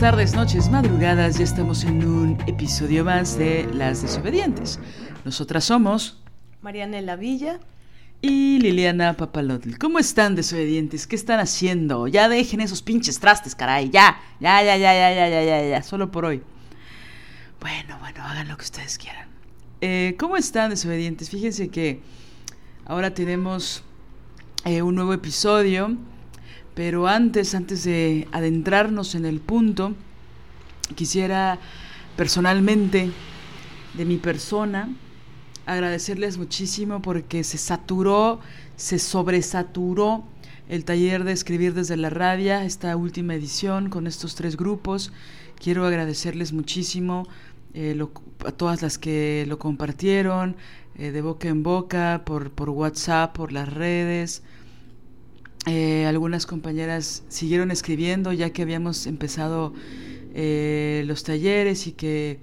[0.00, 1.36] Tardes, noches, madrugadas.
[1.36, 4.80] Ya estamos en un episodio más de Las Desobedientes.
[5.26, 6.18] Nosotras somos
[6.62, 7.60] Marianela Villa.
[8.22, 9.76] y Liliana Papalotl.
[9.76, 11.06] ¿Cómo están, desobedientes?
[11.06, 12.08] ¿Qué están haciendo?
[12.08, 13.90] Ya dejen esos pinches trastes, caray.
[13.90, 15.82] Ya, ya, ya, ya, ya, ya, ya, ya, ya.
[15.82, 16.42] Solo por hoy.
[17.60, 19.28] Bueno, bueno, hagan lo que ustedes quieran.
[19.82, 21.28] Eh, ¿Cómo están, desobedientes?
[21.28, 22.00] Fíjense que
[22.86, 23.84] ahora tenemos
[24.64, 25.98] eh, un nuevo episodio.
[26.74, 29.94] Pero antes, antes de adentrarnos en el punto,
[30.94, 31.58] quisiera
[32.16, 33.10] personalmente,
[33.94, 34.88] de mi persona,
[35.66, 38.40] agradecerles muchísimo porque se saturó,
[38.76, 40.24] se sobresaturó
[40.68, 45.12] el taller de escribir desde la radio, esta última edición con estos tres grupos.
[45.58, 47.26] Quiero agradecerles muchísimo
[47.74, 48.00] eh,
[48.46, 50.56] a todas las que lo compartieron,
[50.96, 54.42] eh, de boca en boca, por, por WhatsApp, por las redes.
[55.66, 59.74] Eh, algunas compañeras siguieron escribiendo ya que habíamos empezado
[60.32, 62.40] eh, los talleres y que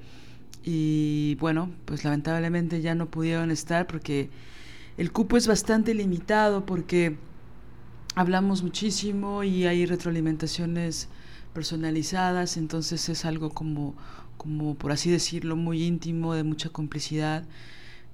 [0.64, 4.30] y bueno pues lamentablemente ya no pudieron estar porque
[4.98, 7.18] el cupo es bastante limitado porque
[8.14, 11.08] hablamos muchísimo y hay retroalimentaciones
[11.54, 13.96] personalizadas entonces es algo como
[14.38, 17.46] como por así decirlo muy íntimo de mucha complicidad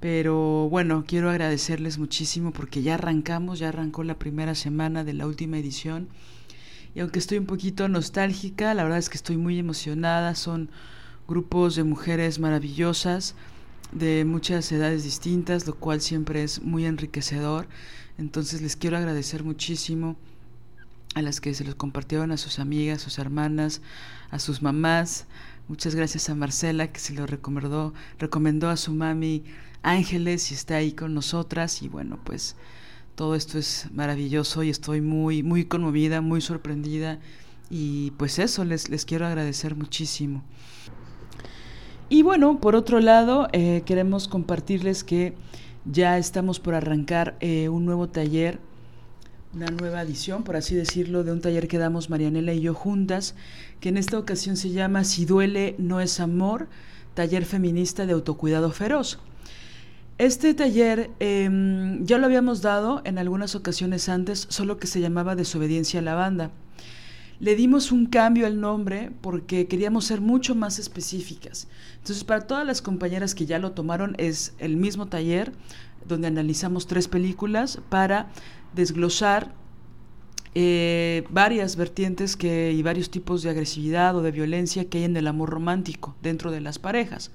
[0.03, 5.25] pero bueno, quiero agradecerles muchísimo porque ya arrancamos, ya arrancó la primera semana de la
[5.25, 6.09] última edición.
[6.93, 10.35] Y aunque estoy un poquito nostálgica, la verdad es que estoy muy emocionada.
[10.35, 10.69] Son
[11.25, 13.35] grupos de mujeres maravillosas,
[13.93, 17.69] de muchas edades distintas, lo cual siempre es muy enriquecedor.
[18.17, 20.17] Entonces les quiero agradecer muchísimo
[21.15, 23.81] a las que se los compartieron a sus amigas, sus hermanas,
[24.31, 25.27] a sus mamás.
[25.69, 29.45] Muchas gracias a Marcela que se lo recomendó, recomendó a su mami
[29.83, 32.55] Ángeles y está ahí con nosotras y bueno, pues
[33.15, 37.19] todo esto es maravilloso y estoy muy muy conmovida, muy sorprendida
[37.69, 40.43] y pues eso les les quiero agradecer muchísimo.
[42.09, 45.33] Y bueno, por otro lado, eh, queremos compartirles que
[45.85, 48.59] ya estamos por arrancar eh, un nuevo taller
[49.53, 53.35] una nueva edición, por así decirlo, de un taller que damos Marianela y yo juntas,
[53.79, 56.67] que en esta ocasión se llama Si duele no es amor,
[57.13, 59.19] taller feminista de autocuidado feroz.
[60.19, 61.49] Este taller eh,
[62.01, 66.13] ya lo habíamos dado en algunas ocasiones antes, solo que se llamaba Desobediencia a la
[66.13, 66.51] banda.
[67.39, 71.67] Le dimos un cambio al nombre porque queríamos ser mucho más específicas.
[71.97, 75.51] Entonces, para todas las compañeras que ya lo tomaron, es el mismo taller
[76.07, 78.29] donde analizamos tres películas para
[78.75, 79.51] desglosar
[80.53, 85.17] eh, varias vertientes que, y varios tipos de agresividad o de violencia que hay en
[85.17, 87.31] el amor romántico dentro de las parejas.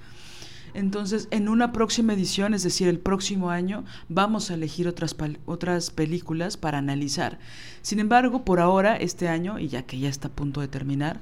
[0.74, 5.90] Entonces, en una próxima edición, es decir, el próximo año, vamos a elegir otras, otras
[5.90, 7.38] películas para analizar.
[7.82, 11.20] Sin embargo, por ahora, este año, y ya que ya está a punto de terminar,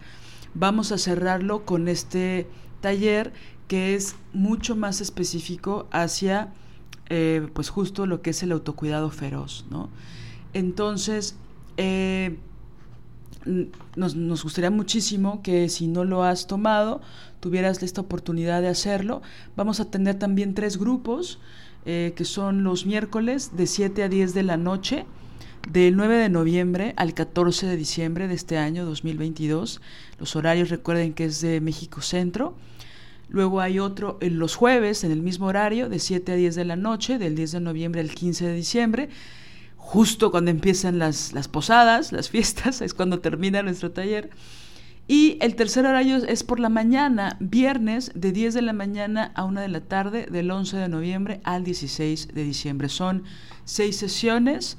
[0.55, 2.47] vamos a cerrarlo con este
[2.81, 3.33] taller
[3.69, 6.53] que es mucho más específico hacia,
[7.09, 9.91] eh, pues justo lo que es el autocuidado feroz, ¿no?
[10.53, 11.37] Entonces,
[11.77, 12.39] eh,
[13.95, 17.01] nos, nos gustaría muchísimo que si no lo has tomado,
[17.41, 19.22] tuvieras esta oportunidad de hacerlo.
[19.57, 21.39] Vamos a tener también tres grupos,
[21.84, 25.07] eh, que son los miércoles de 7 a 10 de la noche,
[25.71, 29.81] del 9 de noviembre al 14 de diciembre de este año 2022.
[30.19, 32.54] Los horarios recuerden que es de México Centro.
[33.28, 36.65] Luego hay otro en los jueves, en el mismo horario, de 7 a 10 de
[36.65, 39.09] la noche, del 10 de noviembre al 15 de diciembre
[39.86, 44.30] justo cuando empiezan las, las posadas, las fiestas, es cuando termina nuestro taller.
[45.06, 49.44] Y el tercer horario es por la mañana, viernes de 10 de la mañana a
[49.44, 52.88] 1 de la tarde, del 11 de noviembre al 16 de diciembre.
[52.88, 53.22] Son
[53.65, 54.77] seis sesiones,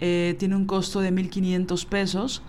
[0.00, 2.42] eh, tiene un costo de 1.500 pesos.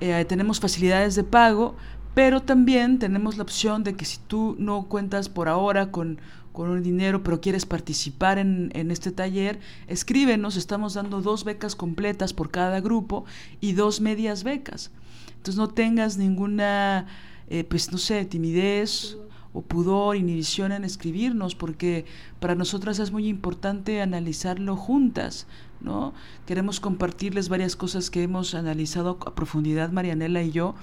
[0.00, 1.76] eh, tenemos facilidades de pago,
[2.14, 6.18] pero también tenemos la opción de que si tú no cuentas por ahora con,
[6.52, 9.58] con un dinero, pero quieres participar en, en, este taller,
[9.88, 13.24] escríbenos, estamos dando dos becas completas por cada grupo
[13.60, 14.90] y dos medias becas.
[15.28, 17.06] Entonces no tengas ninguna,
[17.48, 19.16] eh, pues no sé, timidez
[19.52, 22.04] o pudor, inhibición en escribirnos, porque
[22.38, 25.46] para nosotras es muy importante analizarlo juntas,
[25.80, 26.14] ¿no?
[26.46, 30.74] Queremos compartirles varias cosas que hemos analizado a profundidad Marianela y yo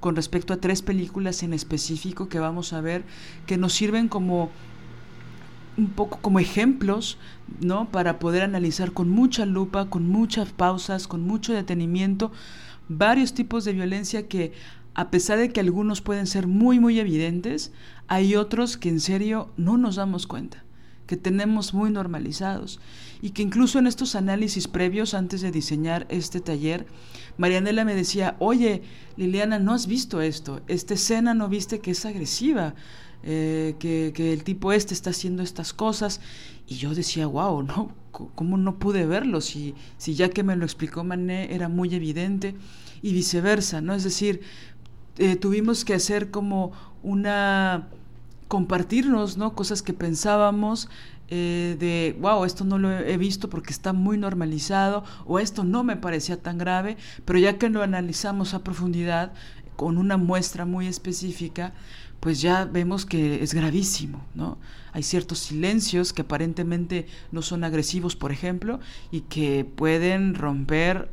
[0.00, 3.04] con respecto a tres películas en específico que vamos a ver
[3.46, 4.50] que nos sirven como
[5.76, 7.18] un poco como ejemplos,
[7.60, 7.90] ¿no?
[7.90, 12.32] Para poder analizar con mucha lupa, con muchas pausas, con mucho detenimiento,
[12.88, 14.52] varios tipos de violencia que
[14.94, 17.70] a pesar de que algunos pueden ser muy, muy evidentes,
[18.08, 20.64] hay otros que en serio no nos damos cuenta,
[21.06, 22.80] que tenemos muy normalizados
[23.20, 26.86] y que incluso en estos análisis previos antes de diseñar este taller,
[27.36, 28.82] Marianela me decía, oye,
[29.18, 30.62] Liliana, ¿no has visto esto?
[30.66, 32.74] Esta escena no viste que es agresiva,
[33.28, 36.20] eh, que, el tipo este está haciendo estas cosas.
[36.68, 37.92] Y yo decía, wow, ¿no?
[38.12, 39.40] ¿Cómo no pude verlo?
[39.40, 42.54] Si, si ya que me lo explicó Mané era muy evidente
[43.02, 43.94] y viceversa, ¿no?
[43.94, 44.40] Es decir,
[45.18, 47.88] eh, tuvimos que hacer como una
[48.48, 49.54] compartirnos, ¿no?
[49.54, 50.88] Cosas que pensábamos
[51.28, 55.82] eh, de, wow, esto no lo he visto porque está muy normalizado o esto no
[55.82, 59.32] me parecía tan grave, pero ya que lo analizamos a profundidad
[59.74, 61.72] con una muestra muy específica,
[62.26, 64.58] pues ya vemos que es gravísimo, ¿no?
[64.92, 68.80] Hay ciertos silencios que aparentemente no son agresivos, por ejemplo,
[69.12, 71.08] y que pueden romper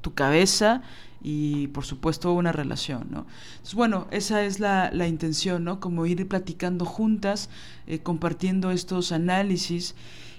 [0.00, 0.80] tu cabeza
[1.22, 3.26] y por supuesto una relación, ¿no?
[3.50, 5.80] Entonces, bueno, esa es la, la intención, ¿no?
[5.80, 7.50] Como ir platicando juntas,
[7.86, 9.96] eh, compartiendo estos análisis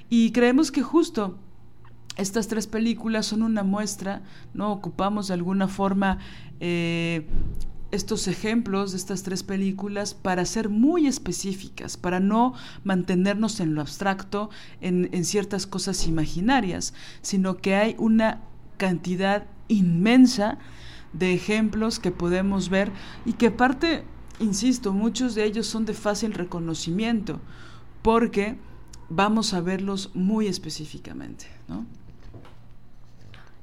[0.10, 1.38] y creemos que justo
[2.18, 4.24] estas tres películas son una muestra,
[4.56, 4.72] ¿no?
[4.72, 6.18] Ocupamos de alguna forma
[6.60, 7.28] eh,
[7.92, 12.54] estos ejemplos de estas tres películas para ser muy específicas, para no
[12.84, 14.50] mantenernos en lo abstracto,
[14.82, 18.42] en, en ciertas cosas imaginarias, sino que hay una
[18.78, 20.58] cantidad inmensa
[21.14, 22.92] de ejemplos que podemos ver
[23.26, 24.04] y que parte,
[24.40, 27.40] insisto, muchos de ellos son de fácil reconocimiento,
[28.02, 28.58] porque
[29.10, 31.86] vamos a verlos muy específicamente, ¿no?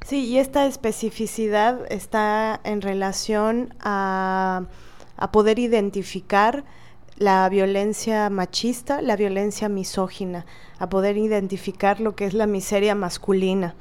[0.07, 4.63] Sí, y esta especificidad está en relación a,
[5.17, 6.65] a poder identificar
[7.17, 10.47] la violencia machista, la violencia misógina,
[10.79, 13.75] a poder identificar lo que es la miseria masculina.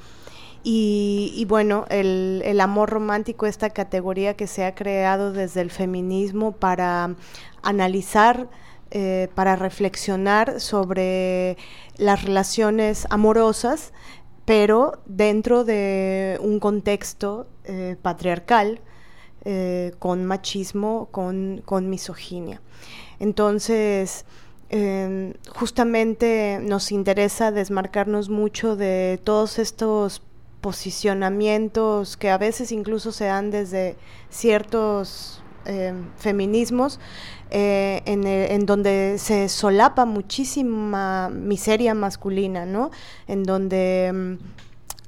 [0.63, 6.53] Y, bueno, el, el, amor romántico, esta categoría que se ha creado desde el feminismo
[6.53, 7.13] para
[7.61, 8.47] analizar,
[8.89, 11.57] eh, para reflexionar sobre
[11.97, 13.93] las relaciones amorosas,
[14.45, 18.79] pero dentro de un contexto eh, patriarcal,
[19.43, 22.61] eh, con machismo, con, con misoginia.
[23.19, 24.25] Entonces,
[24.69, 30.23] eh, justamente nos interesa desmarcarnos mucho de todos estos
[30.61, 33.95] posicionamientos que a veces incluso se dan desde
[34.31, 36.99] ciertos eh, feminismos,
[37.51, 42.91] eh, en, en, donde se solapa muchísima miseria masculina, ¿no?
[43.27, 44.37] En donde um,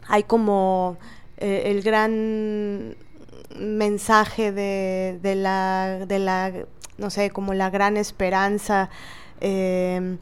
[0.07, 0.97] hay como
[1.37, 2.95] eh, el gran
[3.59, 6.53] mensaje de, de, la, de la,
[6.97, 8.89] no sé, como la gran esperanza,
[9.41, 10.17] eh,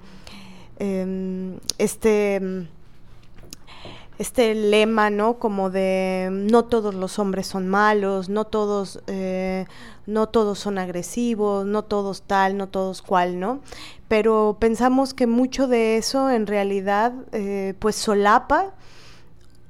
[0.80, 2.68] em, este
[4.18, 5.40] este lema, ¿no?
[5.40, 9.66] Como de no todos los hombres son malos, no todos, eh,
[10.06, 13.60] no todos son agresivos, no todos tal, no todos cual, ¿no?
[14.08, 18.74] Pero pensamos que mucho de eso en realidad eh, pues solapa,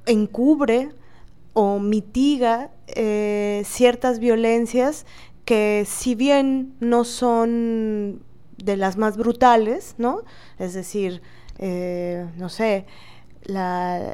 [0.05, 0.89] encubre
[1.53, 5.05] o mitiga eh, ciertas violencias
[5.45, 8.21] que si bien no son
[8.57, 10.21] de las más brutales, ¿no?
[10.59, 11.21] Es decir,
[12.37, 12.85] no sé,
[13.45, 14.13] la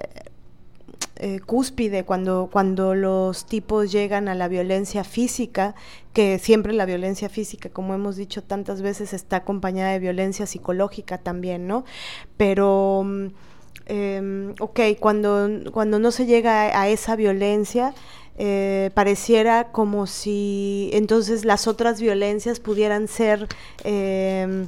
[1.23, 5.75] eh, cúspide cuando, cuando los tipos llegan a la violencia física,
[6.13, 11.19] que siempre la violencia física, como hemos dicho tantas veces, está acompañada de violencia psicológica
[11.19, 11.85] también, ¿no?
[12.37, 13.05] Pero,
[13.85, 17.93] eh, ok, cuando, cuando no se llega a, esa violencia,
[18.39, 23.47] eh, pareciera como si entonces las otras violencias pudieran ser,
[23.83, 24.65] eh,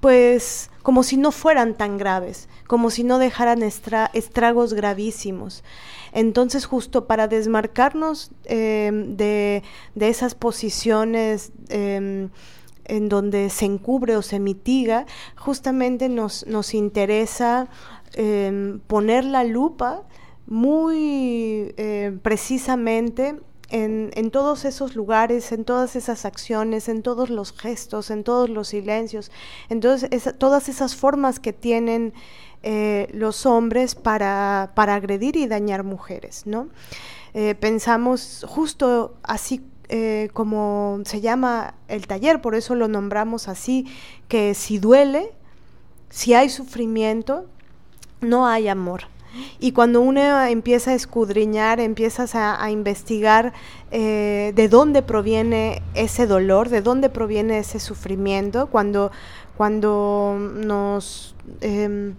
[0.00, 5.62] pues, como si no fueran tan graves como si no dejaran estragos gravísimos.
[6.12, 9.62] Entonces, justo para desmarcarnos eh, de,
[10.00, 12.28] esas posiciones eh,
[12.84, 15.06] en donde se encubre o se mitiga,
[15.36, 17.68] justamente nos, nos interesa
[18.14, 20.04] eh, poner la lupa
[20.46, 21.74] muy
[22.22, 23.34] precisamente
[23.68, 28.48] en, en, todos esos lugares, en todas esas acciones, en todos los gestos, en todos
[28.48, 29.32] los silencios,
[29.68, 32.14] en todas esas formas que tienen
[32.62, 36.68] eh, los hombres para, para, agredir y dañar mujeres, ¿no?
[37.32, 43.86] Eh, pensamos justo así eh, como se llama el taller, por eso lo nombramos así,
[44.26, 45.30] que si duele,
[46.10, 47.46] si hay sufrimiento,
[48.20, 49.02] no hay amor.
[49.60, 53.52] Y cuando uno empieza a escudriñar, empiezas a, investigar
[53.90, 59.12] de dónde proviene ese dolor, de dónde proviene ese sufrimiento, cuando,
[59.56, 62.14] cuando nos em,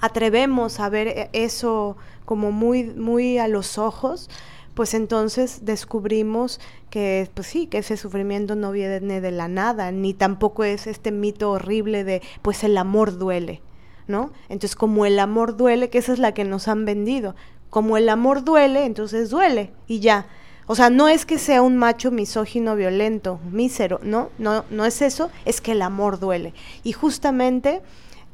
[0.00, 4.28] atrevemos a ver e, eso como muy, muy a los ojos,
[4.74, 6.60] pues entonces descubrimos
[6.90, 11.12] que, pues sí, que ese sufrimiento no viene de la nada, ni tampoco es este
[11.12, 13.62] mito horrible de, pues el amor duele.
[14.06, 14.32] ¿no?
[14.48, 17.34] Entonces, como el amor duele, que esa es la que nos han vendido,
[17.70, 20.26] como el amor duele, entonces duele y ya.
[20.66, 25.00] O sea, no es que sea un macho misógino, violento, mísero, no, no, no es
[25.02, 26.54] eso, es que el amor duele.
[26.82, 27.82] Y justamente,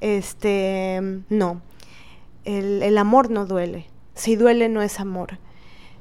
[0.02, 1.62] este, no,
[2.44, 3.86] el, el amor no duele.
[4.14, 5.38] Si duele, no es amor.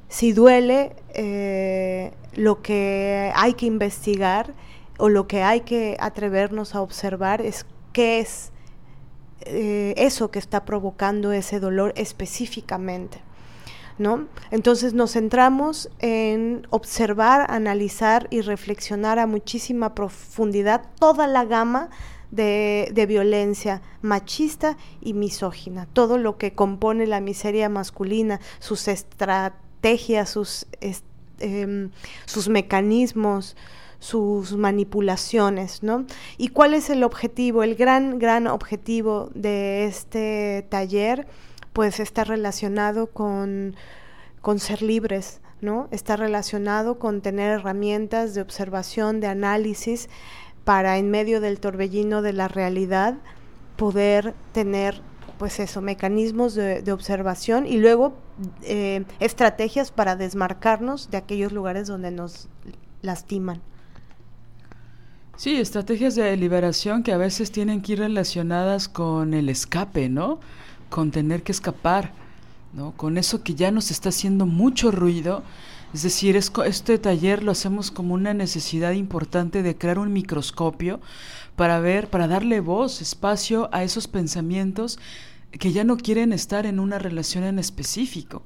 [0.09, 4.53] Si duele, eh, lo que hay que investigar
[4.97, 8.51] o lo que hay que atrevernos a observar es qué es
[9.41, 13.21] eh, eso que está provocando ese dolor específicamente.
[13.99, 14.25] ¿No?
[14.49, 21.89] Entonces nos centramos en observar, analizar y reflexionar a muchísima profundidad toda la gama
[22.31, 30.67] de, violencia machista y misógina, todo lo que compone la miseria masculina, sus estrategias, sus,
[31.39, 31.91] em,
[32.25, 33.55] sus mecanismos,
[33.99, 36.05] sus manipulaciones, ¿no?
[36.37, 37.61] ¿Y cuál es el objetivo?
[37.61, 41.27] El gran, gran objetivo de este taller,
[41.71, 43.75] pues está relacionado con,
[44.41, 45.87] con ser libres, ¿no?
[45.91, 50.09] Está relacionado con tener herramientas de observación, de análisis,
[50.63, 53.15] para en medio del torbellino de la realidad
[53.75, 55.01] poder tener
[55.41, 58.13] pues eso, mecanismos de, observación y luego
[58.61, 62.47] eh, estrategias para desmarcarnos de aquellos lugares donde nos
[63.01, 63.59] lastiman.
[65.37, 70.39] Sí, estrategias de liberación que a veces tienen que ir relacionadas con el escape, ¿no?
[70.91, 72.11] Con tener que escapar,
[72.73, 72.91] ¿no?
[72.91, 75.41] Con eso que ya nos está haciendo mucho ruido.
[75.93, 81.01] Es decir, este taller lo hacemos como una necesidad importante de crear un microscopio
[81.55, 84.99] para ver, para darle voz, espacio a esos pensamientos
[85.51, 88.43] que ya no quieren estar en una relación en específico.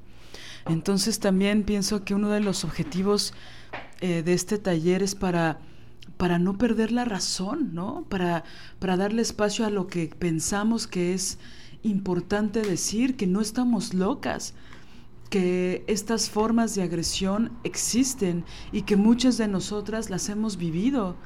[0.68, 3.34] Entonces también pienso que uno de los objetivos
[4.02, 5.60] eh, de este taller es para
[6.18, 8.06] para no perder la razón, ¿no?
[8.10, 8.44] Para,
[8.80, 11.38] para darle espacio a lo que pensamos que es
[11.84, 14.54] importante decir, que no estamos locas,
[15.36, 21.18] que estas formas de agresión existen y que muchas de nosotras las hemos vivido,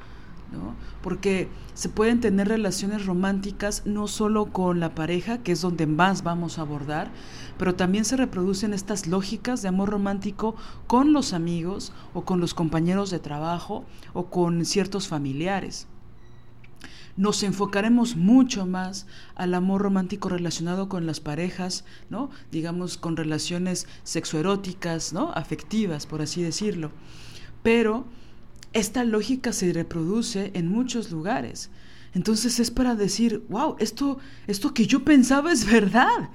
[0.50, 0.74] ¿no?
[1.00, 6.24] Porque se pueden tener relaciones románticas no solo con la pareja, que es donde más
[6.24, 7.12] vamos a abordar,
[7.56, 10.56] pero también se reproducen estas lógicas de amor romántico
[10.88, 15.86] con los amigos o con los compañeros de trabajo o con ciertos familiares.
[17.20, 22.30] Nos enfocaremos mucho más al amor romántico relacionado con las parejas, ¿no?
[22.50, 25.30] Digamos con relaciones sexoeróticas, ¿no?
[25.32, 26.92] Afectivas, por así decirlo.
[27.62, 28.06] Pero
[28.72, 31.68] esta lógica se reproduce en muchos lugares.
[32.14, 36.30] Entonces es para decir, wow, esto, esto que yo pensaba es verdad.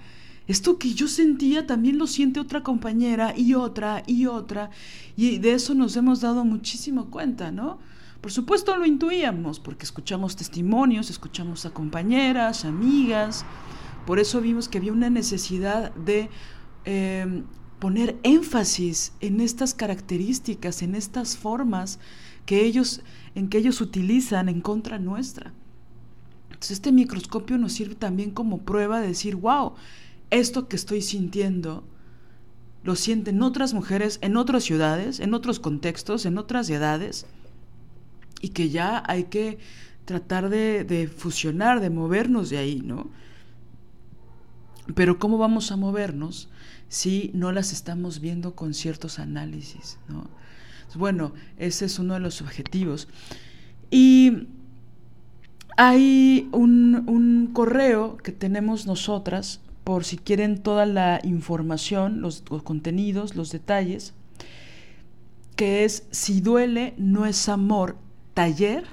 [0.46, 4.70] Esto que yo sentía también lo siente otra compañera y otra y otra.
[5.18, 7.80] Y de eso nos hemos dado muchísimo cuenta, ¿no?
[8.22, 13.46] Por supuesto lo intuíamos, porque escuchamos testimonios, escuchamos a compañeras, amigas.
[14.06, 16.30] Por eso vimos que había una necesidad de
[16.86, 17.44] em,
[17.80, 22.00] poner énfasis en estas características, en estas formas
[22.46, 23.02] que ellos,
[23.36, 25.54] en que ellos utilizan en contra nuestra.
[26.46, 29.74] Entonces este microscopio nos sirve también como prueba de decir, wow,
[30.30, 31.84] esto que estoy sintiendo
[32.84, 37.26] lo sienten otras mujeres en otras ciudades, en otros contextos, en otras edades,
[38.46, 39.58] y que ya hay que
[40.06, 43.10] tratar de, fusionar, de movernos de ahí, ¿no?
[44.94, 46.48] Pero ¿cómo vamos a movernos
[46.88, 50.30] si no las estamos viendo con ciertos análisis, ¿no?
[50.94, 53.08] Bueno, ese es uno de los objetivos.
[53.90, 54.48] Y
[55.76, 63.52] hay un, correo que tenemos nosotras por si quieren toda la información, los, contenidos, los
[63.52, 64.14] detalles,
[65.56, 68.05] que es si duele no es amor
[68.36, 68.84] taller,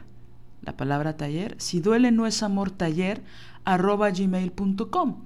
[0.63, 3.23] la palabra taller, si duele no es amor taller,
[3.65, 5.25] arroba gmail.com.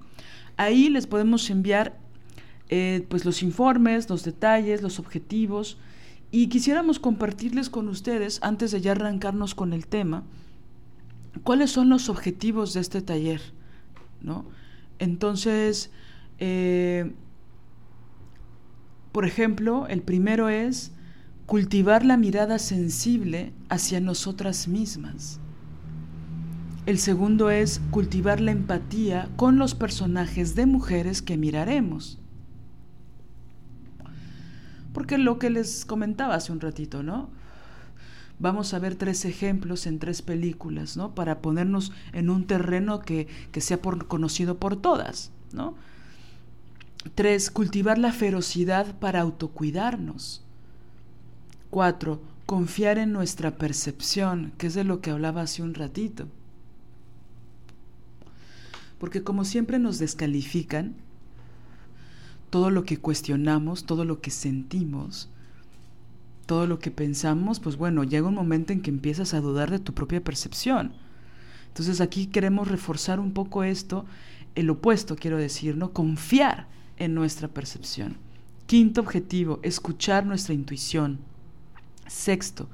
[0.57, 1.97] Ahí les podemos enviar
[2.69, 5.79] eh, pues los informes, los detalles, los objetivos,
[6.33, 10.25] y quisiéramos compartirles con ustedes, antes de ya arrancarnos con el tema,
[11.45, 13.41] cuáles son los objetivos de este taller,
[14.23, 14.47] ¿no?
[14.99, 15.91] Entonces,
[16.39, 17.13] eh,
[19.13, 20.93] por ejemplo, el primero es
[21.47, 25.39] cultivar la mirada sensible hacia nosotras mismas.
[26.87, 32.19] El segundo es cultivar la empatía con los personajes de mujeres que miraremos.
[34.93, 37.29] Porque lo que les comentaba hace un ratito, ¿no?
[38.39, 41.15] Vamos a ver tres ejemplos en tres películas, ¿no?
[41.15, 45.75] Para ponernos en un terreno que, que sea conocido por todas, ¿no?
[47.15, 50.46] Tres, cultivar la ferocidad para autocuidarnos.
[51.71, 56.29] Cuatro, confiar en nuestra percepción, que es de lo que hablaba hace un ratito.
[58.99, 60.95] Porque como siempre nos descalifican,
[62.51, 65.29] todo lo que cuestionamos, todo lo que sentimos,
[66.47, 69.81] todo lo que pensamos, pues bueno, llega un momento en que empiezas a dudar de
[69.81, 70.93] tu propia percepción.
[71.69, 74.07] Entonces aquí queremos reforzar un poco esto,
[74.55, 75.93] el opuesto quiero decir, ¿no?
[75.93, 78.17] Confiar en nuestra percepción.
[78.67, 81.19] Quinto objetivo, escuchar nuestra intuición.
[82.09, 82.69] Sexto,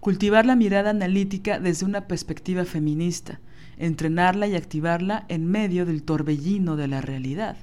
[0.00, 3.40] cultivar la mirada analítica desde una perspectiva feminista,
[3.78, 7.56] entrenarla y activarla en medio del torbellino de la realidad.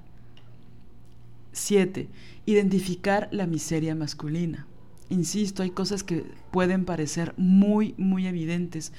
[1.54, 2.08] 7.
[2.46, 4.66] Identificar la miseria masculina.
[5.10, 8.94] Insisto, hay cosas que pueden parecer muy, muy evidentes,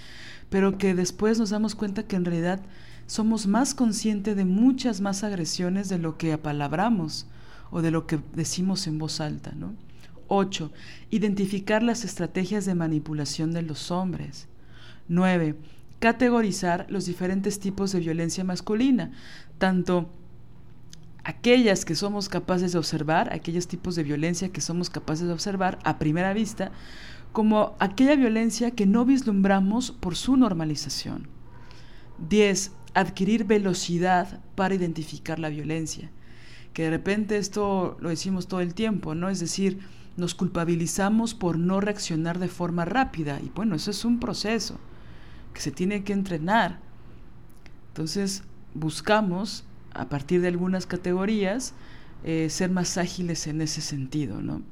[0.51, 2.61] pero que después nos damos cuenta que en realidad
[3.07, 7.27] somos más conscientes de muchas más agresiones de lo que apalabramos
[7.71, 9.53] o de lo que decimos en voz alta.
[9.57, 9.75] ¿no?
[10.35, 10.73] 8.
[11.11, 14.49] Identificar las estrategias de manipulación de los hombres.
[15.09, 15.57] 9.
[15.99, 19.13] Categorizar los diferentes tipos de violencia masculina,
[19.59, 20.09] tanto
[21.23, 25.79] aquellas que somos capaces de observar, aquellos tipos de violencia que somos capaces de observar
[25.85, 26.73] a primera vista,
[27.33, 31.29] como aquella violencia que no vislumbramos por su normalización.
[32.27, 32.73] 10.
[32.95, 36.11] Adquirir velocidad para identificar la violencia.
[36.73, 39.29] Que de repente esto lo decimos todo el tiempo, ¿no?
[39.29, 39.81] Es decir,
[40.17, 43.41] nos culpabilizamos por no reaccionar de forma rápida.
[43.41, 44.79] Y bueno, eso es un proceso
[45.55, 46.81] que se tiene que entrenar.
[47.89, 48.43] Entonces,
[48.75, 51.75] buscamos a partir de algunas categorías,
[52.25, 54.41] eh, ser más ágiles en ese sentido.
[54.41, 54.63] ¿no?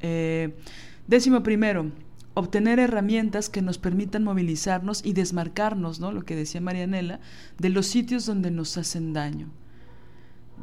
[0.00, 0.56] Eh,
[1.06, 1.90] décimo primero,
[2.34, 6.12] obtener herramientas que nos permitan movilizarnos y desmarcarnos, ¿no?
[6.12, 7.20] lo que decía Marianela,
[7.58, 9.48] de los sitios donde nos hacen daño.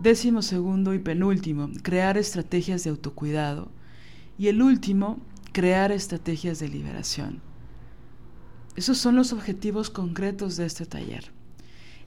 [0.02, 3.70] Décimo segundo y penúltimo, crear estrategias de autocuidado.
[4.38, 5.18] Y el último,
[5.54, 7.42] crear estrategias de liberación.
[8.76, 11.32] Esos son los objetivos concretos de este taller.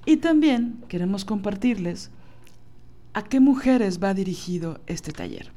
[0.07, 2.11] Y también queremos compartirles
[3.12, 5.50] a qué mujeres va dirigido este taller.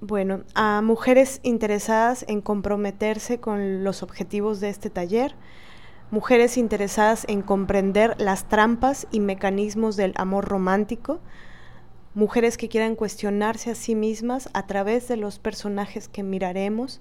[0.00, 5.36] Bueno, a mujeres interesadas en comprometerse con los objetivos de este taller,
[6.10, 11.20] mujeres interesadas en comprender las trampas y mecanismos del amor romántico,
[12.14, 17.00] mujeres que quieran cuestionarse a sí mismas a través de los personajes que miraremos,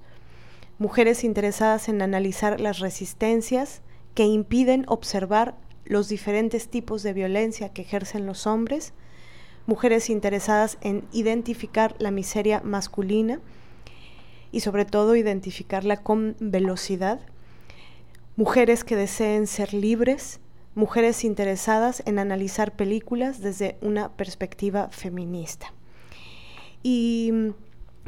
[0.77, 3.81] mujeres interesadas en analizar las resistencias,
[4.13, 8.93] que impiden observar los diferentes tipos de violencia que ejercen los hombres,
[9.67, 13.39] mujeres interesadas en identificar la miseria masculina
[14.51, 17.19] y sobre todo identificarla con velocidad,
[18.35, 20.39] mujeres que deseen ser libres,
[20.73, 25.73] mujeres interesadas en analizar películas desde una perspectiva feminista.
[26.83, 27.31] Y,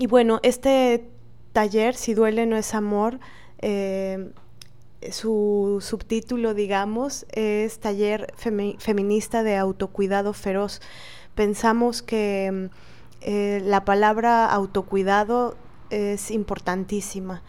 [0.08, 1.10] bueno, este
[1.54, 3.20] taller, Si duele no es amor,
[3.60, 4.32] eh,
[5.10, 10.82] su subtítulo, digamos, es Taller Feminista de Autocuidado Feroz.
[11.34, 12.70] Pensamos que
[13.22, 15.56] eh, la palabra autocuidado
[15.90, 17.42] es importantísima.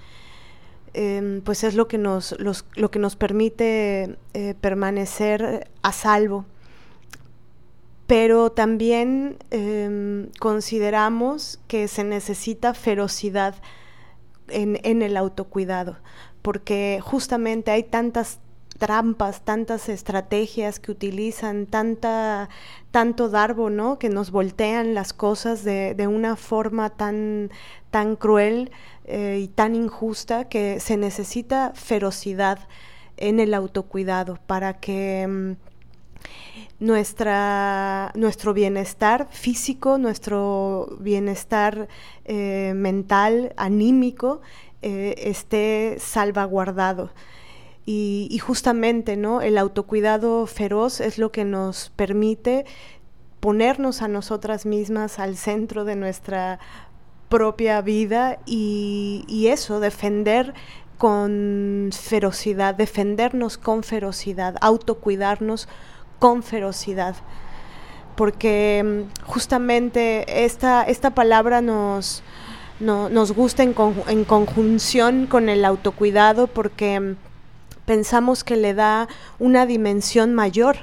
[0.95, 6.45] Em, pues es lo que nos, lo que nos permite eh, permanecer a salvo.
[8.07, 13.57] Pero también em, consideramos que se necesita ferocidad
[14.49, 15.99] en, el autocuidado
[16.41, 18.39] porque justamente hay tantas
[18.79, 22.49] trampas, tantas estrategias que utilizan, tanta,
[22.91, 23.99] tanto darbo, ¿no?
[23.99, 27.51] Que nos voltean las cosas de, de una forma tan,
[27.91, 28.71] tan cruel
[29.11, 32.59] eh, y tan injusta que se necesita ferocidad
[33.17, 35.53] en el autocuidado para que mm,
[36.79, 41.89] nuestra, nuestro bienestar físico, nuestro bienestar
[42.27, 44.43] eh, mental, anímico,
[44.83, 47.11] eh, esté salvaguardado.
[47.91, 49.41] Y, justamente ¿no?
[49.41, 52.67] el autocuidado feroz es lo que nos permite
[53.41, 56.59] ponernos a nosotras mismas al centro de nuestra
[57.29, 60.55] propia vida y, eso, defender
[60.97, 65.69] con ferocidad, defendernos con ferocidad, autocuidarnos
[66.19, 67.17] con ferocidad.
[68.17, 72.23] Porque mm, justamente esta, esta palabra nos,
[72.81, 73.75] nos gusta en,
[74.09, 77.17] en, conjunción con el autocuidado porque mm,
[77.85, 79.07] pensamos que le da
[79.39, 80.79] una dimensión mayor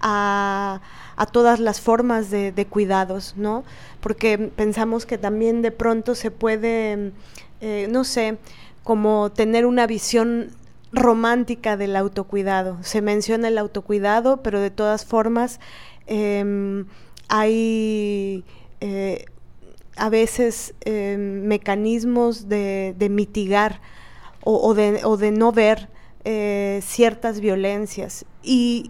[0.00, 0.80] a,
[1.20, 3.62] a todas las formas de, cuidados, ¿no?
[4.00, 7.12] Porque pensamos que también de pronto se puede,
[7.60, 8.38] eh, no sé,
[8.82, 10.50] como tener una visión
[10.92, 12.78] romántica del autocuidado.
[12.82, 15.60] Se menciona el autocuidado, pero de todas formas
[16.06, 16.86] em,
[17.28, 18.44] hay
[18.80, 19.26] eh,
[19.96, 23.80] a veces em, mecanismos de, mitigar
[24.42, 25.89] o, de, no ver
[26.24, 28.24] eh, ciertas violencias.
[28.42, 28.88] Y,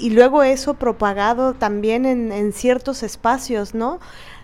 [0.00, 3.98] y, luego eso propagado también en, en ciertos espacios, ¿no?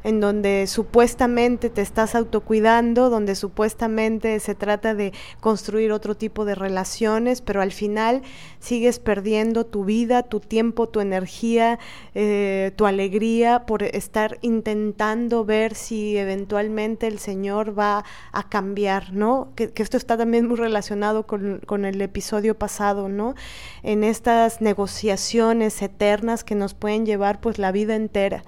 [0.04, 6.54] En donde supuestamente te estás autocuidando, donde supuestamente se trata de construir otro tipo de
[6.54, 8.22] relaciones, pero al final
[8.60, 11.78] sigues perdiendo tu vida, tu tiempo, tu energía,
[12.14, 19.48] eh, tu alegría por estar intentando ver si eventualmente el Señor va a cambiar, ¿no?
[19.56, 23.34] Que, esto está también muy relacionado con, con el episodio pasado, ¿no?
[23.82, 28.44] En estas negociaciones eternas que nos pueden llevar pues la vida entera.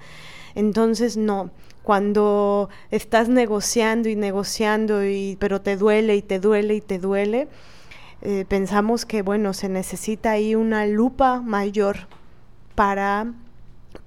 [0.57, 1.51] Entonces, no,
[1.83, 7.47] cuando estás negociando y negociando, y, pero te duele y te duele y te duele,
[8.23, 12.07] eh, pensamos que, bueno, se necesita ahí una lupa mayor
[12.73, 13.33] para,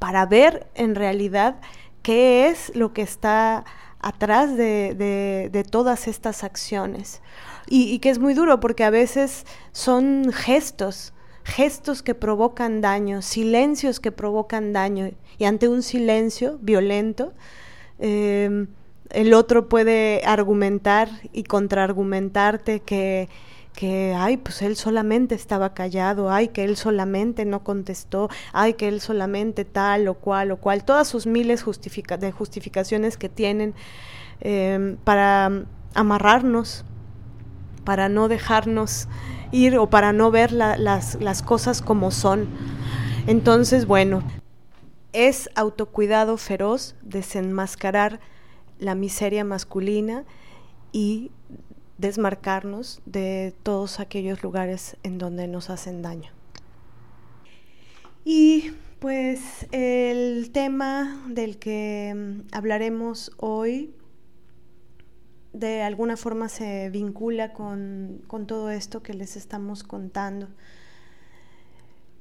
[0.00, 1.60] para ver en realidad
[2.02, 3.64] qué es lo que está
[4.00, 7.22] atrás de, todas estas acciones.
[7.68, 11.12] Y, que es muy duro porque a veces son gestos,
[11.44, 17.32] gestos que provocan daño, silencios que provocan daño y ante un silencio violento,
[17.98, 18.68] em,
[19.10, 23.28] el otro puede argumentar y contraargumentarte que,
[23.74, 28.88] que, ay, pues él solamente estaba callado, ay, que él solamente no contestó, ay, que
[28.88, 33.74] él solamente tal o cual o cual, todas sus miles de justificaciones que tienen
[34.40, 36.84] em, para amarrarnos,
[37.84, 39.08] para no dejarnos
[39.52, 42.48] ir o para no ver las, las cosas como son.
[43.26, 44.22] Entonces, bueno,
[45.12, 48.20] es autocuidado feroz desenmascarar
[48.78, 50.24] la miseria masculina
[50.92, 51.30] y
[51.98, 56.30] desmarcarnos de todos aquellos lugares en donde nos hacen daño.
[58.24, 63.94] Y pues el tema del que mm, hablaremos hoy
[65.52, 70.48] de alguna forma se vincula con, con todo esto que les estamos contando.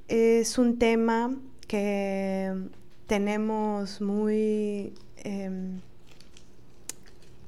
[0.08, 1.36] Es un tema
[1.68, 2.52] que
[3.06, 5.80] tenemos muy em,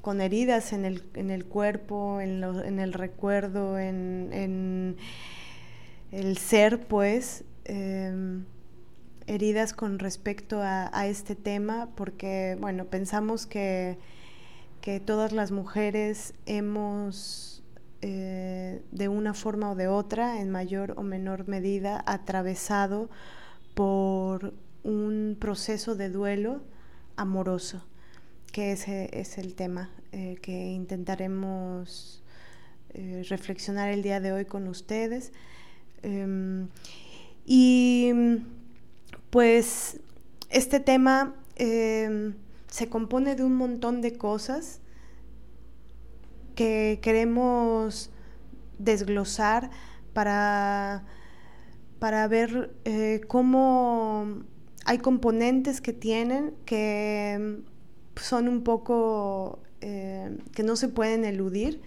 [0.01, 4.97] con heridas en el, en el cuerpo, en, en, el recuerdo, en, en,
[6.13, 8.45] el ser, pues, em,
[9.27, 13.99] heridas con respecto a, a, este tema, porque, bueno, pensamos que,
[14.83, 17.63] que todas las mujeres hemos,
[18.03, 23.09] eh, de una forma o de otra, en mayor o menor medida, atravesado
[23.75, 26.63] por un proceso de duelo
[27.15, 27.87] amoroso,
[28.51, 32.25] que ese es el tema eh, que intentaremos
[32.93, 35.33] eh, reflexionar el día de hoy con ustedes.
[36.03, 36.67] Em,
[37.47, 38.11] y
[39.31, 40.01] pues
[40.51, 42.35] este tema em,
[42.73, 44.81] se compone de un montón de cosas
[46.55, 48.11] que queremos
[48.79, 49.69] desglosar
[50.15, 51.05] para,
[51.99, 54.43] para ver eh, cómo
[54.87, 61.83] hay componentes que tienen que mm, son un poco, eh, que no se pueden eludir,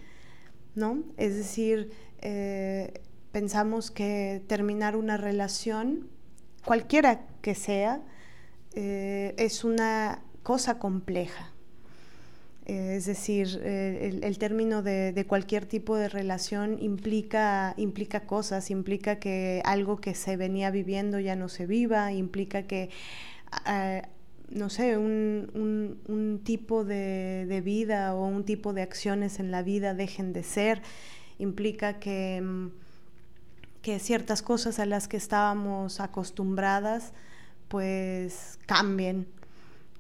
[0.76, 1.04] ¿no?
[1.18, 1.90] Es decir,
[2.22, 6.10] eh, pensamos que terminar una relación,
[6.64, 8.04] cualquiera que sea,
[8.76, 11.50] es una cosa compleja.
[12.66, 19.98] Es decir, el, término de, cualquier tipo de relación implica, implica cosas, implica que algo
[19.98, 22.92] que se venía viviendo ya no se viva, implica que,
[24.50, 30.32] no sé, un, tipo de, vida o un tipo de acciones en la vida dejen
[30.32, 30.84] de ser,
[31.40, 32.70] implica que,
[33.82, 37.14] que ciertas cosas a las que estábamos acostumbradas
[37.68, 39.28] pues cambien.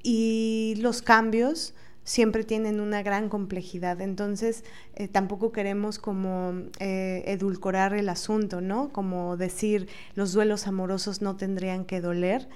[0.08, 4.00] Y los cambios siempre tienen una gran complejidad.
[4.02, 4.64] Entonces,
[4.94, 8.90] eh, tampoco queremos como eh, edulcorar el asunto, ¿no?
[8.90, 12.48] Como decir, los duelos amorosos no tendrían que doler.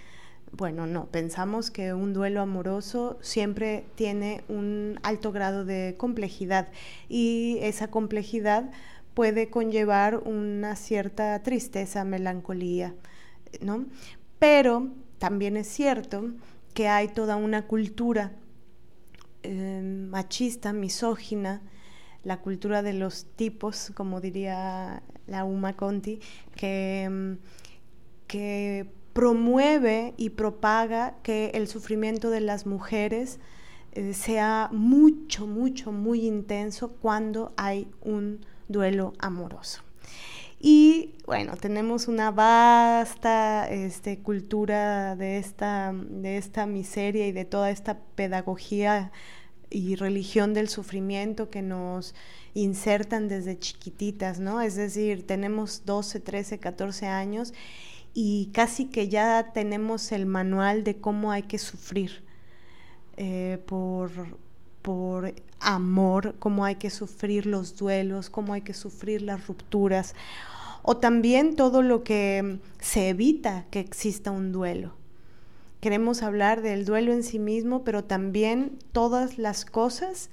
[0.52, 6.68] Bueno, no, pensamos que un duelo amoroso siempre tiene un alto grado de complejidad
[7.08, 8.70] y esa complejidad
[9.16, 12.94] puede conllevar una cierta tristeza, melancolía,
[13.60, 13.86] ¿no?
[14.38, 16.30] Pero también es cierto
[16.74, 18.34] que hay toda una cultura
[19.44, 21.62] eh, machista, misógina,
[22.24, 26.20] la cultura de los tipos, como diría la Uma Conti,
[26.56, 27.40] que,
[29.14, 33.40] promueve y propaga que el sufrimiento de las mujeres
[33.92, 39.82] eh, sea mucho, mucho, muy intenso cuando hay un duelo amoroso.
[40.60, 47.72] Y bueno, tenemos una vasta este, cultura de esta, de esta miseria y de toda
[47.72, 49.12] esta pedagogía
[49.70, 52.14] y religión del sufrimiento que nos
[52.54, 54.62] insertan desde chiquititas, ¿no?
[54.62, 57.54] Es decir, tenemos 12, 13, 14 años
[58.14, 62.24] y casi que ya tenemos el manual de cómo hay que sufrir
[63.18, 64.12] eh, por,
[64.82, 70.16] por amor, cómo hay que sufrir los duelos, cómo hay que sufrir las rupturas,
[70.82, 74.96] o también todo lo que se evita que exista un duelo.
[75.82, 80.30] Queremos hablar del duelo en sí mismo, pero también todas las cosas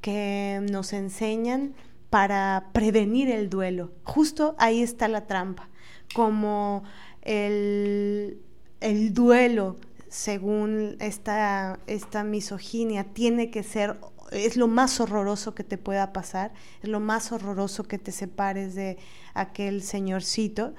[0.00, 1.74] que nos enseñan
[2.08, 3.92] para prevenir el duelo.
[4.04, 5.68] Justo ahí está la trampa,
[6.14, 6.84] como
[7.22, 8.38] el,
[8.80, 9.76] el duelo
[10.16, 13.98] según esta, esta misoginia, tiene que ser,
[14.32, 16.52] es lo más horroroso que te pueda pasar,
[16.82, 18.96] es lo más horroroso que te separes de
[19.34, 20.74] aquel señorcito,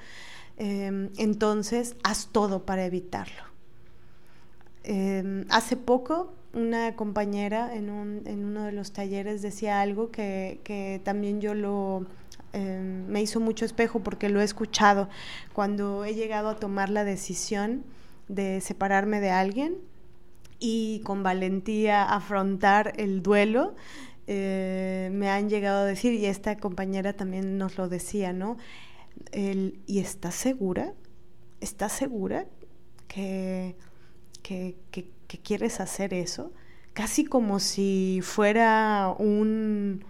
[0.56, 3.44] em, entonces haz todo para evitarlo.
[4.82, 10.60] Em, hace poco una compañera en, un, en, uno de los talleres decía algo que,
[10.64, 12.06] que también yo lo
[12.52, 15.08] em, me hizo mucho espejo porque lo he escuchado
[15.52, 17.84] cuando he llegado a tomar la decisión
[18.28, 19.76] de separarme de alguien
[20.58, 23.74] y con valentía afrontar el duelo,
[24.26, 28.56] eh, me han llegado a decir, y esta compañera también nos lo decía, ¿no?
[29.32, 30.92] El, ¿Y estás segura?
[31.60, 32.46] ¿Estás segura
[33.06, 33.76] que,
[34.42, 36.52] que, que, que quieres hacer eso?
[36.92, 40.04] Casi como si fuera un,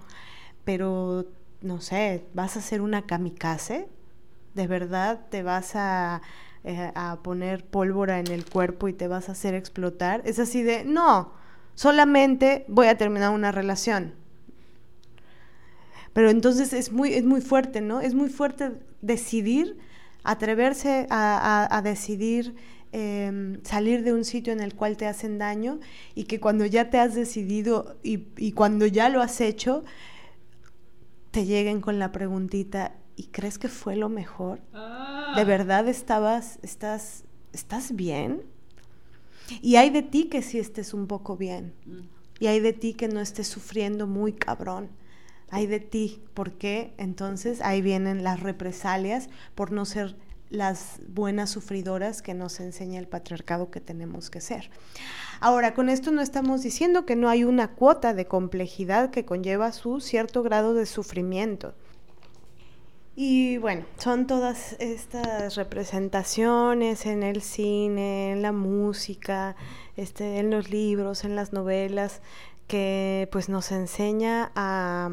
[0.64, 1.26] pero
[1.60, 3.88] no sé, vas a ser una kamikaze,
[4.54, 6.22] de verdad te vas a
[6.68, 10.20] eh, a poner pólvora en el cuerpo y te vas a hacer explotar.
[10.26, 11.32] Es así de, no,
[11.74, 14.12] solamente voy a terminar una relación.
[16.12, 18.02] Pero entonces es muy, es muy fuerte, ¿no?
[18.02, 19.78] Es muy fuerte decidir,
[20.24, 22.54] atreverse a, decidir
[22.92, 25.80] em, salir de un sitio en el cual te hacen daño
[26.14, 29.84] y que cuando ya te has decidido y, y cuando ya lo has hecho,
[31.30, 34.60] te lleguen con la preguntita, ¿y crees que fue lo mejor?
[34.72, 35.34] Ah.
[35.36, 38.44] ¿De verdad estabas, estás, estás bien?
[39.60, 41.74] Y hay de ti que sí estés un poco bien.
[41.84, 41.98] Mm.
[42.38, 44.88] Y hay de ti que no estés sufriendo muy cabrón.
[45.50, 50.16] Hay de ti, porque entonces ahí vienen las represalias por no ser
[50.48, 54.70] las buenas sufridoras que nos enseña el patriarcado que tenemos que ser.
[55.40, 59.72] Ahora, con esto no estamos diciendo que no hay una cuota de complejidad que conlleva
[59.72, 61.74] su cierto grado de sufrimiento.
[63.20, 69.56] Y bueno, son todas estas representaciones en el cine, en la música,
[69.96, 72.22] este, en los libros, en las novelas,
[72.68, 75.10] que pues nos enseña a,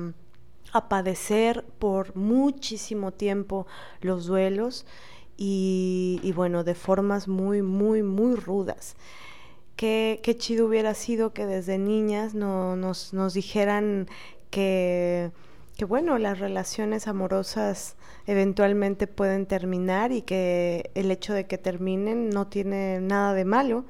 [0.88, 3.66] padecer por muchísimo tiempo
[4.02, 4.86] los duelos
[5.36, 8.98] y, bueno, de formas muy, muy, muy rudas.
[9.78, 14.08] Qué, qué chido hubiera sido que desde niñas no, nos, nos dijeran
[14.52, 15.32] que
[15.76, 17.96] que bueno, las relaciones amorosas
[18.28, 23.86] eventualmente pueden terminar y que el hecho de que terminen no tiene nada de malo,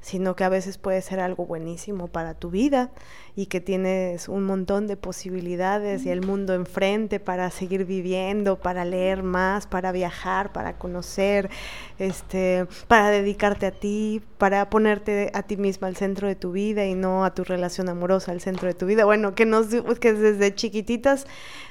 [0.00, 2.90] sino que a veces puede ser algo buenísimo para tu vida
[3.34, 8.84] y que tienes un montón de posibilidades y el mundo enfrente para seguir viviendo, para
[8.84, 11.50] leer más, para viajar, para conocer,
[11.98, 16.86] este, para dedicarte a ti, para ponerte a ti misma al centro de tu vida
[16.86, 19.04] y no a tu relación amorosa al centro de tu vida.
[19.04, 19.66] Bueno, que nos
[19.98, 21.26] que desde chiquititas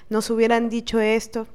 [0.09, 1.47] nos hubieran dicho esto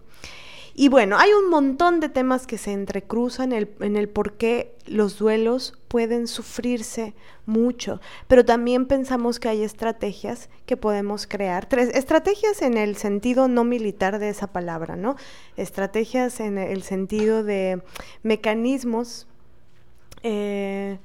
[0.74, 4.34] y bueno, hay un montón de temas que se entrecruzan en el, en el por
[4.34, 7.14] qué los duelos pueden sufrirse
[7.46, 11.66] mucho, pero también pensamos que hay estrategias que podemos crear.
[11.66, 15.16] Tres estrategias en el sentido no militar de esa palabra, ¿no?
[15.56, 17.82] Estrategias en el sentido de
[18.22, 19.26] mecanismos.
[20.22, 20.98] Eh,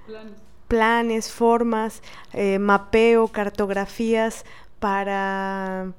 [0.68, 1.32] planes.
[1.32, 2.02] formas,
[2.34, 4.46] eh, mapeo, cartografías
[4.80, 5.94] para,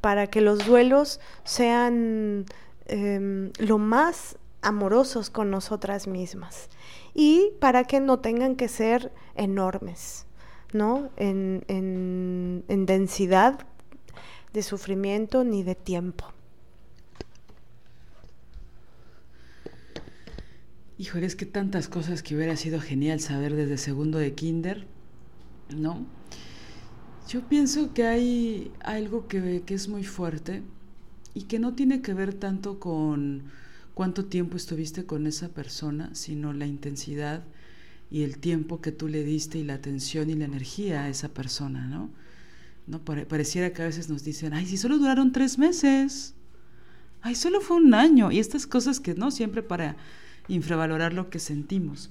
[0.00, 2.46] para que los duelos sean
[2.94, 6.68] Em, lo más amorosos con nosotras mismas
[7.14, 10.26] y para que no tengan que ser enormes,
[10.74, 11.08] ¿no?
[11.16, 13.66] En, en densidad
[14.52, 16.26] de sufrimiento ni de tiempo.
[20.98, 24.86] Híjole, es que tantas cosas que hubiera sido genial saber desde segundo de kinder,
[25.74, 26.04] ¿no?
[27.26, 30.62] Yo pienso que hay algo que, que es muy fuerte
[31.34, 33.44] y que no tiene que ver tanto con
[33.94, 37.44] cuánto tiempo estuviste con esa persona, sino la intensidad
[38.10, 41.28] y el tiempo que tú le diste y la atención y la energía a esa
[41.28, 42.10] persona, ¿no?
[42.86, 43.00] ¿No?
[43.04, 46.34] pareciera que a veces nos dicen, ay, si solo duraron tres meses,
[47.22, 49.96] ay, solo fue un año, y estas cosas que no siempre para
[50.48, 52.10] infravalorar lo que sentimos.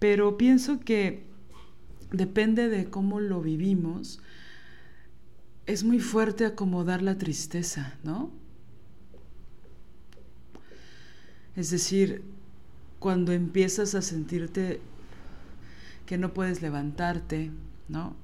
[0.00, 1.22] Pero pienso que
[2.10, 4.20] depende de cómo lo vivimos,
[5.66, 8.32] es muy fuerte acomodar la tristeza, ¿no?
[11.60, 12.22] Es decir,
[13.00, 14.80] cuando empiezas a sentirte
[16.06, 17.50] que no puedes levantarte,
[17.86, 18.16] ¿no?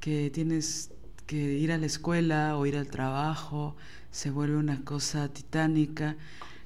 [0.00, 0.90] Que tienes
[1.26, 3.76] que ir a la escuela o ir al trabajo,
[4.10, 6.16] se vuelve una cosa titánica.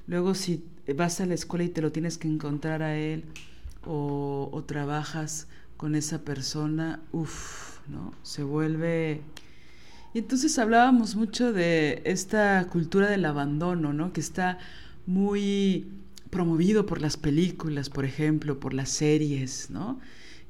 [0.07, 0.63] Luego si
[0.95, 3.25] vas a la escuela y te lo tienes que encontrar a él
[3.85, 8.13] o, trabajas con esa persona, uff, ¿no?
[8.23, 9.23] Se vuelve...
[10.13, 14.13] Y entonces hablábamos mucho de esta cultura del abandono, ¿no?
[14.13, 14.57] Que está
[15.09, 15.87] muy
[16.29, 19.99] promovido por las películas, por ejemplo, por las series, ¿no?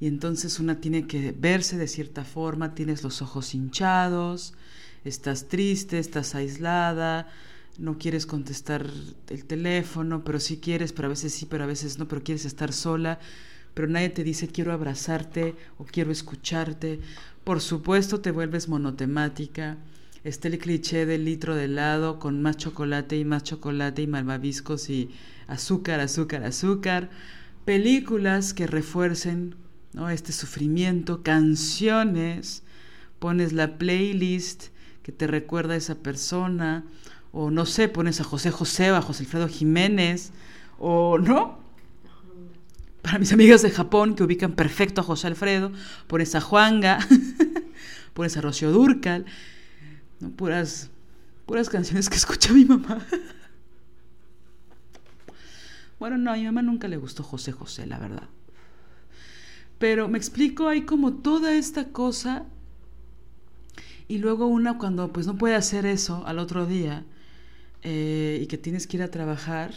[0.02, 4.54] Y entonces una tiene que verse de cierta forma, tienes los ojos hinchados,
[5.06, 7.30] estás triste, estás aislada,
[7.78, 8.86] no quieres contestar
[9.30, 12.44] el teléfono, pero sí quieres, pero a veces sí, pero a veces no, pero quieres
[12.44, 13.20] estar sola,
[13.74, 17.00] pero nadie te dice quiero abrazarte o quiero escucharte.
[17.46, 19.78] Por supuesto te vuelves monotemática.
[20.24, 24.90] Está el cliché del litro de helado con más chocolate y más chocolate y malvaviscos
[24.90, 25.10] y
[25.48, 27.10] azúcar, azúcar, azúcar.
[27.64, 29.56] Películas que refuercen
[29.94, 30.10] ¿no?
[30.10, 32.64] este sufrimiento, canciones,
[33.20, 34.68] pones la playlist
[35.04, 36.84] que te recuerda a esa persona,
[37.32, 40.32] o no sé, pones a José José a José Alfredo Jiménez,
[40.80, 41.60] o no.
[43.02, 45.72] Para mis amigas de Japón que ubican perfecto a José Alfredo,
[46.08, 47.00] pones a Juanga,
[48.14, 49.26] pones a Rocío Durcal,
[50.20, 50.30] ¿no?
[50.32, 50.90] puras,
[51.46, 53.00] puras canciones que escucha mi mamá.
[56.00, 58.30] Bueno, no, a mi mamá nunca le gustó José José, la verdad.
[59.78, 62.46] Pero me explico, hay como toda esta cosa
[64.10, 67.06] y luego una cuando pues no puede hacer eso al otro día,
[67.84, 69.72] eh, y que tienes que ir a trabajar,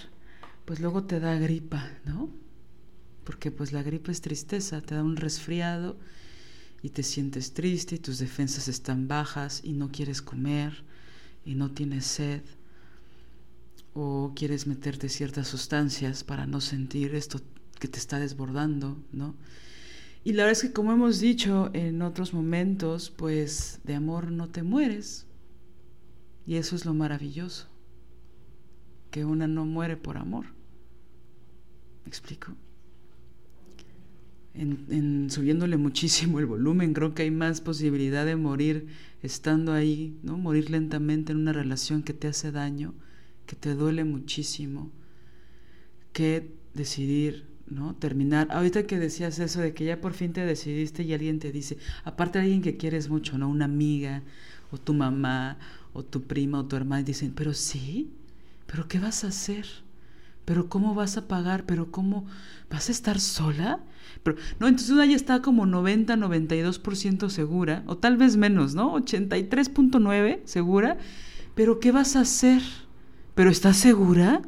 [0.65, 2.31] pues luego te da gripa, ¿no?
[3.25, 5.97] Porque pues la gripa es tristeza, te da un resfriado
[6.83, 10.85] y te sientes triste y tus defensas están bajas y no quieres comer
[11.45, 12.43] y no tienes sed
[13.95, 17.41] o quieres meterte ciertas sustancias para no sentir esto
[17.79, 19.35] que te está desbordando, ¿no?
[20.25, 24.49] Y la verdad es que como hemos dicho en otros momentos, pues de amor no
[24.49, 25.27] te mueres.
[26.47, 27.69] Y eso es lo maravilloso
[29.11, 30.47] que una no muere por amor.
[32.05, 32.53] ¿Me explico?
[34.55, 38.87] En, subiéndole muchísimo el volumen, creo que hay más posibilidad de morir
[39.23, 40.37] estando ahí, ¿no?
[40.37, 42.95] Morir lentamente en una relación que te hace daño,
[43.47, 44.91] que te duele muchísimo,
[46.13, 47.95] que decidir, ¿no?
[47.95, 48.49] Terminar.
[48.51, 51.79] Ahorita que decías eso de que ya por fin te decidiste y alguien te dice,
[52.05, 53.49] aparte de alguien que quieres mucho, ¿no?
[53.49, 54.23] Una amiga,
[54.71, 55.59] o tu mamá,
[55.95, 58.11] o tu prima, o tu hermana, y dicen, pero sí,
[58.73, 59.67] ¿Pero qué vas a hacer?
[60.47, 61.65] ¿Pero cómo vas a pagar?
[61.67, 62.25] ¿Pero cómo
[62.71, 63.81] vas a estar sola?
[64.61, 68.95] No, entonces una ya está como 90, 92% segura, o tal vez menos, ¿no?
[68.95, 70.99] 83.9 segura.
[71.55, 72.63] ¿Pero qué vas a hacer?
[73.35, 74.43] ¿Pero estás segura?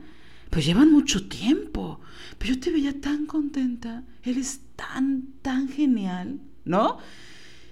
[0.51, 2.01] Pues llevan mucho tiempo.
[2.39, 4.05] Pero yo te veía tan contenta.
[4.23, 6.99] Eres tan, tan genial, ¿no?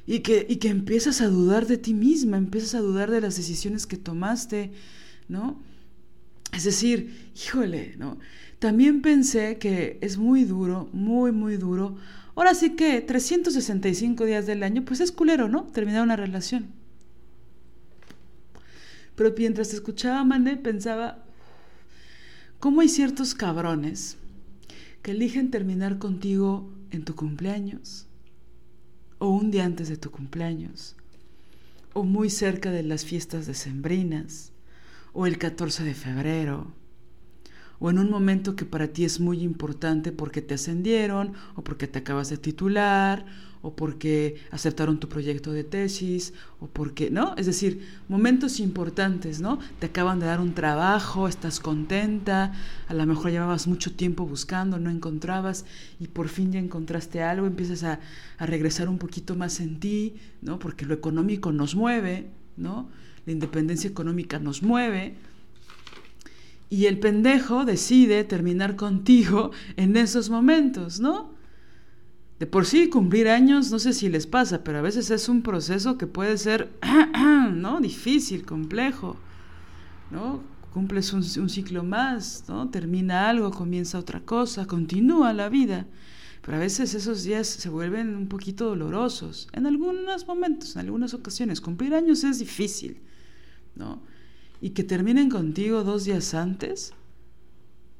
[0.07, 3.37] Y que, y que empiezas a dudar de ti misma, empiezas a dudar de las
[3.37, 4.72] decisiones que tomaste,
[5.29, 5.62] ¿no?
[6.53, 8.18] Es decir, híjole, ¿no?
[8.63, 11.97] También pensé que es muy duro, muy, muy duro.
[12.37, 15.65] Ahora sí que 365 días del año, pues es culero, ¿no?
[15.65, 16.69] Terminar una relación.
[19.17, 21.25] Pero mientras escuchaba Mané, pensaba,
[22.61, 24.17] ¿cómo hay ciertos cabrones
[25.03, 28.07] que eligen terminar contigo en tu cumpleaños?
[29.19, 30.95] O un día antes de tu cumpleaños.
[31.95, 34.53] O muy cerca de las fiestas decembrinas
[35.13, 36.73] o el 14 de febrero,
[37.83, 41.89] o en un momento que para ti es muy importante porque te ascendieron o porque
[41.89, 43.26] te acabas de titular
[43.61, 47.35] o porque aceptaron tu proyecto de tesis, o porque, ¿no?
[47.37, 49.59] Es decir, momentos importantes, ¿no?
[49.78, 52.53] Te acaban de dar un trabajo, estás contenta,
[52.89, 55.64] a lo mejor llevabas mucho tiempo buscando, no encontrabas
[56.01, 58.01] y por fin ya encontraste algo, empiezas a,
[58.39, 60.59] a regresar un poquito más en ti, ¿no?
[60.59, 62.91] Porque lo económico nos mueve, ¿no?
[63.26, 65.14] La independencia económica nos mueve.
[66.73, 71.35] Y el pendejo decide terminar contigo en esos momentos, ¿no?
[72.39, 75.43] De por sí cumplir años, no sé si les pasa, pero a veces es un
[75.43, 76.73] proceso que puede ser,
[77.53, 77.79] ¿no?
[77.83, 79.18] Difícil, complejo,
[80.11, 80.41] ¿no?
[80.73, 82.70] Cumples un, ciclo más, ¿no?
[82.70, 85.87] Termina algo, comienza otra cosa, continúa la vida.
[86.41, 89.47] Pero a veces esos días se vuelven un poquito dolorosos.
[89.53, 92.97] En algunos momentos, en algunas ocasiones, cumplir años es difícil,
[93.77, 94.01] ¿no?
[94.63, 96.95] Y que terminen contigo dos días antes,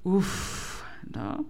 [0.05, 1.45] uff, ¿no?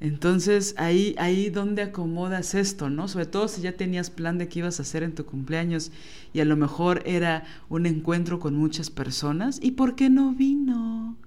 [0.00, 3.06] Entonces, ahí, ahí donde acomodas esto, ¿no?
[3.06, 5.92] Sobre todo si ya tenías plan de qué ibas a hacer en tu cumpleaños
[6.32, 9.58] y a lo mejor era un encuentro con muchas personas.
[9.62, 11.18] ¿Y por qué no vino?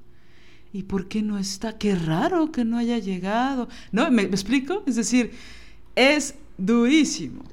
[0.74, 1.78] ¿Y por qué no está?
[1.78, 3.70] Qué raro que no haya llegado.
[3.92, 4.10] ¿No?
[4.10, 4.82] ¿Me, ¿me explico?
[4.88, 5.34] Es decir,
[5.96, 7.44] es durísimo.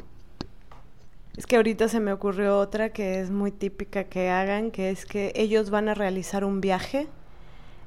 [1.38, 5.06] Es que ahorita se me ocurrió otra que es muy típica que hagan, que es
[5.06, 7.06] que ellos van a realizar un viaje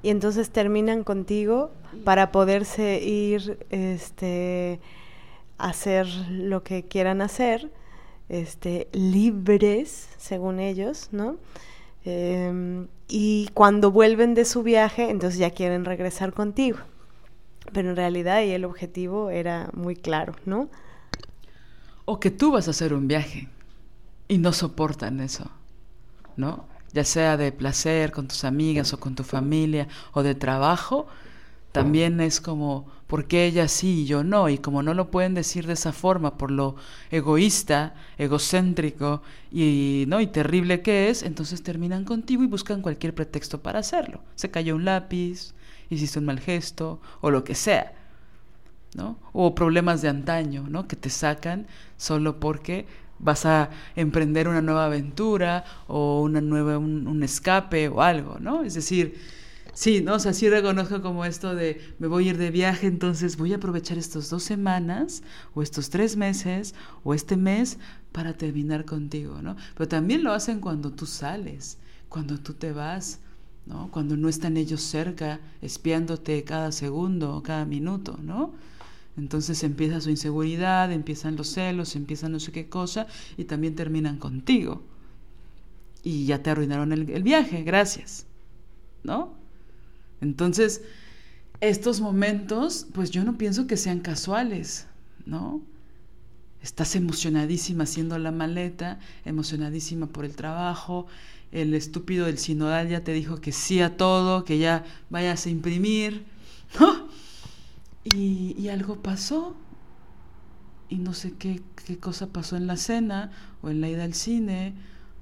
[0.02, 1.70] y entonces terminan contigo
[2.06, 4.80] para poderse ir este
[5.58, 7.70] hacer lo que quieran hacer
[8.30, 11.36] este libres según ellos no
[12.06, 16.78] em, y cuando vuelven de su viaje entonces ya quieren regresar contigo.
[17.74, 20.70] Pero en realidad ahí el objetivo era muy claro no
[22.12, 23.50] o que tú vas a hacer un viaje
[24.28, 25.50] y no soportan eso
[26.36, 31.08] no ya sea de placer con tus amigas o con tu familia o de trabajo,
[31.72, 34.50] también es como, ¿por qué ella sí y yo no?
[34.50, 36.76] Y como no lo pueden decir de esa forma por lo
[37.12, 40.20] egoísta, egocéntrico y, ¿no?
[40.20, 44.22] y terrible que es, entonces terminan contigo y buscan cualquier pretexto para hacerlo.
[44.36, 45.54] Se cayó un lápiz,
[45.90, 47.94] hiciste un mal gesto o lo que sea.
[49.34, 50.88] O problemas de antaño, ¿no?
[50.88, 51.68] Que te sacan
[51.98, 52.86] solo porque
[53.22, 58.64] vas a emprender una nueva aventura o una nueva, un, escape o algo, ¿no?
[58.64, 59.16] Es decir,
[59.74, 60.16] sí, ¿no?
[60.16, 63.54] O sea, sí reconozco como esto de me voy a ir de viaje, entonces voy
[63.54, 65.24] a aprovechar estos dos semanas
[65.54, 67.78] o estos tres meses o este mes
[68.12, 69.56] para terminar contigo, ¿no?
[69.76, 71.78] Pero también lo hacen cuando tú sales,
[72.10, 73.20] cuando tú te vas,
[73.66, 73.90] ¿no?
[73.92, 78.54] Cuando no están ellos cerca, espiándote cada segundo, cada minuto, ¿no?
[79.18, 83.08] Entonces empieza su inseguridad, empiezan los celos, empiezan no sé qué cosa
[83.38, 84.84] y también terminan contigo.
[86.04, 88.26] Y ya te arruinaron el, viaje, gracias.
[89.04, 89.34] ¿No?
[90.22, 90.82] Entonces,
[91.60, 94.88] estos momentos, pues yo no pienso que sean casuales,
[95.26, 95.62] ¿no?
[96.62, 101.08] Estás emocionadísima haciendo la maleta, emocionadísima por el trabajo,
[101.52, 105.50] el estúpido del sinodal ya te dijo que sí a todo, que ya vayas a
[105.50, 106.24] imprimir,
[106.80, 107.11] ¿no?
[108.04, 109.56] Y, algo pasó.
[110.90, 113.32] Y no sé qué, qué cosa pasó en la cena
[113.62, 114.74] o en la ida al cine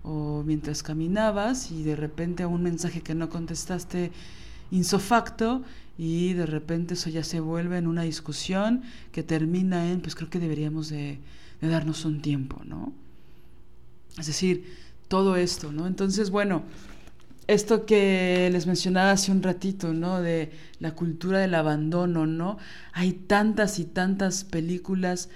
[0.04, 4.12] o mientras caminabas y de repente un mensaje que no contestaste
[4.72, 5.64] insofacto
[5.98, 10.30] y de repente eso ya se vuelve en una discusión que termina en, pues creo
[10.30, 11.20] que deberíamos de,
[11.62, 12.94] de darnos un tiempo, ¿no?
[14.18, 14.66] Es decir,
[15.08, 15.88] todo esto, ¿no?
[15.88, 16.64] Entonces, bueno,
[17.50, 20.22] esto que les mencionaba hace un ratito, ¿no?
[20.22, 22.60] De la cultura del abandono, ¿no?
[22.94, 25.30] Hay tantas y tantas películas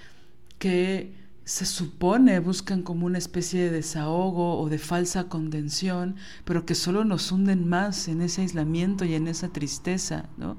[0.59, 1.11] que
[1.43, 7.03] se supone buscan como una especie de desahogo o de falsa contención, pero que solo
[7.03, 10.57] nos hunden más en ese aislamiento y en esa tristeza, ¿no?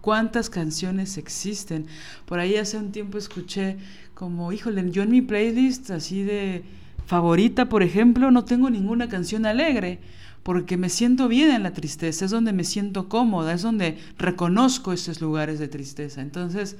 [0.00, 1.86] ¿Cuántas canciones existen?
[2.26, 3.76] Por ahí hace un tiempo escuché
[4.14, 6.64] como, híjole, yo en mi playlist así de
[7.06, 10.00] favorita, por ejemplo, no tengo ninguna canción alegre
[10.42, 14.92] porque me siento bien en la tristeza, es donde me siento cómoda, es donde reconozco
[14.92, 16.22] esos lugares de tristeza.
[16.22, 16.76] Entonces,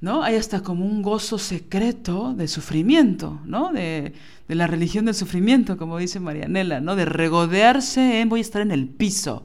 [0.00, 0.22] ¿no?
[0.22, 3.72] Hay hasta como un gozo secreto de sufrimiento, ¿no?
[3.72, 4.14] De,
[4.48, 6.96] de, la religión del sufrimiento, como dice Marianela, ¿no?
[6.96, 9.44] De regodearse en voy a estar en el piso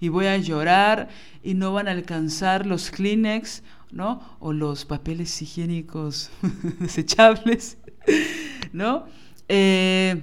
[0.00, 1.08] y voy a llorar
[1.42, 3.62] y no van a alcanzar los Kleenex,
[3.92, 4.20] ¿no?
[4.40, 6.30] O los papeles higiénicos
[6.80, 7.78] desechables,
[8.72, 9.04] ¿no?
[9.48, 10.22] Eh,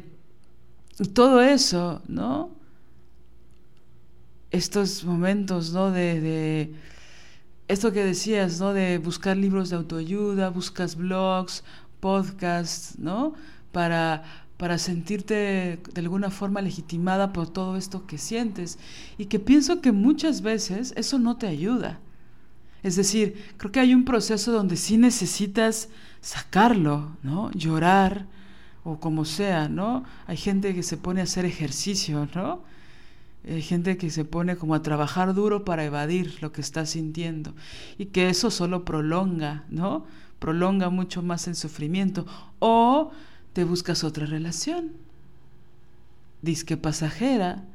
[1.08, 2.52] todo eso, ¿no?
[4.52, 5.92] Estos momentos, ¿no?
[5.92, 6.76] De, de,
[7.68, 8.74] esto que decías, ¿no?
[8.74, 11.64] De buscar libros de autoayuda, buscas blogs,
[12.00, 13.34] podcasts, ¿no?
[13.72, 14.24] Para,
[14.58, 18.80] para sentirte de alguna forma legitimada por todo esto que sientes.
[19.18, 22.00] Y que pienso que muchas veces eso no te ayuda.
[22.82, 25.90] Es decir, creo que hay un proceso donde sí necesitas
[26.22, 27.52] sacarlo, ¿no?
[27.52, 28.26] Llorar
[28.90, 30.04] o como sea, ¿no?
[30.26, 32.64] Hay gente que se pone a hacer ejercicio, ¿no?
[33.48, 37.54] Hay gente que se pone como a trabajar duro para evadir lo que está sintiendo
[38.00, 40.06] y que eso solo prolonga, ¿no?
[40.40, 42.26] Prolonga mucho más el sufrimiento.
[42.58, 43.12] O
[43.54, 44.94] te buscas otra relación,
[46.42, 47.66] disque pasajera,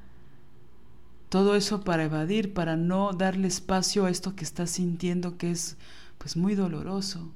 [1.28, 5.76] todo eso para evadir, para no darle espacio a esto que estás sintiendo que es
[6.18, 7.30] pues muy doloroso,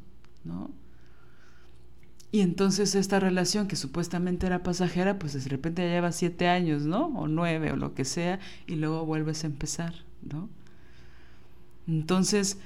[0.45, 0.71] ¿no?
[2.31, 6.83] Y entonces esta relación que supuestamente era pasajera, pues de repente ya lleva siete años,
[6.83, 7.07] ¿no?
[7.07, 10.51] O nueve o lo que sea, y luego vuelves a empezar, ¿no?
[11.87, 12.59] Entonces,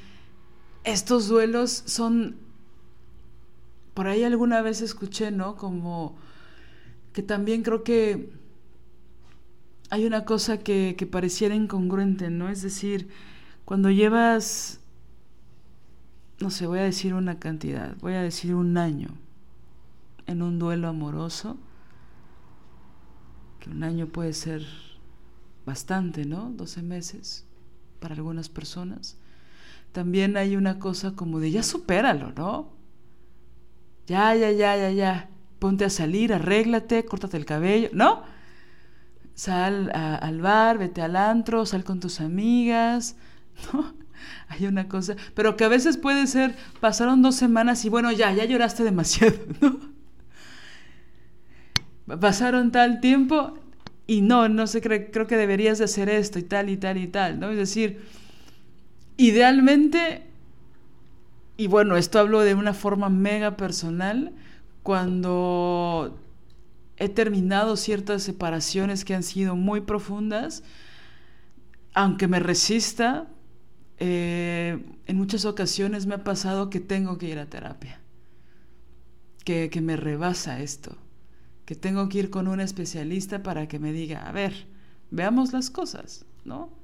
[0.83, 2.37] estos duelos son
[3.95, 5.55] por ahí alguna vez escuché, ¿no?
[5.57, 6.17] Como
[7.13, 8.31] que también creo que
[9.91, 12.49] hay una cosa que, que pareciera incongruente, ¿no?
[12.49, 13.09] Es decir,
[13.65, 14.81] cuando llevas,
[16.41, 19.22] no sé, voy a decir una cantidad, voy a decir un año
[20.27, 21.57] en un duelo amoroso,
[23.61, 24.67] que un año puede ser
[25.65, 26.51] bastante, ¿no?
[26.51, 27.47] 12 meses
[28.01, 29.19] para algunas personas.
[29.93, 32.73] También hay una cosa como de ya supéralo, ¿no?
[34.07, 35.31] Ya, ya, ya, ya, ya.
[35.59, 38.25] Ponte a salir, arréglate, córtate el cabello, ¿no?
[39.35, 43.17] Sal al bar, vete al antro, sal con tus amigas,
[43.73, 43.95] ¿no?
[44.49, 48.33] Hay una cosa, pero que a veces puede ser, pasaron dos semanas y bueno, ya,
[48.33, 49.79] ya lloraste demasiado, ¿no?
[52.21, 53.55] Pasaron tal tiempo
[54.07, 57.07] y no, no sé, creo que deberías de hacer esto y tal y tal y
[57.07, 57.51] tal, ¿no?
[57.51, 58.01] Es decir,
[59.17, 60.23] idealmente
[61.57, 64.33] y bueno, esto hablo de una forma mega personal,
[64.83, 66.19] cuando
[66.97, 70.65] he terminado ciertas separaciones que han sido muy profundas,
[71.95, 73.29] aunque me resista,
[73.99, 78.01] eh, en muchas ocasiones me ha pasado que tengo que ir a terapia,
[79.45, 80.97] que, que me rebasa esto,
[81.65, 84.67] que tengo que ir con un especialista para que me diga, a ver,
[85.11, 86.83] veamos las cosas, ¿no?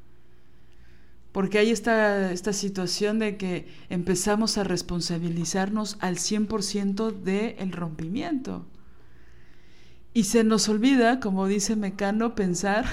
[1.33, 8.67] porque hay esta, esta situación de que empezamos a responsabilizarnos al 100% del rompimiento.
[10.15, 12.87] Y se nos olvida, como dice Mecano, pensar,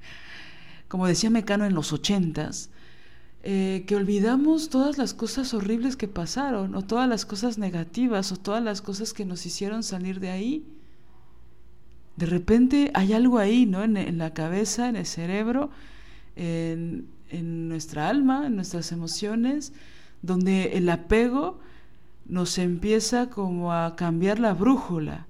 [0.88, 2.70] como decía Mecano en los ochentas,
[3.42, 8.36] eh, que olvidamos todas las cosas horribles que pasaron, o todas las cosas negativas, o
[8.36, 10.66] todas las cosas que nos hicieron salir de ahí.
[12.18, 13.84] De repente hay algo ahí, ¿no?
[13.84, 15.70] En, la cabeza, en el cerebro,
[16.34, 17.06] en
[17.68, 19.72] nuestra alma, en nuestras emociones,
[20.20, 21.60] donde el apego
[22.26, 25.28] nos empieza como a cambiar la brújula.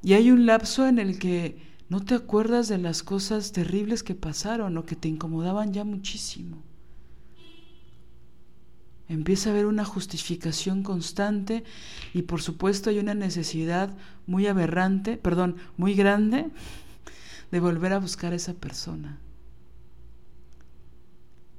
[0.00, 4.14] Y hay un lapso en el que no te acuerdas de las cosas terribles que
[4.14, 6.62] pasaron o que te incomodaban ya muchísimo.
[9.12, 11.64] Empieza a haber una justificación constante
[12.14, 13.94] y por supuesto hay una necesidad
[14.26, 16.48] muy aberrante, perdón, muy grande
[17.50, 19.18] de volver a buscar a esa persona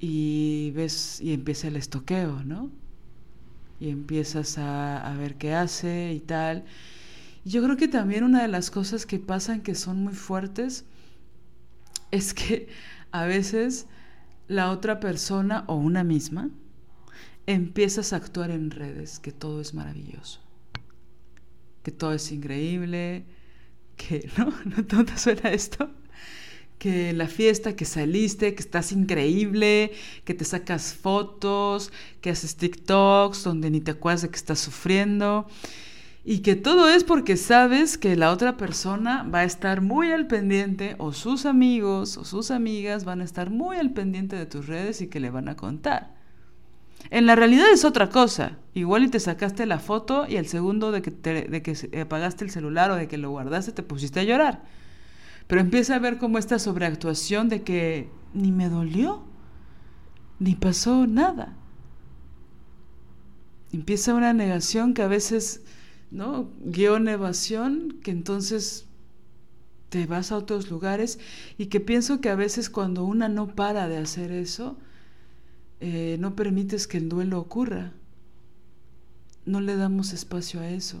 [0.00, 2.72] y ves y empieza el estoqueo, ¿no?
[3.78, 6.64] Y empiezas a, a, ver qué hace y tal.
[7.44, 10.86] yo creo que también una de las cosas que pasan que son muy fuertes
[12.10, 12.66] es que
[13.12, 13.86] a veces
[14.48, 16.50] la otra persona o una misma
[17.46, 20.40] empiezas a actuar en redes que todo es maravilloso,
[21.82, 23.24] que todo es increíble,
[23.96, 25.90] que no, ¿no te suena esto?
[26.78, 29.92] que la fiesta, que saliste, que estás increíble,
[30.24, 35.46] que te sacas fotos, que haces TikToks donde ni te acuerdas de que estás sufriendo.
[36.26, 40.26] Y que todo es porque sabes que la otra persona va a estar muy al
[40.26, 44.66] pendiente, o sus amigos o sus amigas van a estar muy al pendiente de tus
[44.66, 46.13] redes y que le van a contar.
[47.10, 48.58] En la realidad es otra cosa.
[48.74, 52.50] Igual y te sacaste la foto y el segundo de que, de que apagaste el
[52.50, 54.62] celular o de que lo guardaste te pusiste a llorar.
[55.46, 59.22] Pero empieza a ver como esta sobreactuación de que ni me dolió,
[60.38, 61.54] ni pasó nada.
[63.72, 65.62] Empieza una negación que a veces,
[66.10, 66.48] ¿no?
[66.64, 68.86] Guión evasión, que entonces
[69.88, 71.18] te vas a otros lugares
[71.58, 74.76] y que pienso que a veces cuando una no para de hacer eso,
[75.80, 77.92] eh, no permites que el duelo ocurra.
[79.44, 81.00] No le damos espacio a eso.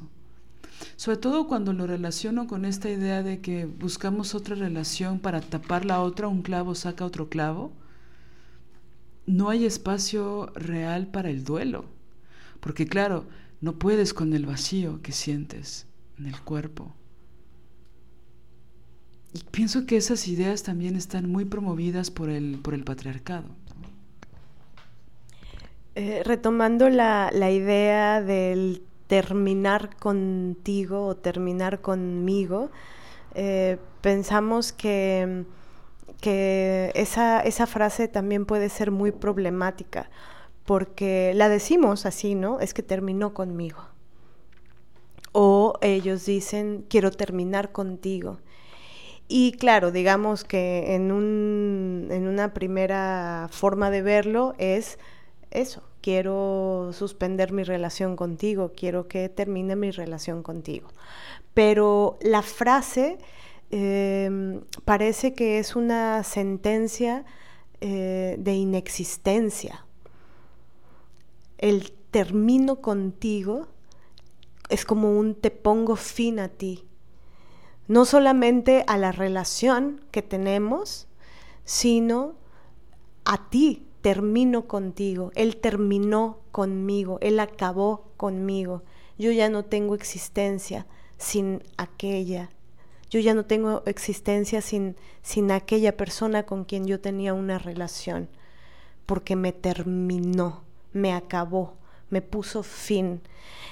[0.96, 5.84] Sobre todo cuando lo relaciono con esta idea de que buscamos otra relación para tapar
[5.84, 7.72] la otra, un clavo saca otro clavo,
[9.26, 11.86] no hay espacio real para el duelo.
[12.60, 13.24] Porque claro,
[13.60, 15.86] no puedes con el vacío que sientes.
[16.18, 16.94] en el cuerpo.
[19.32, 23.48] Y pienso que esas ideas también están muy promovidas por el, por el patriarcado.
[25.96, 32.70] Eh, retomando la, idea del terminar contigo o terminar conmigo,
[33.34, 35.44] eh, pensamos que,
[36.20, 40.10] que esa, esa, frase también puede ser muy problemática,
[40.64, 42.58] porque la decimos así, ¿no?
[42.58, 43.84] Es que terminó conmigo.
[45.30, 48.40] O ellos dicen, quiero terminar contigo.
[49.28, 54.98] Y claro, digamos que en, un, en una primera forma de verlo es
[55.54, 60.88] eso, quiero suspender mi relación contigo, quiero que termine mi relación contigo.
[61.54, 63.18] Pero la frase
[63.70, 67.24] em, parece que es una sentencia
[67.80, 69.86] eh, de inexistencia.
[71.58, 73.68] El termino contigo
[74.68, 76.84] es como un te pongo fin a ti.
[77.86, 81.06] No solamente a la relación que tenemos,
[81.64, 82.34] sino
[83.24, 88.82] a ti termino contigo, Él terminó conmigo, Él acabó conmigo.
[89.16, 90.86] Yo ya no tengo existencia
[91.16, 92.50] sin aquella.
[93.08, 98.28] Yo ya no tengo existencia sin, sin aquella persona con quien yo tenía una relación,
[99.06, 101.72] porque me terminó, me acabó,
[102.10, 103.22] me puso fin.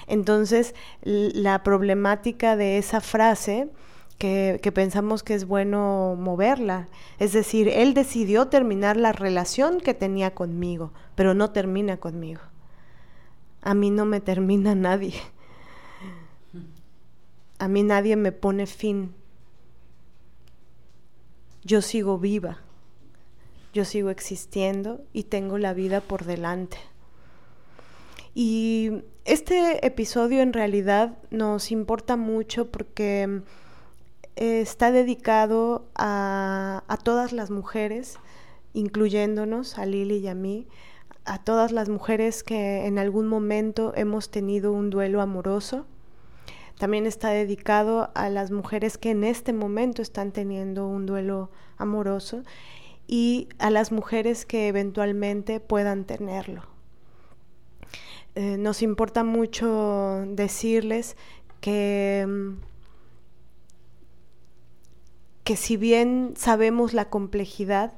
[0.07, 3.69] Entonces, la problemática de esa frase
[4.23, 6.89] que, pensamos que es bueno moverla.
[7.19, 12.41] Es decir, él decidió terminar la relación que tenía conmigo, pero no termina conmigo.
[13.63, 15.15] A mí no me termina nadie.
[17.59, 19.13] A mí nadie me pone fin.
[21.65, 22.61] Yo sigo viva.
[23.75, 26.77] Yo sigo existiendo y tengo la vida por delante.
[28.35, 33.43] Y este episodio en realidad nos importa mucho porque
[34.37, 38.19] está dedicado a, todas las mujeres,
[38.73, 40.67] incluyéndonos, a Lili y a mí,
[41.25, 45.87] a todas las mujeres que en algún momento hemos tenido un duelo amoroso.
[46.79, 52.43] También está dedicado a las mujeres que en este momento están teniendo un duelo amoroso
[53.07, 56.63] y a las mujeres que eventualmente puedan tenerlo.
[58.35, 61.17] Eh, nos importa mucho decirles
[61.61, 62.72] que mm,
[65.45, 67.93] que si bien sabemos la complejidad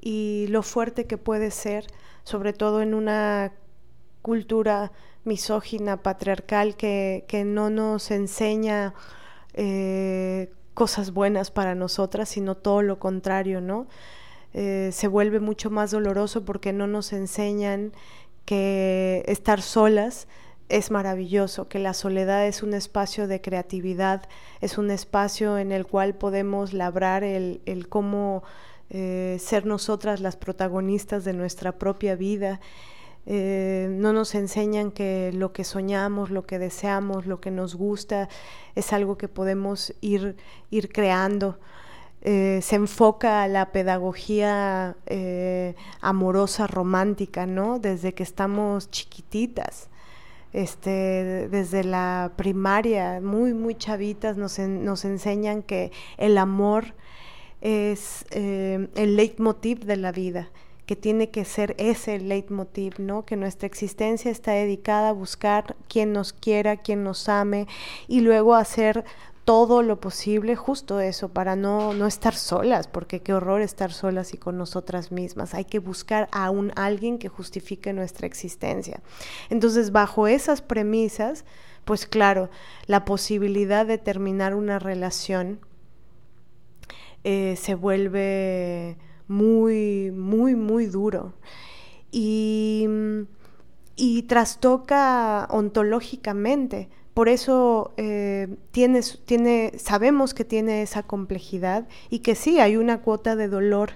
[0.00, 1.86] y lo fuerte que puede ser,
[2.24, 3.52] sobre todo en una
[4.20, 4.92] cultura
[5.24, 8.94] misógina, patriarcal, que, no nos enseña
[9.54, 13.86] eh, cosas buenas para nosotras, sino todo lo contrario, ¿no?
[14.54, 17.92] Eh, se vuelve mucho más doloroso porque no nos enseñan
[18.44, 20.28] que estar solas
[20.72, 24.22] es maravilloso, que la soledad es un espacio de creatividad,
[24.62, 27.60] es un espacio en el cual podemos labrar el,
[27.90, 28.42] cómo
[28.88, 32.58] eh, ser nosotras las protagonistas de nuestra propia vida.
[33.26, 38.30] Eh, no nos enseñan que lo que soñamos, lo que deseamos, lo que nos gusta
[38.74, 40.36] es algo que podemos ir,
[40.70, 41.58] ir creando.
[42.22, 44.96] Eh, se enfoca a la pedagogía
[46.00, 47.78] amorosa, romántica, ¿no?
[47.78, 49.90] Desde que estamos chiquititas
[50.52, 56.94] este, desde la primaria, muy, muy chavitas, nos, enseñan que el amor
[57.60, 60.50] es eh, el leitmotiv de la vida,
[60.86, 63.24] que tiene que ser ese leitmotiv, ¿no?
[63.24, 67.66] Que nuestra existencia está dedicada a buscar quien nos quiera, quien nos ame
[68.08, 69.04] y luego hacer
[69.44, 74.34] todo lo posible, justo eso, para no, no estar solas, porque qué horror estar solas
[74.34, 75.54] y con nosotras mismas.
[75.54, 79.02] Hay que buscar a un alguien que justifique nuestra existencia.
[79.50, 81.44] Entonces, bajo esas premisas,
[81.84, 82.50] pues claro,
[82.86, 85.58] la posibilidad de terminar una relación
[87.24, 91.34] eh, se vuelve muy, muy, muy duro.
[92.12, 92.86] Y,
[93.96, 98.48] y trastoca ontológicamente por eso eh,
[99.76, 103.92] sabemos que tiene esa complejidad y que sí hay una cuota de dolor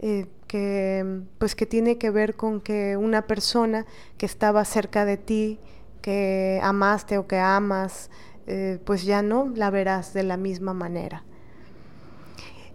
[0.00, 3.86] eh, que, pues que tiene que ver con que una persona
[4.18, 5.60] que estaba cerca de ti,
[6.02, 8.10] que amaste o que amas,
[8.46, 11.22] eh, pues ya no la verás de la misma manera.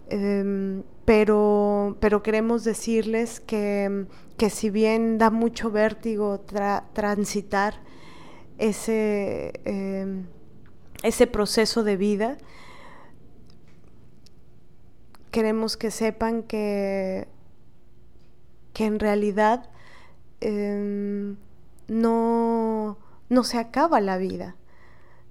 [0.08, 4.06] Em, pero, pero queremos decirles que,
[4.38, 6.40] que si bien da mucho vértigo
[6.94, 7.74] transitar,
[8.58, 10.26] ese, em,
[11.02, 12.38] ese proceso de vida,
[15.30, 17.28] queremos que sepan que,
[18.72, 19.68] que en realidad
[20.40, 21.36] em,
[21.88, 22.98] no,
[23.28, 24.56] no se acaba la vida.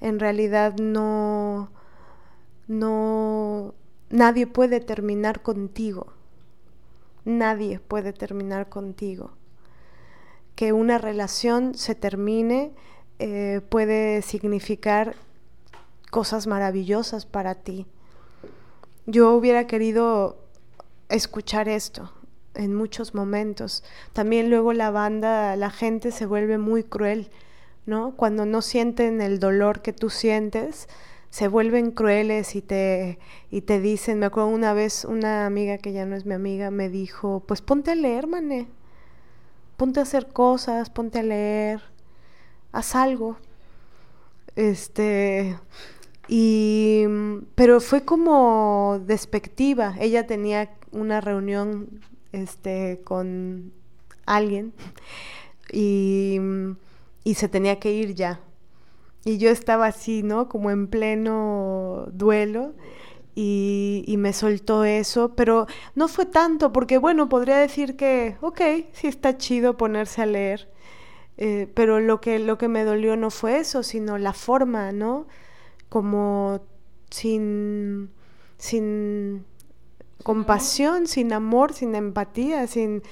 [0.01, 1.71] en realidad no,
[2.67, 3.73] no,
[4.09, 6.13] nadie puede terminar contigo.
[7.23, 9.31] Nadie puede terminar contigo.
[10.55, 12.73] Que una relación se termine
[13.19, 15.15] eh, puede significar
[16.11, 17.85] cosas maravillosas para ti.
[19.05, 20.37] Yo hubiera querido
[21.09, 22.11] escuchar esto
[22.53, 23.83] en muchos momentos.
[24.13, 27.29] También luego la banda, la gente se vuelve muy cruel,
[27.85, 28.15] ¿no?
[28.15, 30.87] Cuando no sienten el dolor que tú sientes,
[31.29, 33.19] se vuelven crueles y te,
[33.51, 36.71] y te dicen, me acuerdo una vez una amiga que ya no es mi amiga
[36.71, 38.67] me dijo, pues ponte a leer, mané,
[39.75, 41.81] ponte a hacer cosas, ponte a leer,
[42.75, 43.37] haz algo.
[44.55, 45.57] Este,
[46.27, 47.05] y,
[47.55, 49.95] pero fue como despectiva.
[49.99, 52.01] Ella tenía una reunión
[52.31, 53.71] este, con
[54.25, 54.73] alguien
[55.71, 56.39] y,
[57.23, 58.41] y se tenía que ir ya.
[59.23, 60.49] Y yo estaba así, ¿no?
[60.49, 62.73] Como en pleno duelo.
[63.37, 68.61] Y, y, me soltó eso, pero no fue tanto, porque bueno, podría decir que, ok,
[68.93, 70.69] sí está chido ponerse a leer,
[71.37, 75.27] eh, pero lo que, lo que me dolió no fue eso, sino la forma, ¿no?
[75.89, 76.61] Como
[77.09, 78.11] sin,
[78.57, 79.45] sin
[80.23, 83.03] compasión, sin amor, sin empatía, sin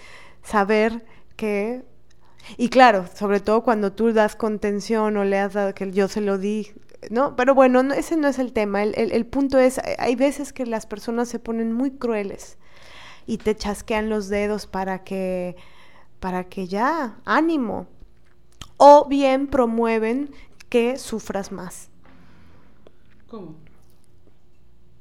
[0.42, 1.06] saber
[1.36, 1.84] que...
[2.58, 6.20] Y claro, sobre todo cuando tú das contención o le has dado que yo se
[6.20, 6.74] lo di,
[7.10, 7.36] ¿no?
[7.38, 8.84] Pero bueno, ese no es el tema.
[8.84, 12.58] El, el, el punto es, hay veces que las personas se ponen muy crueles
[13.26, 15.56] y te chasquean los dedos para que,
[16.20, 17.88] para que ya, ánimo.
[18.86, 20.30] O bien promueven
[20.68, 21.88] que sufras más.
[23.30, 23.56] ¿Cómo?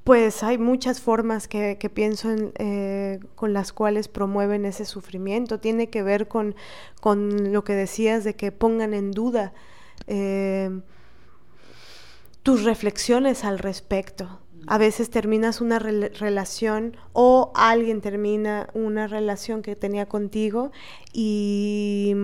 [0.05, 5.59] Pues hay muchas formas que, que pienso en, eh, con las cuales promueven ese sufrimiento.
[5.59, 6.55] Tiene que ver con,
[7.01, 9.53] con lo que decías de que pongan en duda
[10.07, 10.71] eh,
[12.45, 14.39] tus reflexiones al respecto.
[14.69, 20.71] A veces terminas una re relación o alguien termina una relación que tenía contigo
[21.13, 22.15] y,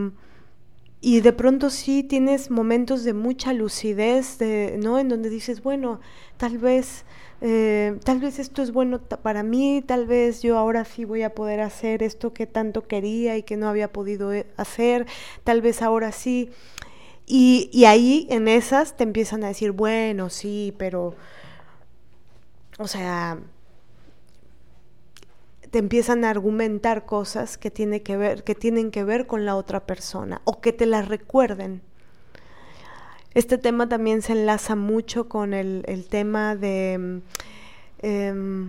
[1.00, 4.98] y de pronto sí tienes momentos de mucha lucidez, de, ¿no?
[4.98, 6.00] En donde dices, bueno,
[6.36, 7.04] tal vez
[7.40, 11.34] eh, tal vez esto es bueno para mí, tal vez yo ahora sí voy a
[11.34, 15.06] poder hacer esto que tanto quería y que no había podido eh, hacer,
[15.44, 16.50] tal vez ahora sí.
[17.26, 21.14] Y, y ahí en esas te empiezan a decir, bueno, sí, pero,
[22.78, 23.38] o sea,
[25.70, 29.56] te empiezan a argumentar cosas que, tiene que, ver, que tienen que ver con la
[29.56, 31.82] otra persona o que te las recuerden.
[33.34, 37.20] Este tema también se enlaza mucho con el, el tema de,
[38.00, 38.68] eh,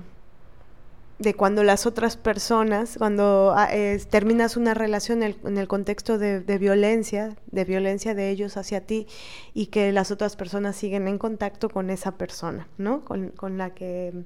[1.19, 6.17] de cuando las otras personas, cuando eh, terminas una relación en el, en el contexto
[6.17, 9.07] de, de, violencia, de violencia de ellos hacia ti,
[9.53, 13.03] y que las otras personas siguen en contacto con esa persona, ¿no?
[13.03, 14.25] Con, con la que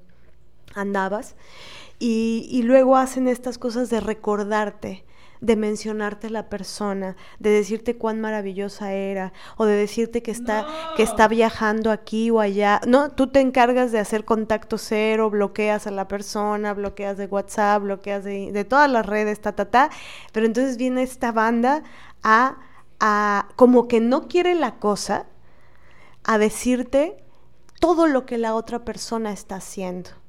[0.75, 1.35] andabas.
[1.99, 5.05] Y, y luego hacen estas cosas de recordarte
[5.43, 10.95] de mencionarte la persona, de decirte cuán maravillosa era, o de decirte que está, no.
[10.95, 12.79] que está viajando aquí o allá.
[12.87, 17.83] No, tú te encargas de hacer contacto cero, bloqueas a la persona, bloqueas de WhatsApp,
[17.83, 19.89] bloqueas de, de todas las redes, ta, ta, ta.
[20.31, 21.83] Pero entonces viene esta banda
[22.23, 22.55] a,
[23.01, 25.25] a, como que no quiere la cosa,
[26.23, 27.17] a decirte
[27.81, 30.22] todo lo que la otra persona está haciendo.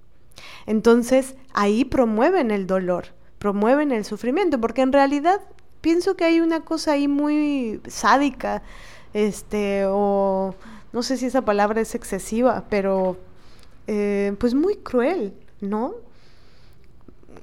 [0.67, 3.07] Entonces ahí promueven el dolor
[3.45, 5.39] promueven el sufrimiento, porque en realidad
[5.83, 8.63] pienso que hay una cosa ahí muy sádica,
[9.13, 10.55] este, o
[10.95, 13.19] no sé si esa palabra es excesiva, pero
[13.87, 15.93] eh, pues muy cruel, ¿no?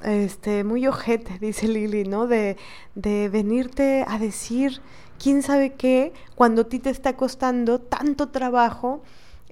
[0.01, 2.25] Este, muy ojete, dice Lili, ¿no?
[2.25, 2.57] De,
[2.95, 4.81] de venirte a decir
[5.21, 9.03] quién sabe qué cuando a ti te está costando tanto trabajo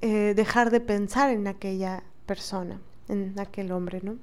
[0.02, 4.18] eh, dejar de pensar en aquella persona, en aquel hombre, ¿no?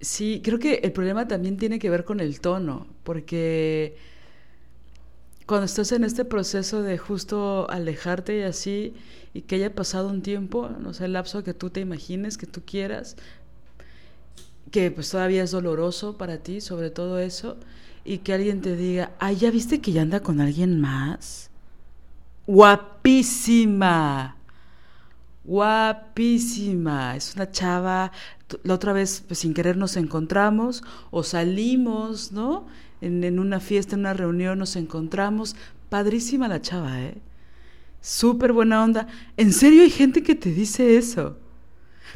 [0.00, 3.98] Sí, creo que el problema también tiene que ver con el tono, porque
[5.44, 8.94] cuando estás en este proceso de justo alejarte y así,
[9.34, 12.46] y que haya pasado un tiempo, no sé, el lapso que tú te imagines, que
[12.46, 13.16] tú quieras,
[14.70, 17.58] que pues todavía es doloroso para ti, sobre todo eso,
[18.04, 21.50] y que alguien te diga, ay, ¿ya viste que ya anda con alguien más?
[22.46, 24.39] Guapísima
[25.50, 28.12] guapísima, es una chava,
[28.62, 32.68] la otra vez pues, sin querer nos encontramos o salimos, ¿no?
[33.00, 35.56] En, una fiesta, en una reunión nos encontramos,
[35.88, 37.18] padrísima la chava, ¿eh?
[38.00, 39.08] Súper buena onda.
[39.36, 41.38] En serio hay gente que te dice eso.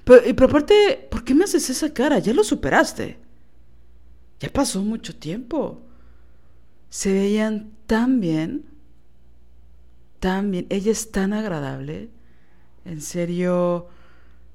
[0.05, 2.21] Pero, pero aparte, ¿por qué me haces esa cara?
[2.21, 3.19] Ya lo superaste.
[4.41, 5.83] Ya pasó mucho tiempo.
[6.89, 8.75] Se veían tan bien
[10.25, 12.09] tan bien, ella es tan agradable,
[12.85, 13.89] en serio,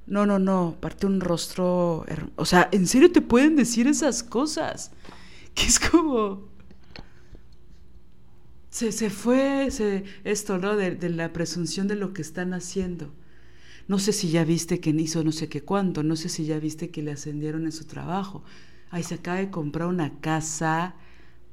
[0.07, 2.05] no, no, no, parte un rostro,
[2.35, 4.91] o sea, en serio te pueden decir esas cosas,
[5.55, 6.47] que es como...
[8.69, 10.75] Se, se fue se, esto, ¿no?
[10.75, 13.11] De, de la presunción de lo que están haciendo.
[13.87, 16.59] No sé si ya viste que hizo no sé qué cuánto, no sé si ya
[16.59, 18.43] viste que le ascendieron en su trabajo.
[18.91, 20.93] Ay, se acaba de comprar una casa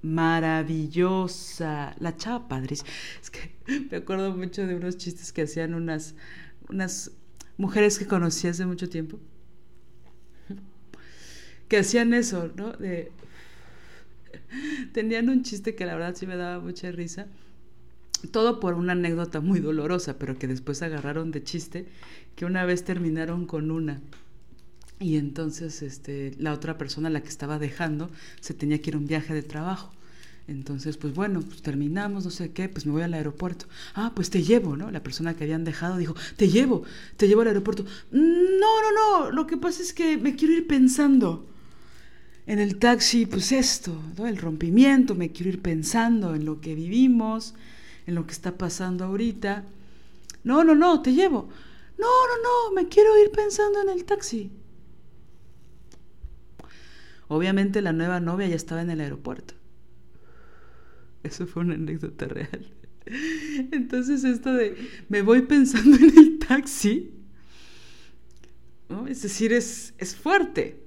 [0.02, 1.96] maravillosa.
[1.98, 2.84] La chava padres.
[3.22, 3.56] Es que
[3.90, 6.14] me acuerdo mucho de unos chistes que hacían unas,
[6.68, 7.12] unas
[7.56, 9.18] mujeres que conocí hace mucho tiempo.
[11.68, 12.72] Que hacían eso, ¿no?
[12.72, 13.10] De...
[14.92, 17.26] Tenían un chiste que la verdad sí me daba mucha risa.
[18.30, 21.86] Todo por una anécdota muy dolorosa, pero que después agarraron de chiste,
[22.34, 24.00] que una vez terminaron con una.
[24.98, 28.10] Y entonces este, la otra persona, la que estaba dejando,
[28.40, 29.92] se tenía que ir a un viaje de trabajo.
[30.48, 33.66] Entonces, pues bueno, pues terminamos, no sé qué, pues me voy al aeropuerto.
[33.94, 34.90] Ah, pues te llevo, ¿no?
[34.92, 36.84] La persona que habían dejado dijo, te llevo,
[37.16, 37.84] te llevo al aeropuerto.
[38.12, 41.46] No, no, no, lo que pasa es que me quiero ir pensando.
[42.46, 44.28] En el taxi, pues esto, ¿no?
[44.28, 47.54] El rompimiento, me quiero ir pensando en lo que vivimos,
[48.06, 49.64] en lo que está pasando ahorita.
[50.44, 51.48] No, no, no, te llevo.
[51.98, 54.52] No, no, no, me quiero ir pensando en el taxi.
[57.26, 59.54] Obviamente la nueva novia ya estaba en el aeropuerto.
[61.26, 62.66] Eso fue una anécdota real.
[63.72, 64.76] Entonces esto de
[65.08, 67.10] me voy pensando en el taxi,
[68.88, 69.06] ¿no?
[69.06, 70.82] es decir, es, es fuerte.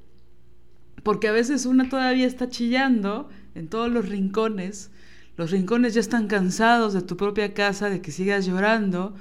[1.03, 4.91] Porque a veces una todavía está chillando en todos los rincones.
[5.37, 9.15] Los rincones ya están cansados de tu propia casa, de que sigas llorando.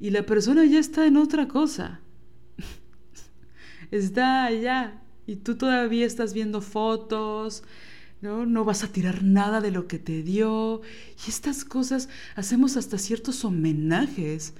[0.00, 2.00] Y la persona ya está en otra cosa.
[3.90, 5.00] está allá.
[5.26, 7.62] Y tú todavía estás viendo fotos,
[8.22, 8.46] ¿no?
[8.46, 10.80] No vas a tirar nada de lo que te dio.
[11.26, 14.54] Y estas cosas hacemos hasta ciertos homenajes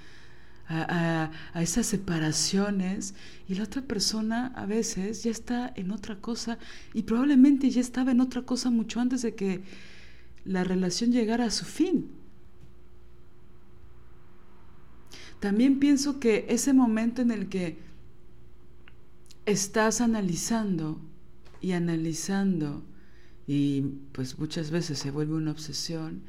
[0.68, 3.14] a, esas separaciones.
[3.48, 6.58] Y la otra persona a veces ya está en otra cosa
[6.92, 9.62] y probablemente ya estaba en otra cosa mucho antes de que
[10.44, 12.10] la relación llegara a su fin.
[15.38, 17.78] También pienso que ese momento en el que
[19.44, 21.00] estás analizando
[21.60, 22.84] y analizando
[23.46, 23.82] y
[24.12, 26.22] pues muchas veces se vuelve una obsesión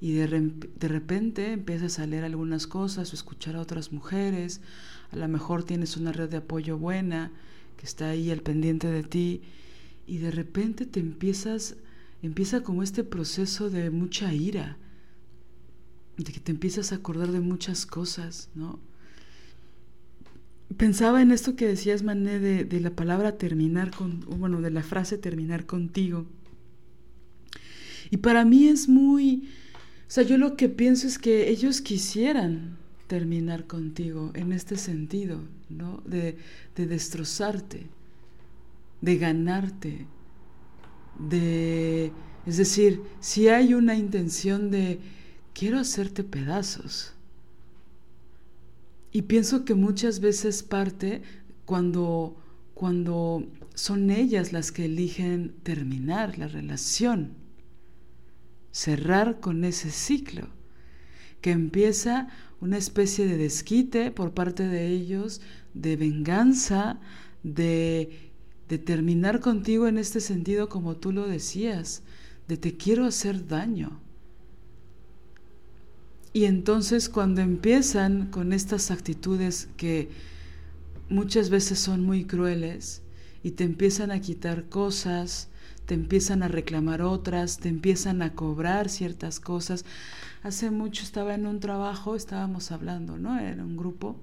[0.00, 4.60] y de, de, repente empiezas a leer algunas cosas o escuchar a otras mujeres,
[5.10, 7.32] a lo mejor tienes una red de apoyo buena
[7.76, 9.42] que está ahí al pendiente de ti
[10.06, 11.76] y de repente te empiezas,
[12.22, 14.76] empieza como este proceso de mucha ira,
[16.16, 18.78] de que te empiezas a acordar de muchas cosas, ¿no?
[20.76, 24.82] Pensaba en esto que decías, Mané, de, de la palabra terminar con, bueno, de la
[24.82, 26.26] frase terminar contigo.
[28.14, 29.48] Y para mí es muy,
[30.06, 35.40] o sea, yo lo que pienso es que ellos quisieran terminar contigo en este sentido,
[35.68, 36.00] ¿no?
[36.06, 36.36] De,
[36.76, 37.88] de destrozarte,
[39.00, 40.06] de ganarte,
[41.18, 42.12] de...
[42.46, 45.00] Es decir, si hay una intención de
[45.52, 47.14] quiero hacerte pedazos.
[49.10, 51.22] Y pienso que muchas veces parte
[51.64, 52.36] cuando,
[52.74, 53.44] cuando
[53.74, 57.42] son ellas las que eligen terminar la relación
[58.74, 60.48] cerrar con ese ciclo,
[61.40, 62.26] que empieza
[62.60, 65.40] una especie de desquite por parte de ellos,
[65.74, 66.98] de venganza,
[67.44, 68.32] de,
[68.68, 72.02] de terminar contigo en este sentido como tú lo decías,
[72.48, 74.00] de te quiero hacer daño.
[76.32, 80.08] Y entonces cuando empiezan con estas actitudes que
[81.08, 83.02] muchas veces son muy crueles
[83.44, 85.48] y te empiezan a quitar cosas,
[85.86, 89.84] te empiezan a reclamar otras, te empiezan a cobrar ciertas cosas.
[90.42, 93.38] Hace mucho estaba en un trabajo, estábamos hablando, ¿no?
[93.38, 94.16] Era un grupo.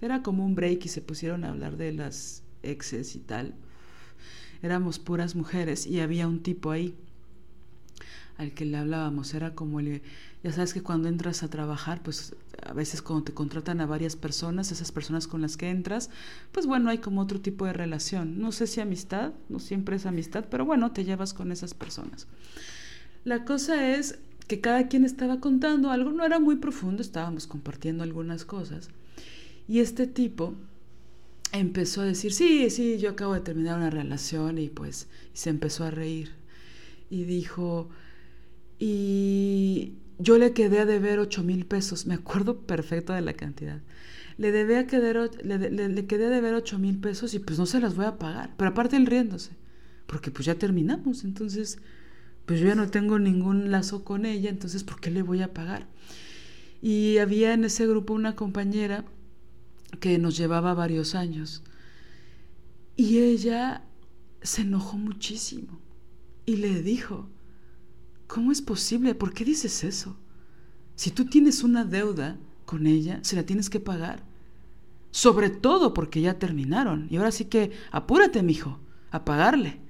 [0.00, 3.54] Era como un break y se pusieron a hablar de las exes y tal.
[4.62, 6.96] Éramos puras mujeres y había un tipo ahí
[8.38, 9.34] al que le hablábamos.
[9.34, 10.02] Era como el,
[10.42, 14.16] ya sabes que cuando entras a trabajar, pues a veces cuando te contratan a varias
[14.16, 16.10] personas, esas personas con las que entras,
[16.52, 18.40] pues bueno, hay como otro tipo de relación.
[18.40, 22.26] No sé si amistad, no siempre es amistad, pero bueno, te llevas con esas personas.
[23.24, 28.02] La cosa es que cada quien estaba contando algo, no era muy profundo, estábamos compartiendo
[28.02, 28.90] algunas cosas.
[29.66, 30.54] Y este tipo
[31.52, 35.50] empezó a decir, sí, sí, yo acabo de terminar una relación y pues y se
[35.50, 36.32] empezó a reír.
[37.08, 37.88] Y dijo,
[38.78, 43.80] y yo le quedé a deber ocho mil pesos, me acuerdo perfecto de la cantidad.
[44.36, 47.80] Le, debía quedar, le, le, quedé a deber ocho mil pesos y pues no se
[47.80, 48.54] las voy a pagar.
[48.56, 49.52] Pero aparte él riéndose,
[50.06, 51.78] porque pues ya terminamos, entonces
[52.46, 55.54] pues yo ya no tengo ningún lazo con ella, entonces ¿por qué le voy a
[55.54, 55.86] pagar?
[56.82, 59.04] Y había en ese grupo una compañera
[60.00, 61.62] que nos llevaba varios años
[62.96, 63.84] y ella
[64.42, 65.80] se enojó muchísimo
[66.44, 67.30] y le dijo,
[68.26, 69.14] ¿cómo es posible?
[69.14, 70.16] ¿Por qué dices eso?
[70.96, 74.24] Si tú tienes una deuda con ella, se la tienes que pagar.
[75.10, 77.06] Sobre todo porque ya terminaron.
[77.10, 79.84] Y ahora sí que apúrate, mijo, a pagarle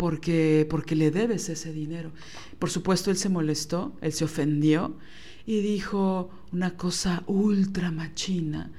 [0.00, 2.10] porque, porque le debes ese dinero.
[2.58, 4.96] Por supuesto, él se molestó, él se ofendió
[5.44, 8.70] y dijo una cosa ultra machina,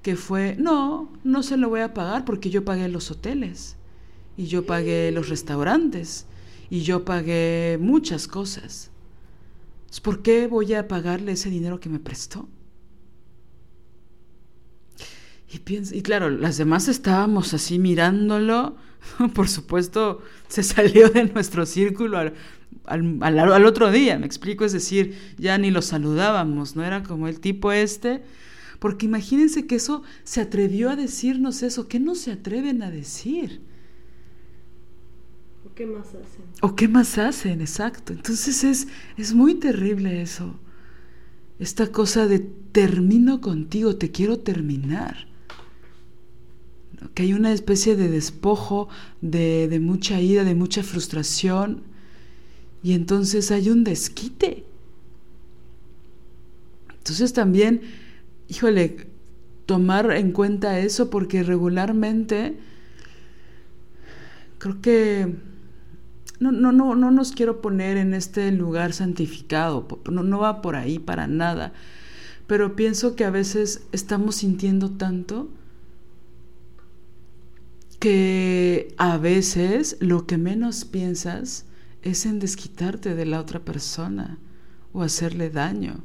[0.00, 3.76] que fue, no, no se lo voy a pagar porque yo pagué los hoteles
[4.38, 6.24] y yo pagué los restaurantes
[6.72, 8.90] y yo pagué muchas cosas.
[10.00, 12.48] ¿Por qué voy a pagarle ese dinero que me prestó?
[15.52, 18.76] Y, claro, las demás estábamos así mirándolo
[19.34, 22.32] por supuesto, se salió de nuestro círculo al,
[22.86, 27.38] al, otro día, me explico, es decir, ya ni lo saludábamos, no era como el
[27.38, 28.22] tipo este,
[28.78, 33.60] porque imagínense que eso se atrevió a decirnos eso, ¿qué no se atreven a decir?
[35.82, 36.44] ¿O qué más hacen?
[36.60, 37.60] ¿O qué más hacen?
[37.60, 38.12] Exacto.
[38.12, 40.54] Entonces es, es muy terrible eso.
[41.58, 45.32] Esta cosa de termino contigo, te quiero terminar
[47.14, 48.88] que hay una especie de despojo,
[49.20, 51.82] de, mucha ira, de mucha frustración,
[52.82, 54.64] y entonces hay un desquite.
[56.98, 57.82] Entonces también,
[58.48, 59.08] híjole,
[59.66, 62.56] tomar en cuenta eso porque regularmente
[64.58, 65.36] creo que
[66.42, 70.74] no, no, no, no nos quiero poner en este lugar santificado, no, no va por
[70.76, 71.72] ahí para nada,
[72.46, 75.48] pero pienso que a veces estamos sintiendo tanto
[78.00, 81.66] que a veces lo que menos piensas
[82.02, 84.38] es en desquitarte de la otra persona
[84.92, 86.02] o hacerle daño.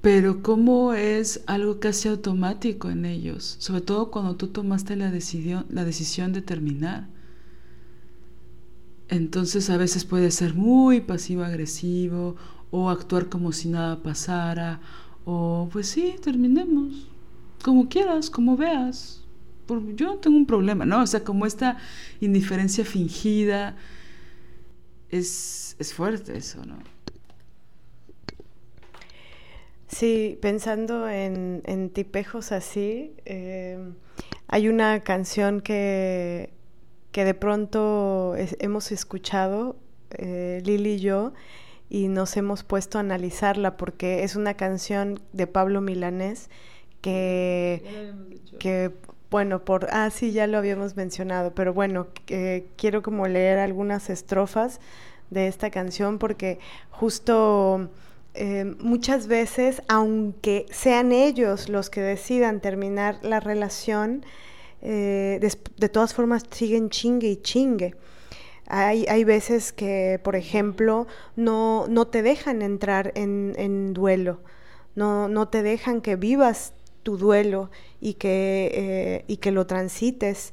[0.00, 5.66] Pero cómo es algo casi automático en ellos, sobre todo cuando tú tomaste la decisión,
[5.70, 7.06] la decisión de terminar.
[9.08, 12.36] Entonces a veces puede ser muy pasivo-agresivo
[12.70, 14.80] o actuar como si nada pasara
[15.24, 17.08] o pues sí, terminemos
[17.62, 19.24] como quieras, como veas.
[19.94, 21.02] yo no tengo un problema, ¿no?
[21.02, 21.78] O sea, como esta
[22.20, 23.76] indiferencia fingida,
[25.10, 26.78] es, fuerte eso, ¿no?
[29.88, 33.94] Sí, pensando en, tipejos así, em,
[34.46, 36.52] hay una canción que,
[37.18, 39.74] que de pronto hemos escuchado,
[40.12, 41.32] eh, Lili y yo,
[41.90, 46.48] y nos hemos puesto a analizarla porque es una canción de Pablo Milanés
[47.00, 47.82] que,
[48.60, 48.92] que
[49.32, 52.06] bueno, por, ah, sí, ya lo habíamos mencionado, pero bueno,
[52.76, 54.78] quiero como leer algunas estrofas
[55.30, 56.60] de esta canción porque
[56.90, 57.90] justo
[58.34, 64.24] eh, muchas veces, aunque sean ellos los que decidan terminar la relación,
[64.82, 65.40] eh,
[65.76, 67.94] de, todas formas siguen chingue y chingue.
[68.66, 71.06] Hay, hay veces que, por ejemplo,
[71.36, 74.40] no, no te dejan entrar en, en duelo,
[74.94, 77.70] no, no te dejan que vivas tu duelo
[78.00, 80.52] y que, eh, y que lo transites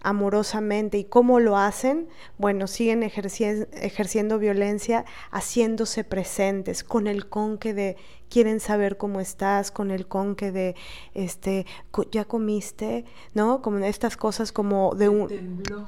[0.00, 0.98] amorosamente.
[0.98, 2.08] ¿Y cómo lo hacen?
[2.38, 7.96] Bueno, siguen ejerciendo violencia, haciéndose presentes, con el conque de
[8.32, 10.74] quieren saber cómo estás, con el conque de,
[11.12, 11.66] este,
[12.10, 13.04] ya comiste,
[13.34, 13.60] ¿no?
[13.60, 15.28] Como estas cosas como de un...
[15.28, 15.86] Tembló.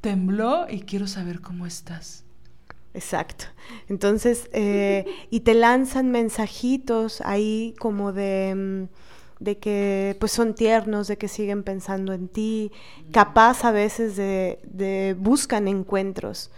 [0.00, 2.24] Tembló y quiero saber cómo estás.
[2.94, 3.46] Exacto.
[3.88, 11.08] Entonces, eh, y te lanzan mensajitos ahí como de, mm, de, que pues son tiernos,
[11.08, 12.70] de que siguen pensando en ti,
[13.10, 16.52] capaz a veces de, de buscan encuentros,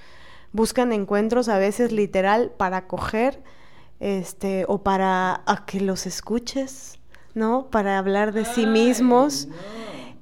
[0.52, 3.42] buscan encuentros a veces literal para coger,
[4.02, 6.98] este, o para que los escuches,
[7.34, 7.68] ¿no?
[7.70, 9.48] Para hablar de sí mismos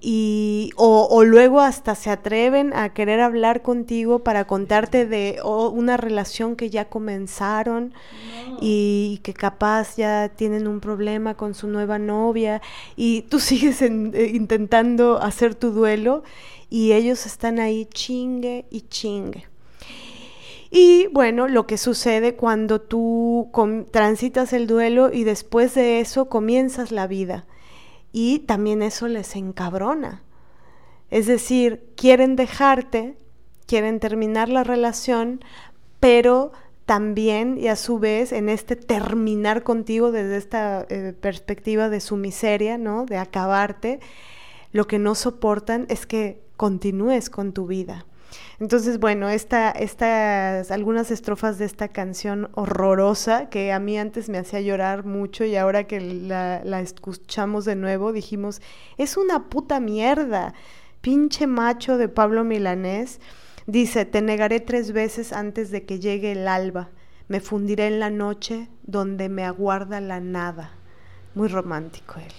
[0.03, 6.57] y o, luego hasta se atreven a querer hablar contigo para contarte de una relación
[6.57, 7.93] que ya comenzaron
[8.61, 12.63] y que capaz ya tienen un problema con su nueva novia
[12.97, 13.89] y tú sigues eh,
[14.33, 16.23] intentando hacer tu duelo
[16.71, 19.50] y ellos están ahí chingue y chingue.
[20.71, 23.51] Y bueno, lo que sucede cuando tú
[23.91, 27.47] transitas el duelo y después de eso comienzas la vida
[28.13, 30.23] y también eso les encabrona.
[31.11, 33.17] Es decir, quieren dejarte,
[33.67, 35.41] quieren terminar la relación,
[35.99, 36.53] pero
[36.87, 42.17] también y a su vez en este terminar contigo desde esta eh, perspectiva de su
[42.17, 43.07] miseria, ¿no?
[43.07, 44.01] De acabarte,
[44.73, 48.07] lo que no soportan es que continúes con tu vida.
[48.59, 54.39] Entonces, bueno, esta, estas, algunas estrofas de esta canción horrorosa que a mí antes me
[54.39, 58.61] hacía llorar mucho y ahora que la, la escuchamos de nuevo dijimos,
[58.99, 60.55] es una puta mierda,
[61.01, 63.21] pinche macho de Pablo Milanés.
[63.67, 66.91] Dice, te negaré tres veces antes de que llegue el alba,
[67.29, 70.73] me fundiré en la noche donde me aguarda la nada.
[71.35, 72.33] Muy romántico él.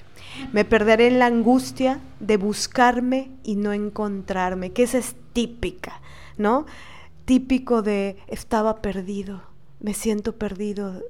[0.52, 6.02] Me perderé en la angustia de buscarme y no encontrarme, que es típica,
[6.38, 6.66] ¿no?
[7.26, 9.42] Típico de estaba perdido,
[9.80, 11.02] me siento perdido.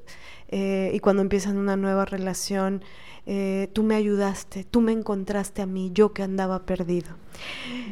[0.49, 2.83] Eh, y cuando empiezan una nueva relación,
[3.25, 7.15] eh, tú me ayudaste, tú me encontraste a mí, yo que andaba perdido.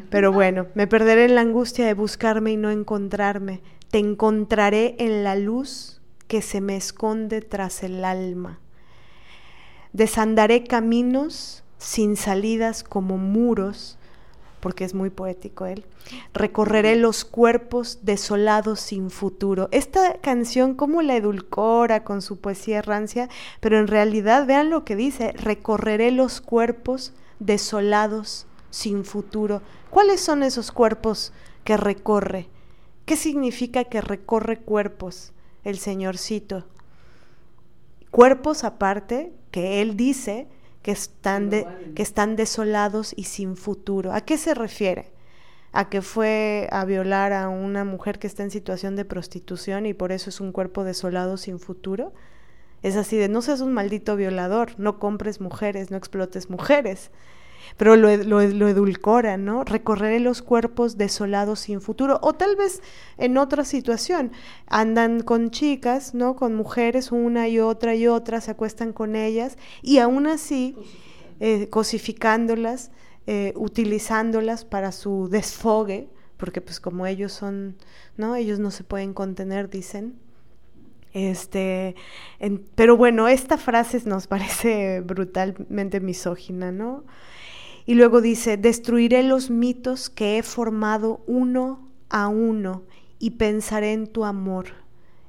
[0.09, 3.61] Pero bueno, me perderé en la angustia de buscarme y no encontrarme.
[3.91, 8.59] Te encontraré en la luz que se me esconde tras el alma.
[9.93, 13.98] Desandaré caminos sin salidas como muros,
[14.59, 15.85] porque es muy poético él.
[16.33, 19.69] Recorreré los cuerpos desolados sin futuro.
[19.71, 23.29] Esta canción, como la edulcora con su poesía rancia,
[23.59, 29.61] pero en realidad vean lo que dice, recorreré los cuerpos desolados sin futuro.
[29.89, 31.33] ¿Cuáles son esos cuerpos
[31.63, 32.47] que recorre?
[33.05, 35.31] ¿Qué significa que recorre cuerpos
[35.63, 36.65] el señorcito?
[38.11, 40.47] Cuerpos aparte que él dice
[40.89, 41.51] que están,
[41.93, 44.11] que están desolados y sin futuro.
[44.11, 45.11] ¿A qué se refiere?
[45.71, 49.93] ¿A que fue a violar a una mujer que está en situación de prostitución y
[49.93, 52.11] por eso es un cuerpo desolado sin futuro?
[52.81, 57.11] Es así de no seas un maldito violador, no compres mujeres, no explotes mujeres
[57.79, 59.63] pero lo, lo, edulcora, ¿no?
[59.63, 62.19] Recorreré los cuerpos desolados sin futuro.
[62.21, 62.81] O tal vez
[63.17, 64.33] en otra situación,
[64.67, 66.35] andan con chicas, ¿no?
[66.35, 70.75] Con mujeres, una y otra y otra, se acuestan con ellas y aún así,
[71.39, 72.91] eh, cosificándolas,
[73.27, 77.77] eh, utilizándolas para su desfogue, porque pues como ellos son,
[78.17, 78.35] ¿no?
[78.35, 80.19] Ellos no se pueden contener, dicen.
[81.13, 81.95] Este,
[82.75, 87.05] pero bueno, esta frase nos parece brutalmente misógina, ¿no?
[87.89, 92.83] Y luego dice, destruiré los mitos que he formado uno a uno
[93.17, 94.67] y pensaré en tu amor,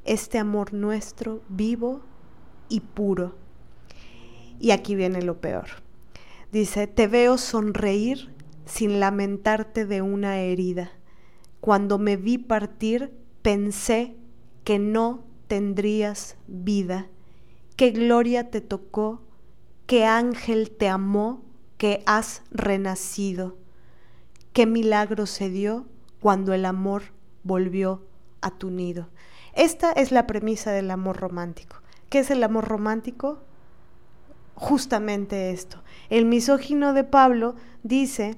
[0.04, 2.02] este amor nuestro, vivo
[2.68, 3.34] y puro.
[4.58, 5.68] Y aquí viene lo peor.
[6.52, 8.28] Dice, te veo sonreír
[8.66, 10.90] sin lamentarte de una herida.
[11.62, 14.16] Cuando me vi partir, pensé
[14.64, 17.08] que no tendrías vida.
[17.76, 19.22] Qué gloria te tocó,
[19.86, 21.48] qué ángel te amó
[21.80, 23.56] que has renacido.
[24.52, 25.86] Qué milagro se dio
[26.20, 27.04] cuando el amor
[27.42, 28.02] volvió
[28.42, 29.08] a tu nido.
[29.54, 31.76] Esta es la premisa del amor romántico.
[32.10, 33.38] ¿Qué es el amor romántico?
[34.56, 35.82] Justamente esto.
[36.10, 38.36] El misógino de Pablo dice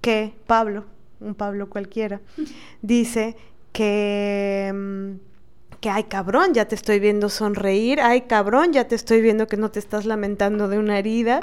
[0.00, 0.84] que, Pablo,
[1.18, 2.20] un Pablo cualquiera,
[2.80, 3.36] dice
[3.72, 5.18] que...
[5.84, 9.58] Que, ay cabrón, ya te estoy viendo sonreír, ay cabrón, ya te estoy viendo que
[9.58, 11.40] no te estás lamentando de una herida,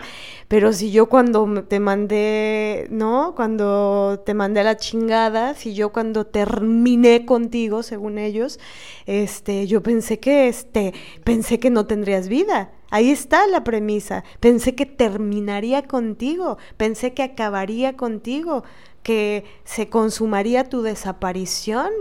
[0.47, 3.35] pero si yo cuando te mandé, ¿no?
[3.35, 8.59] Cuando te mandé a la chingada, si yo cuando terminé contigo, según ellos,
[9.05, 12.71] este, yo pensé que, este, pensé que no tendrías vida.
[12.89, 14.23] Ahí está la premisa.
[14.39, 18.63] Pensé que terminaría contigo, pensé que acabaría contigo,
[19.03, 21.91] que se consumaría tu desaparición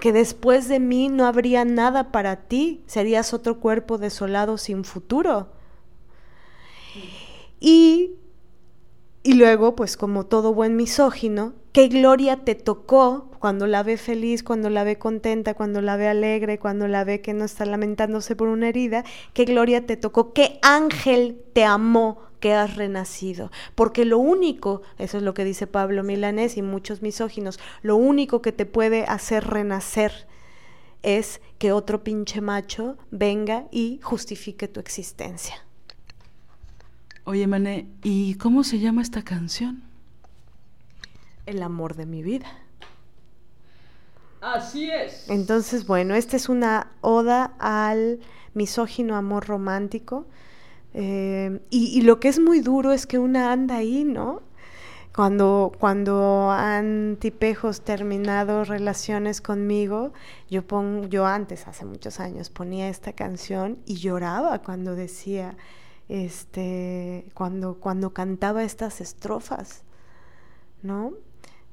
[0.00, 5.48] que después de mí no habría nada para ti, serías otro cuerpo desolado sin futuro.
[7.60, 8.12] Y,
[9.22, 14.42] y luego, pues como todo buen misógino, qué gloria te tocó cuando la ve feliz,
[14.42, 18.34] cuando la ve contenta, cuando la ve alegre, cuando la ve que no está lamentándose
[18.34, 19.04] por una herida,
[19.34, 23.50] qué gloria te tocó, qué ángel te amó que has renacido.
[23.74, 28.42] Porque lo único, eso es lo que dice Pablo Milanés y muchos misóginos, lo único
[28.42, 30.26] que te puede hacer renacer
[31.02, 35.54] es que otro pinche macho venga y justifique tu existencia.
[37.24, 39.82] Oye, Mané, ¿y cómo se llama esta canción?
[41.46, 42.46] El amor de mi vida.
[44.40, 45.28] Así es.
[45.28, 48.20] Entonces, bueno, esta es una oda al
[48.54, 50.26] misógino amor romántico
[50.94, 54.42] eh, y, lo que es muy duro es que una anda ahí, ¿no?
[55.14, 60.12] Cuando, cuando han tipejos terminado relaciones conmigo,
[60.48, 60.62] yo,
[61.08, 65.56] yo antes, hace muchos años, ponía esta canción y lloraba cuando decía,
[66.08, 69.82] este, cuando, cuando cantaba estas estrofas,
[70.82, 71.12] ¿no?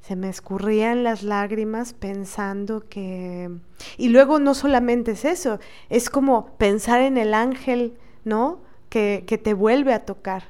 [0.08, 3.52] se me escurrían las lágrimas pensando que...
[3.98, 8.62] Y luego no solamente es eso, es como pensar en el ángel, ¿no?
[8.90, 10.44] Que, te vuelve a tocar,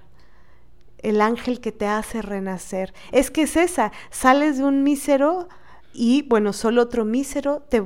[1.00, 2.94] el ángel que te hace renacer.
[3.12, 5.48] Es que es esa, sales de un mísero
[5.94, 7.82] y bueno, solo otro mísero te,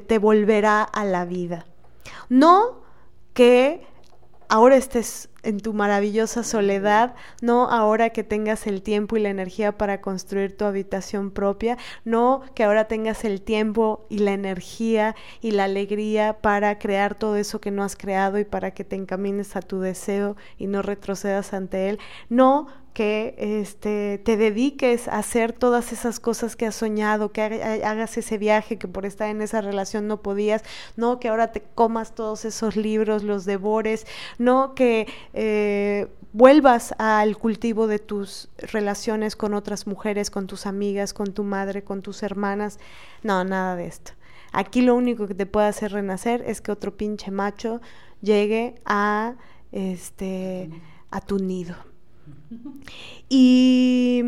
[0.00, 1.66] te volverá a la vida.
[2.28, 2.82] No
[3.34, 3.86] que
[4.48, 9.78] ahora estés en tu maravillosa soledad, no ahora que tengas el tiempo y la energía
[9.78, 15.52] para construir tu habitación propia, no que ahora tengas el tiempo y la energía y
[15.52, 19.54] la alegría para crear todo eso que no has creado y para que te encamines
[19.54, 21.98] a tu deseo y no retrocedas ante él,
[22.28, 22.66] no
[22.96, 28.38] que este, te dediques a hacer todas esas cosas que has soñado, que hagas ese
[28.38, 30.64] viaje que por estar en esa relación no podías,
[30.96, 34.06] no que ahora te comas todos esos libros, los devores,
[34.38, 41.12] no que eh, vuelvas al cultivo de tus relaciones con otras mujeres, con tus amigas,
[41.12, 42.78] con tu madre, con tus hermanas,
[43.22, 44.12] no, nada de esto.
[44.52, 47.82] Aquí lo único que te puede hacer renacer es que otro pinche macho
[48.22, 49.34] llegue a
[49.70, 50.70] este
[51.10, 51.76] a tu nido.
[53.28, 54.22] Y,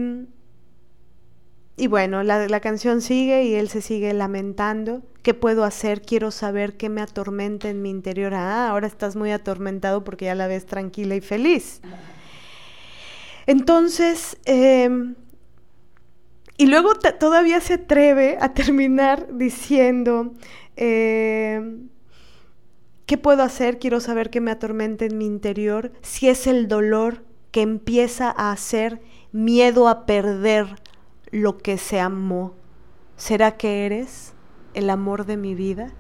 [1.77, 5.03] y bueno, la, la, canción sigue y él se sigue lamentando.
[5.23, 6.03] ¿Qué puedo hacer?
[6.03, 8.35] Quiero saber qué me atormenta en mi interior.
[8.35, 11.81] Ah, ahora estás muy atormentado porque ya la ves tranquila y feliz.
[13.47, 15.15] Entonces, em,
[16.59, 20.35] y luego todavía se atreve a terminar diciendo,
[20.77, 21.89] em,
[23.07, 23.78] ¿qué puedo hacer?
[23.78, 25.93] Quiero saber qué me atormenta en mi interior.
[26.03, 27.24] Si es el dolor,
[27.62, 29.01] empieza a hacer
[29.32, 30.80] miedo a perder
[31.30, 32.55] lo que se amó.
[33.16, 34.35] ¿Será que eres
[34.74, 35.93] el amor de mi vida?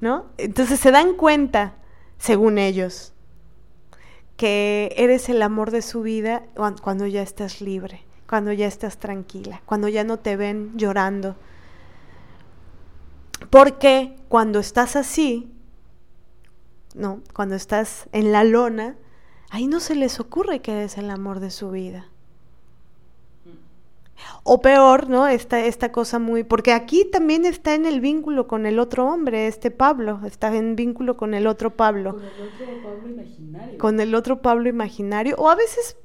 [0.00, 0.26] ¿No?
[0.38, 1.74] Entonces se dan cuenta,
[2.18, 3.12] según ellos,
[4.36, 6.44] que eres el amor de su vida
[6.82, 11.36] cuando ya estás libre, cuando ya estás tranquila, cuando ya no te ven llorando.
[13.50, 15.52] Porque cuando estás así,
[16.94, 17.22] ¿no?
[17.34, 18.96] Cuando estás en la lona,
[19.50, 22.08] ahí no se les ocurre que eres el amor de su vida.
[24.42, 25.26] O peor, ¿no?
[25.26, 26.44] Esta, esta cosa muy...
[26.44, 30.76] Porque aquí también está en el vínculo con el otro hombre, este Pablo, está en
[30.76, 32.14] vínculo con el otro Pablo.
[32.14, 33.78] Con el otro Pablo imaginario.
[33.78, 35.36] Con el otro Pablo imaginario.
[35.36, 35.96] O a veces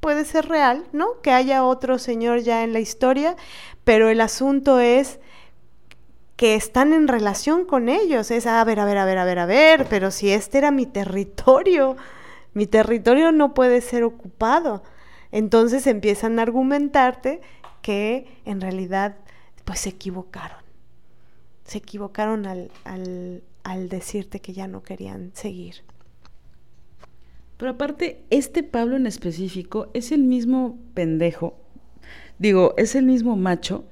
[0.00, 1.20] puede ser real, ¿no?
[1.22, 3.36] Que haya otro señor ya en la historia,
[3.84, 5.18] pero el asunto es
[6.36, 8.30] que están en relación con ellos.
[8.30, 10.70] Es, a ver, a ver, a ver, a ver, a ver, pero si este era
[10.70, 11.96] mi territorio,
[12.58, 14.82] mi territorio no puede ser ocupado.
[15.30, 17.40] Entonces empiezan a argumentarte
[17.82, 19.14] que en realidad
[19.64, 20.58] pues se equivocaron.
[21.62, 25.84] Se equivocaron al, al, al decirte que ya no querían seguir.
[27.58, 31.54] Pero aparte, este Pablo en específico es el mismo pendejo,
[32.40, 33.84] digo, es el mismo macho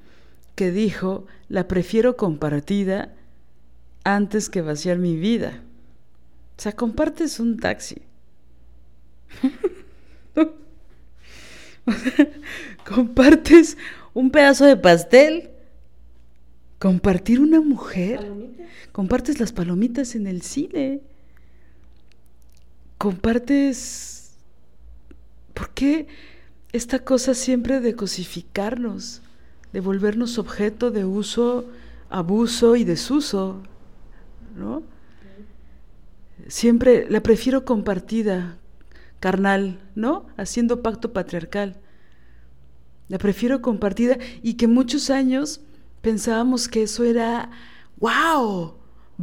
[0.56, 3.14] que dijo, la prefiero compartida
[4.02, 5.62] antes que vaciar mi vida.
[6.58, 8.02] O sea, compartes un taxi.
[12.84, 13.76] compartes
[14.14, 15.50] un pedazo de pastel.
[16.78, 18.26] Compartir una mujer.
[18.92, 21.00] Compartes las palomitas en el cine.
[22.98, 24.32] Compartes...
[25.54, 26.06] ¿Por qué
[26.72, 29.22] esta cosa siempre de cosificarnos?
[29.72, 31.66] De volvernos objeto de uso,
[32.10, 33.62] abuso y desuso.
[34.54, 34.82] ¿No?
[36.48, 38.58] Siempre la prefiero compartida,
[39.20, 40.26] carnal, ¿no?
[40.36, 41.80] Haciendo pacto patriarcal.
[43.08, 45.60] La prefiero compartida y que muchos años
[46.00, 47.50] pensábamos que eso era,
[47.98, 48.74] wow,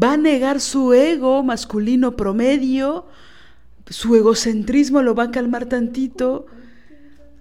[0.02, 3.08] va a negar su ego masculino promedio,
[3.88, 6.46] su egocentrismo lo va a calmar tantito,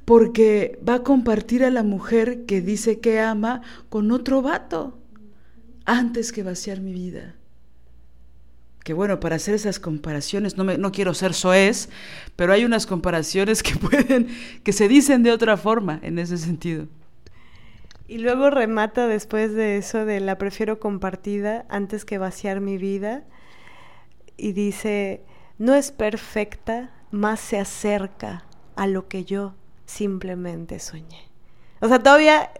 [0.04, 4.98] porque va a compartir a la mujer que dice que ama con otro vato
[5.84, 7.36] antes que vaciar mi vida
[8.84, 11.88] que bueno, para hacer esas comparaciones, no, me, no quiero ser soez,
[12.36, 14.28] pero hay unas comparaciones que pueden,
[14.64, 16.86] que se dicen de otra forma en ese sentido.
[18.08, 23.22] Y luego remata después de eso de la prefiero compartida antes que vaciar mi vida
[24.36, 25.22] y dice,
[25.58, 28.44] no es perfecta, más se acerca
[28.76, 29.54] a lo que yo
[29.86, 31.28] simplemente soñé.
[31.80, 32.50] O sea, todavía,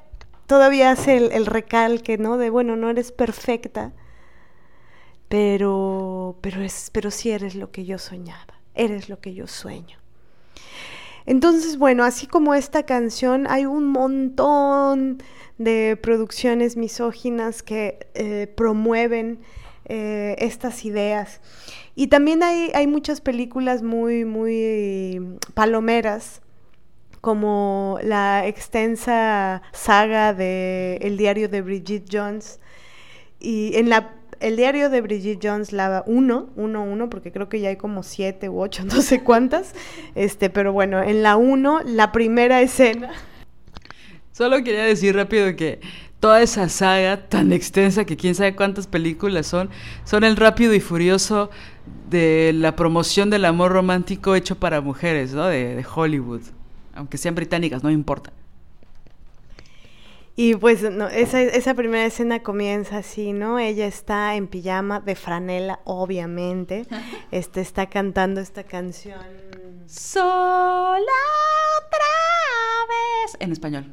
[0.47, 2.39] todavía hace el, el recalque, ¿no?
[2.39, 3.93] De, bueno, no eres perfecta,
[5.33, 9.97] pero, pero, es, pero sí eres lo que yo soñaba, eres lo que yo sueño.
[11.25, 15.23] Entonces, bueno, así como esta canción, hay un montón
[15.57, 19.39] de producciones misóginas que eh, promueven
[19.87, 21.41] eh, estas ideas.
[21.95, 26.43] Y también hay, hay, muchas películas muy, muy palomeras,
[27.23, 32.61] como la extensa saga de El diario de Bridget Jones.
[33.41, 37.60] Y en la el diario de Bridget Jones, la 1, 1, 1, porque creo que
[37.60, 39.74] ya hay como 7 u 8, no sé cuántas,
[40.14, 43.12] este, pero bueno, en la 1, la primera escena.
[44.32, 45.81] Solo quería decir rápido que
[46.19, 49.70] toda esa saga tan extensa que quién sabe cuántas películas son,
[50.05, 51.51] son el rápido y furioso
[52.09, 55.47] de la promoción del amor romántico hecho para mujeres, ¿no?
[55.47, 56.43] De, Hollywood.
[56.94, 58.32] Aunque sean británicas, no importa.
[60.35, 63.59] Y pues no, esa, esa primera escena comienza así, ¿no?
[63.59, 66.87] Ella está en pijama de franela, obviamente.
[67.31, 69.21] Este está cantando esta canción.
[69.87, 71.01] Sola
[71.79, 72.07] otra
[72.89, 73.37] vez.
[73.41, 73.87] En español.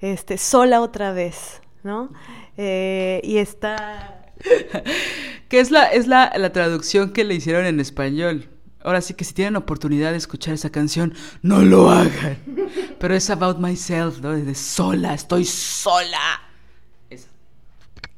[0.00, 2.12] Este, sola otra vez, ¿no?
[2.56, 4.32] Eh, y está.
[5.48, 8.48] que es la, es la, la traducción que le hicieron en español.
[8.86, 12.38] Ahora sí que si tienen oportunidad de escuchar esa canción, no lo hagan.
[13.00, 14.30] Pero es About Myself, ¿no?
[14.30, 16.40] De sola, estoy sola.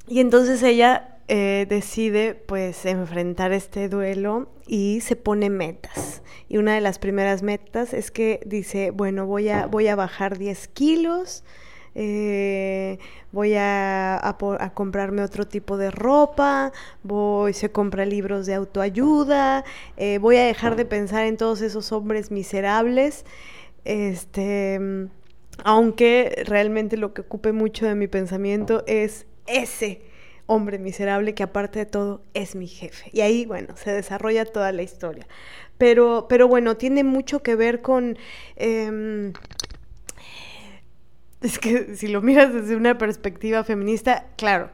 [0.07, 6.21] Y entonces ella eh, decide pues enfrentar este duelo y se pone metas.
[6.51, 10.37] Y una de las primeras metas es que dice, bueno, voy a, voy a bajar
[10.37, 11.45] 10 kilos,
[12.01, 13.01] eh,
[13.33, 14.37] voy a,
[14.73, 16.71] comprarme otro tipo de ropa,
[17.03, 19.65] voy, se compra libros de autoayuda,
[19.97, 23.25] eh, voy a dejar de pensar en todos esos hombres miserables,
[23.85, 25.09] este,
[25.65, 30.03] aunque realmente lo que ocupe mucho de mi pensamiento es ese
[30.47, 33.11] hombre miserable que aparte de todo es mi jefe.
[33.13, 35.27] Y ahí, bueno, se desarrolla toda la historia.
[35.79, 38.17] Pero, pero bueno, tiene mucho que ver con...
[38.55, 39.33] Em,
[41.43, 44.71] es que si lo miras desde una perspectiva feminista, claro,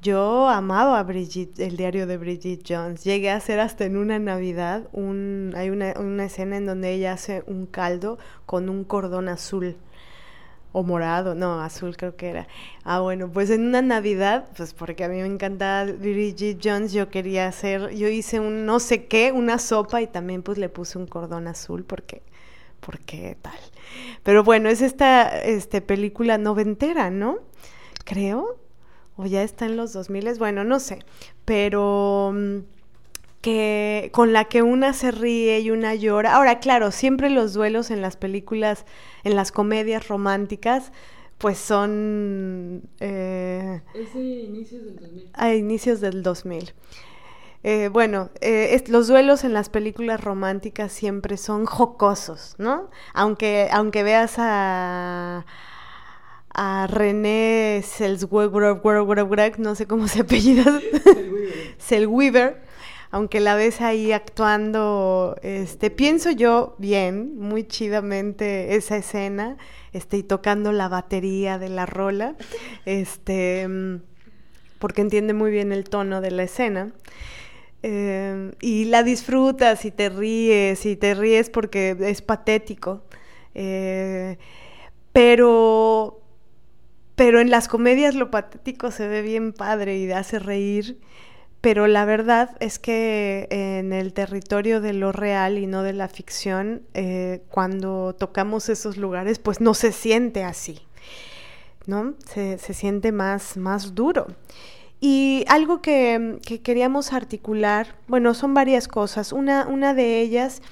[0.00, 3.04] yo amaba a Bridget, el diario de Bridget Jones.
[3.04, 7.14] Llegué a hacer hasta en una Navidad, un, hay una, una escena en donde ella
[7.14, 9.76] hace un caldo con un cordón azul
[10.72, 12.48] o morado, no, azul creo que era.
[12.82, 17.08] Ah, bueno, pues en una Navidad, pues porque a mí me encantaba Bridget Jones, yo
[17.10, 20.98] quería hacer, yo hice un no sé qué, una sopa y también pues le puse
[20.98, 22.22] un cordón azul porque
[22.84, 23.58] porque tal.
[24.22, 27.38] Pero bueno, es esta este, película noventera, ¿no?
[28.04, 28.58] Creo.
[29.16, 30.98] O ya está en los 2000, bueno, no sé.
[31.44, 32.58] Pero mm,
[33.40, 36.34] que con la que una se ríe y una llora.
[36.34, 38.86] Ahora, claro, siempre los duelos en las películas,
[39.22, 40.92] en las comedias románticas,
[41.38, 42.82] pues son...
[43.00, 45.30] Eh, es de inicios del 2000.
[45.34, 46.72] A inicios del 2000.
[47.66, 52.90] Eh, bueno, eh, los duelos en las películas románticas siempre son jocosos, ¿no?
[53.14, 55.46] Aunque, aunque veas a,
[56.52, 60.78] a René Selweger, no sé cómo se apellida,
[61.78, 62.60] Selweger,
[63.10, 69.56] aunque la ves ahí actuando, este, pienso yo bien, muy chidamente esa escena,
[69.94, 72.34] este, y tocando la batería de la rola,
[72.84, 73.66] este,
[74.78, 76.92] porque entiende muy bien el tono de la escena.
[77.86, 83.02] Em, y la disfrutas y te ríes y te ríes porque es patético.
[83.54, 84.38] Eh,
[85.12, 86.22] pero,
[87.14, 90.98] pero en las comedias lo patético se ve bien padre y hace reír.
[91.60, 96.08] Pero la verdad es que en el territorio de lo real y no de la
[96.08, 100.80] ficción, eh, cuando tocamos esos lugares, pues no se siente así,
[101.84, 102.14] ¿no?
[102.32, 104.26] Se, se siente más, más duro.
[105.06, 109.34] Y algo que, queríamos articular, bueno, son varias cosas.
[109.34, 110.62] Una, una de ellas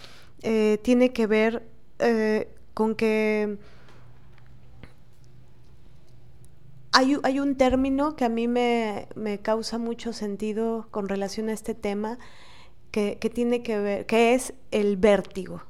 [0.40, 1.68] eh, tiene que ver
[1.98, 3.58] eh, con que
[6.92, 9.06] hay, hay, un término que a mí me,
[9.42, 12.18] causa mucho sentido con relación a este tema,
[12.90, 15.62] que, tiene que ver, que es el vértigo.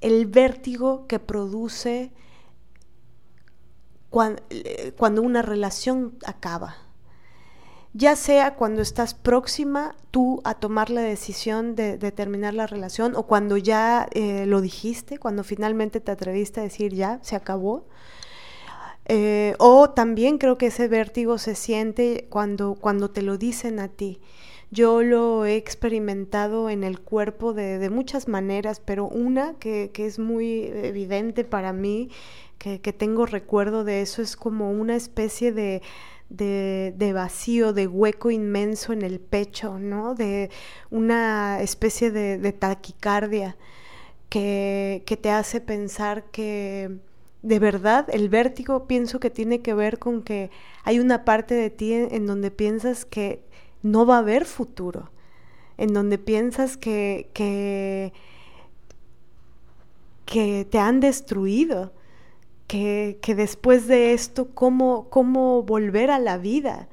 [0.00, 2.10] El vértigo que produce
[4.48, 6.81] eh, cuando una relación acaba
[7.94, 13.24] ya sea cuando estás próxima tú a tomar la decisión de, terminar la relación o
[13.24, 17.86] cuando ya eh, lo dijiste, cuando finalmente te atreviste a decir ya, se acabó.
[19.06, 23.88] Eh, o también creo que ese vértigo se siente cuando, cuando te lo dicen a
[23.88, 24.20] ti.
[24.70, 30.62] Yo lo he experimentado en el cuerpo de, muchas maneras, pero una que, es muy
[30.62, 32.08] evidente para mí,
[32.56, 35.82] que tengo recuerdo de eso, es como una especie de,
[36.32, 40.14] de, vacío, de hueco inmenso en el pecho, ¿no?
[40.14, 40.50] De
[40.90, 43.56] una especie de, taquicardia
[44.28, 46.98] que, te hace pensar que
[47.42, 50.50] de verdad el vértigo pienso que tiene que ver con que
[50.84, 53.42] hay una parte de ti en, donde piensas que
[53.82, 55.10] no va a haber futuro,
[55.76, 58.12] en donde piensas que, que,
[60.24, 61.92] que te han destruido
[63.20, 66.88] que, después de esto, ¿cómo, cómo volver a la vida,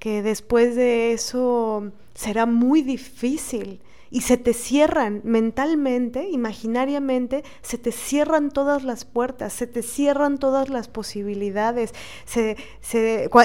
[0.00, 3.80] que después de eso será muy difícil
[4.10, 10.38] y se te cierran mentalmente, imaginariamente, se te cierran todas las puertas, se te cierran
[10.38, 11.94] todas las posibilidades.
[12.24, 12.56] Se,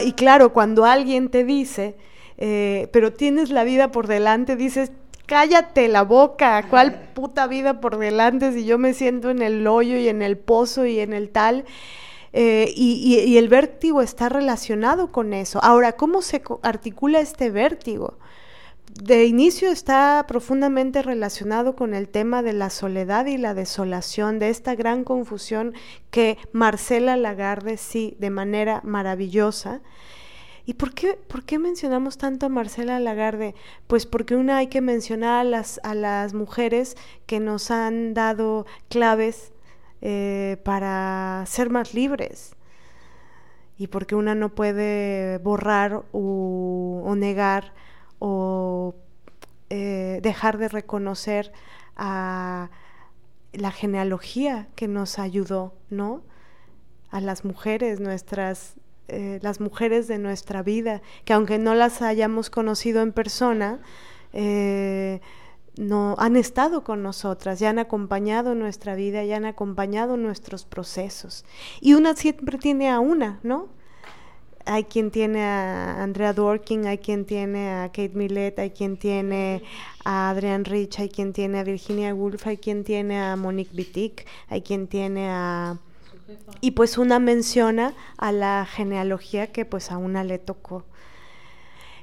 [0.04, 1.98] y claro, cuando alguien te dice,
[2.38, 4.92] eh, pero tienes la vida por delante, dices,
[5.28, 9.98] cállate la boca, ¿cuál puta vida por delante si yo me siento en el hoyo
[9.98, 11.66] y en el pozo y en el tal?
[12.34, 15.60] Eh, y, y, el vértigo está relacionado con eso.
[15.64, 18.18] Ahora, ¿cómo se articula este vértigo?
[19.02, 24.50] de inicio está profundamente relacionado con el tema de la soledad y la desolación, de
[24.50, 25.74] esta gran confusión
[26.10, 29.82] que Marcela Lagarde sí, de manera maravillosa.
[30.68, 33.56] ¿Y por qué, por qué mencionamos tanto a Marcela Lagarde?
[33.88, 38.66] Pues porque una hay que mencionar a las, a las mujeres que nos han dado
[38.90, 39.54] claves
[40.02, 42.54] eh, para ser más libres
[43.78, 47.74] y porque una no puede borrar o negar
[48.20, 48.94] o
[49.70, 51.54] eh, dejar de reconocer
[51.96, 52.70] a
[53.54, 56.24] la genealogía que nos ayudó, ¿no?
[57.10, 58.76] A las mujeres, nuestras,
[59.08, 63.80] eh, las mujeres de nuestra vida, que aunque no las hayamos conocido en persona,
[64.34, 65.22] eh,
[65.78, 71.46] no han estado con nosotras, ya han acompañado nuestra vida, ya han acompañado nuestros procesos.
[71.82, 73.70] Y una siempre tiene a una, ¿no?
[74.68, 79.64] hay quien tiene a Andrea Dworkin, hay quien tiene a Kate Millett, hay quien tiene
[80.04, 84.26] a Adrian Rich, hay quien tiene a Virginia Woolf, hay quien tiene a Monique Wittig,
[84.50, 85.80] hay quien tiene a...
[86.62, 90.86] Y pues una menciona a la genealogía que pues a una le tocó.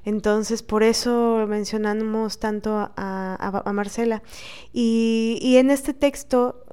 [0.04, 4.22] Entonces, por eso mencionamos tanto a, Marcela.
[4.72, 6.64] Y, en este texto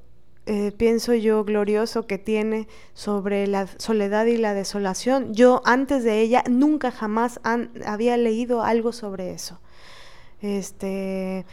[0.45, 5.33] eh, pienso yo, glorioso que tiene sobre la soledad y la desolación.
[5.33, 7.39] Yo antes de ella nunca jamás
[7.85, 9.59] había leído algo sobre eso.
[10.41, 11.45] Este,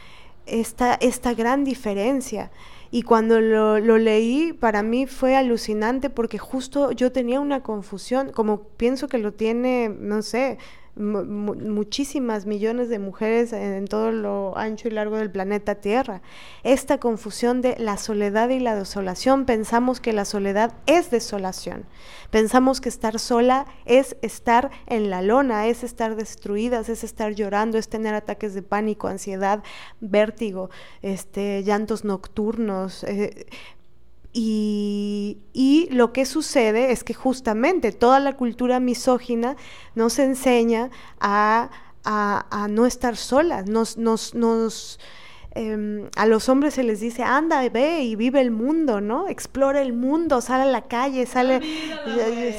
[0.49, 2.51] esta, esta gran diferencia.
[2.91, 8.33] Y cuando lo, lo, leí, para mí fue alucinante porque justo yo tenía una confusión,
[8.33, 10.59] como pienso que lo tiene, no sé,
[10.99, 16.23] muchísimas millones de mujeres en todo lo ancho y largo del planeta Tierra.
[16.63, 21.87] Esta confusión de la soledad y la desolación, pensamos que la soledad es desolación,
[22.31, 27.79] pensamos que estar sola es estar en la lona, es estar destruidas, es estar llorando,
[27.79, 29.63] es tener ataques de pánico, ansiedad,
[30.01, 30.71] vértigo,
[31.03, 33.05] este, llantos nocturnos.
[33.05, 33.47] Eh,
[34.41, 39.57] y, lo que sucede es que justamente toda la cultura misógina
[39.95, 40.91] nos enseña
[41.21, 41.71] a,
[42.71, 45.01] no estar solas, nos, nos, nos
[45.59, 49.27] Em, a los hombres se les dice, anda, ve y vive el mundo, ¿no?
[49.27, 51.61] Explora el mundo, sale a la calle, sale...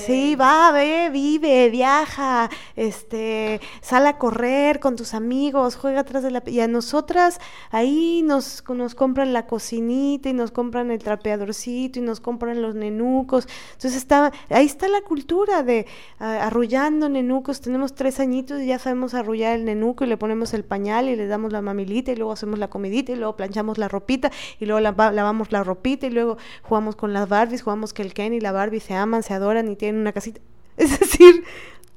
[0.06, 6.32] sí, va, ve, vive, viaja, este, sale a correr con tus amigos, juega atrás de
[6.32, 6.44] la...
[6.46, 7.40] Y a nosotras
[7.72, 12.76] ahí nos, nos compran la cocinita y nos compran el trapeadorcito y nos compran los
[12.76, 13.48] nenucos.
[13.76, 15.88] Entonces está, ahí está la cultura de
[16.20, 17.62] arrullando nenucos.
[17.62, 21.16] Tenemos tres añitos y ya sabemos arrullar el nenuco y le ponemos el pañal y
[21.16, 24.66] le damos la mamilita y luego hacemos la comida y luego planchamos la ropita y
[24.66, 28.40] luego lavamos la ropita y luego jugamos con las Barbies, jugamos que el Ken y
[28.40, 30.42] la Barbie se aman, se adoran y tienen una casita.
[30.78, 31.44] Es decir,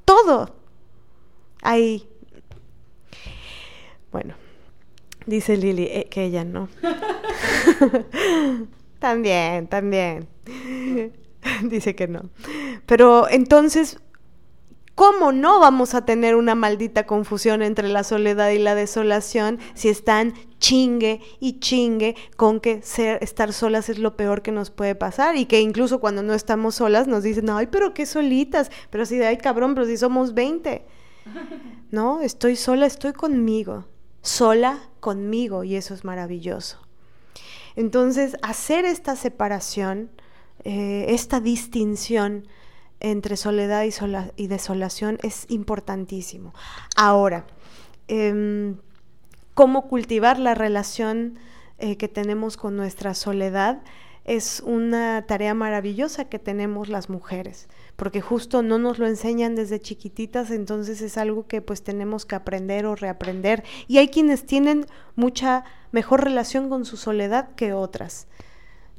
[0.04, 0.56] todo.
[1.62, 2.08] Ahí.
[4.10, 4.34] Bueno,
[5.26, 6.68] dice Lili eh, que ella no.
[8.98, 10.28] también, también.
[11.62, 12.30] dice que no.
[12.86, 14.00] Pero entonces
[14.94, 19.88] ¿Cómo no vamos a tener una maldita confusión entre la soledad y la desolación si
[19.88, 24.94] están chingue y chingue con que ser, estar solas es lo peor que nos puede
[24.94, 29.06] pasar y que incluso cuando no estamos solas nos dicen, ay, pero qué solitas, pero
[29.06, 30.84] si, ay, cabrón, pero si somos 20.
[31.90, 33.84] No, estoy sola, estoy conmigo,
[34.22, 36.78] sola conmigo y eso es maravilloso.
[37.76, 40.10] Entonces, hacer esta separación,
[40.64, 42.48] eh, esta distinción,
[43.02, 43.84] entre soledad
[44.36, 46.54] y, desolación es importantísimo.
[46.96, 47.46] Ahora,
[48.08, 48.76] em,
[49.54, 51.38] cómo cultivar la relación
[51.78, 53.82] eh, que tenemos con nuestra soledad
[54.24, 59.80] es una tarea maravillosa que tenemos las mujeres, porque justo no nos lo enseñan desde
[59.80, 63.64] chiquititas, entonces es algo que pues tenemos que aprender o reaprender.
[63.88, 68.28] Y hay quienes tienen mucha mejor relación con su soledad que otras.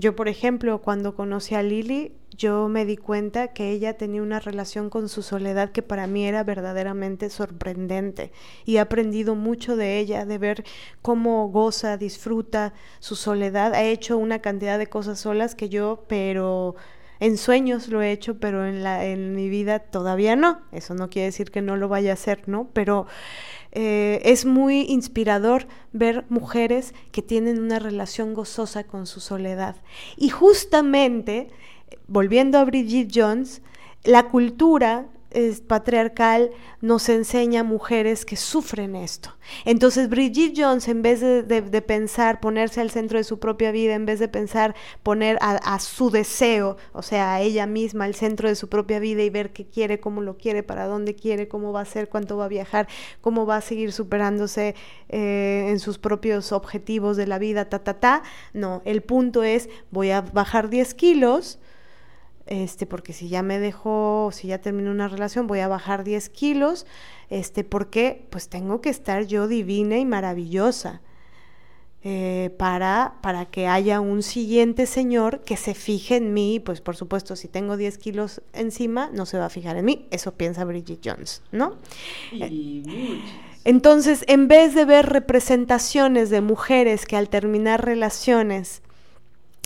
[0.04, 4.42] Yo, por ejemplo, cuando conocí a Lili, yo me di cuenta que ella tenía una
[4.42, 8.34] relación con su soledad que para mí era verdaderamente sorprendente
[8.66, 10.66] y he aprendido mucho de ella, de ver
[11.02, 13.74] cómo goza, disfruta su soledad.
[13.76, 16.76] Ha hecho una cantidad de cosas solas que yo, pero
[17.22, 20.64] en sueños lo he hecho, pero en, la, en mi vida todavía no.
[20.74, 22.68] Eso no quiere decir que no lo vaya a hacer, ¿no?
[22.74, 23.08] Pero
[23.76, 29.76] eh, es muy inspirador ver mujeres que tienen una relación gozosa con su soledad.
[30.16, 31.50] Y justamente,
[32.08, 33.64] volviendo a Bridget Jones,
[34.04, 36.52] la cultura es patriarcal
[36.82, 39.36] nos enseña mujeres que sufren esto.
[39.66, 44.06] Entonces Bridget Jones, en vez de, pensar ponerse al centro de su propia vida, en
[44.06, 48.56] vez de pensar poner a, su deseo, o sea, a ella misma al centro de
[48.56, 51.82] su propia vida y ver qué quiere, cómo lo quiere, para dónde quiere, cómo va
[51.82, 52.88] a ser, cuánto va a viajar,
[53.22, 54.76] cómo va a seguir superándose
[55.10, 58.24] eh, en sus propios objetivos de la vida, ta, ta, ta.
[58.54, 61.60] No, el punto es, voy a bajar 10 kilos
[62.54, 66.30] este, porque si ya me dejo, si ya termino una relación, voy a bajar 10
[66.30, 66.86] kilos,
[67.30, 71.02] este, porque pues tengo que estar yo divina y maravillosa.
[72.06, 76.98] Eh, para, para que haya un siguiente señor que se fije en mí, pues por
[76.98, 80.66] supuesto, si tengo 10 kilos encima, no se va a fijar en mí, eso piensa
[80.66, 81.78] Bridget Jones, ¿no?
[83.64, 88.83] Entonces, en vez de ver representaciones de mujeres que al terminar relaciones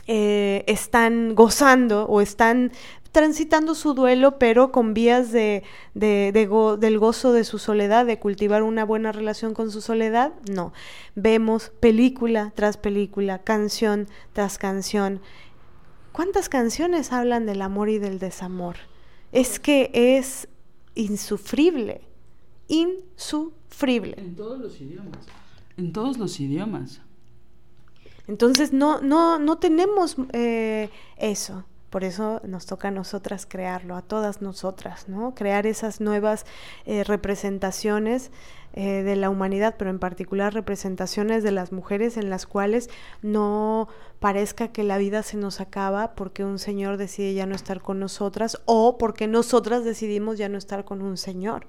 [0.08, 2.72] eh, están gozando o están
[3.12, 5.64] transitando su duelo, pero con vías de,
[5.96, 10.72] del gozo de su soledad, de cultivar una buena relación con su soledad, no.
[11.16, 15.20] Vemos película tras película, canción tras canción.
[16.12, 18.76] ¿Cuántas canciones hablan del amor y del desamor?
[19.32, 20.48] Es que es
[20.96, 22.02] insufrible,
[22.68, 24.16] insufrible.
[24.18, 25.26] En todos los idiomas.
[25.76, 27.02] En todos los idiomas.
[28.28, 31.66] Entonces no, no, no tenemos eh, eso.
[31.90, 35.34] Por eso nos toca a nosotras crearlo, a todas nosotras, ¿no?
[35.34, 36.46] Crear esas nuevas
[36.86, 38.30] eh, representaciones
[38.74, 42.90] eh, de la humanidad, pero en particular representaciones de las mujeres en las cuales
[43.22, 43.88] no
[44.20, 48.00] parezca que la vida se nos acaba porque un señor decide ya no estar con
[48.00, 51.68] nosotras o porque nosotras decidimos ya no estar con un señor.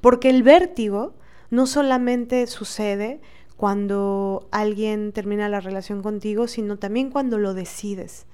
[0.00, 1.14] Porque el vértigo
[1.50, 3.20] no solamente sucede
[3.62, 8.26] cuando alguien termina la relación contigo, sino también cuando lo decides.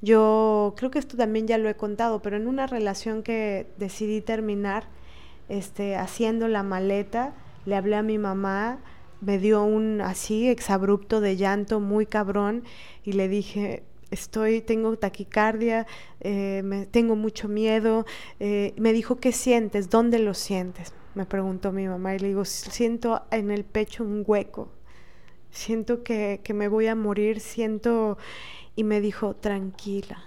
[0.00, 4.20] Yo creo que esto también ya lo he contado, pero en una relación que decidí
[4.20, 4.84] terminar,
[5.48, 7.34] este, haciendo la maleta,
[7.66, 8.78] le hablé a mi mamá,
[9.20, 12.62] me dio un así exabrupto de llanto muy cabrón
[13.02, 13.82] y le dije,
[14.12, 15.88] estoy, tengo taquicardia,
[16.20, 18.06] eh, me, tengo mucho miedo.
[18.38, 19.90] Eh, me dijo, ¿qué sientes?
[19.90, 20.92] ¿Dónde lo sientes?
[21.14, 24.68] Me preguntó mi mamá y le digo, siento en el pecho un hueco,
[25.50, 28.18] siento que, que me voy a morir, siento...
[28.76, 30.22] Y me dijo, tranquila,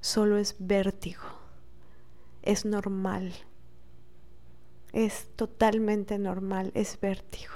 [0.00, 1.22] solo es vértigo,
[2.42, 3.32] es normal,
[4.92, 7.52] es totalmente normal, es vértigo.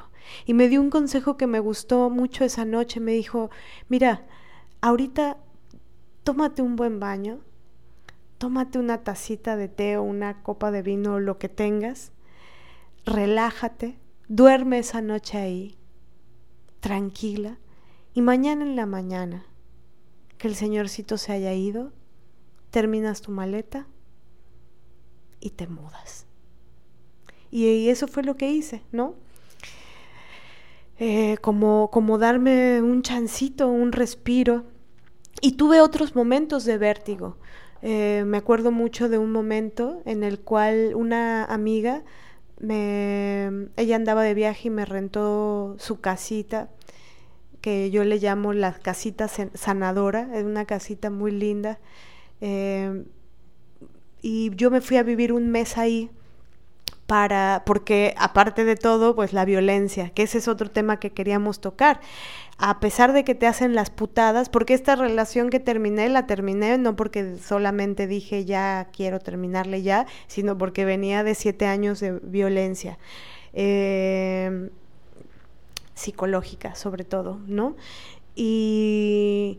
[0.47, 3.51] Y me dio un consejo que me gustó mucho esa noche, me dijo,
[3.89, 4.25] mira,
[4.81, 5.37] ahorita
[6.23, 7.41] tómate un buen baño,
[8.39, 12.13] tómate una tacita de té o una copa de vino o lo que tengas
[13.09, 13.99] relájate,
[14.29, 15.77] duerme esa noche ahí,
[16.81, 17.59] tranquila,
[18.15, 19.47] y mañana en la mañana,
[20.39, 21.93] que el señorcito se haya ido,
[22.71, 23.87] terminas tu maleta
[25.41, 26.27] y te mudas.
[27.51, 29.15] Y, eso fue lo que hice, ¿no?
[30.99, 34.65] Eh, como, como darme un chancito, un respiro.
[35.41, 37.37] Y tuve otros momentos de vértigo.
[37.81, 42.03] Eh, me acuerdo mucho de un momento en el cual una amiga
[42.61, 46.69] ella andaba de viaje y me rentó su casita,
[47.61, 51.79] que yo le llamo la casita sanadora, es una casita muy linda.
[52.41, 53.05] Eh,
[54.23, 56.11] y yo me fui a vivir un mes ahí
[57.07, 61.61] para, porque aparte de todo, pues la violencia, que ese es otro tema que queríamos
[61.61, 62.01] tocar
[62.59, 66.77] a pesar de que te hacen las putadas, porque esta relación que terminé, la terminé
[66.77, 72.19] no porque solamente dije ya quiero terminarle ya, sino porque venía de siete años de
[72.23, 72.99] violencia.
[73.53, 74.71] Em,
[75.95, 77.77] psicológica sobre todo, ¿no?
[78.35, 79.59] Y,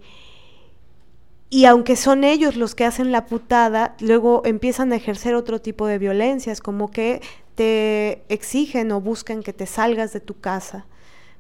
[1.50, 5.86] y aunque son ellos los que hacen la putada, luego empiezan a ejercer otro tipo
[5.88, 7.22] de violencias, como que
[7.56, 10.86] te exigen o buscan que te salgas de tu casa,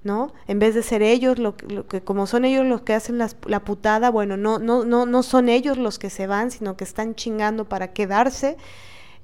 [0.03, 0.33] ¿no?
[0.47, 4.09] En vez de ser ellos, lo, que, como son ellos los que hacen la putada,
[4.09, 7.65] bueno, no, no, no, no son ellos los que se van, sino que están chingando
[7.67, 8.57] para quedarse.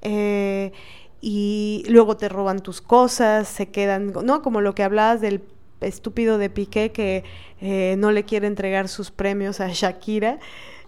[0.02, 0.72] Eh,
[1.20, 4.42] y luego te roban tus cosas, se quedan, ¿no?
[4.42, 5.42] Como lo que hablabas del
[5.80, 7.24] estúpido de Piqué que
[7.60, 10.38] eh, no le quiere entregar sus premios a Shakira.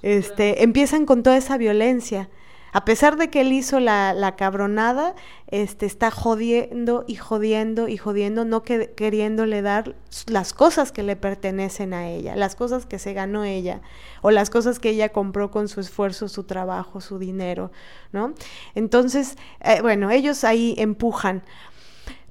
[0.03, 2.29] Este, empiezan con toda esa violencia.
[2.73, 5.15] A pesar de que él hizo la, la cabronada,
[5.47, 9.95] este, está jodiendo y jodiendo y jodiendo, no que, queriéndole dar
[10.27, 13.81] las cosas que le pertenecen a ella, las cosas que se ganó ella,
[14.21, 17.73] o las cosas que ella compró con su esfuerzo, su trabajo, su dinero,
[18.13, 18.35] ¿no?
[18.75, 21.43] Entonces, eh, bueno, ellos ahí empujan.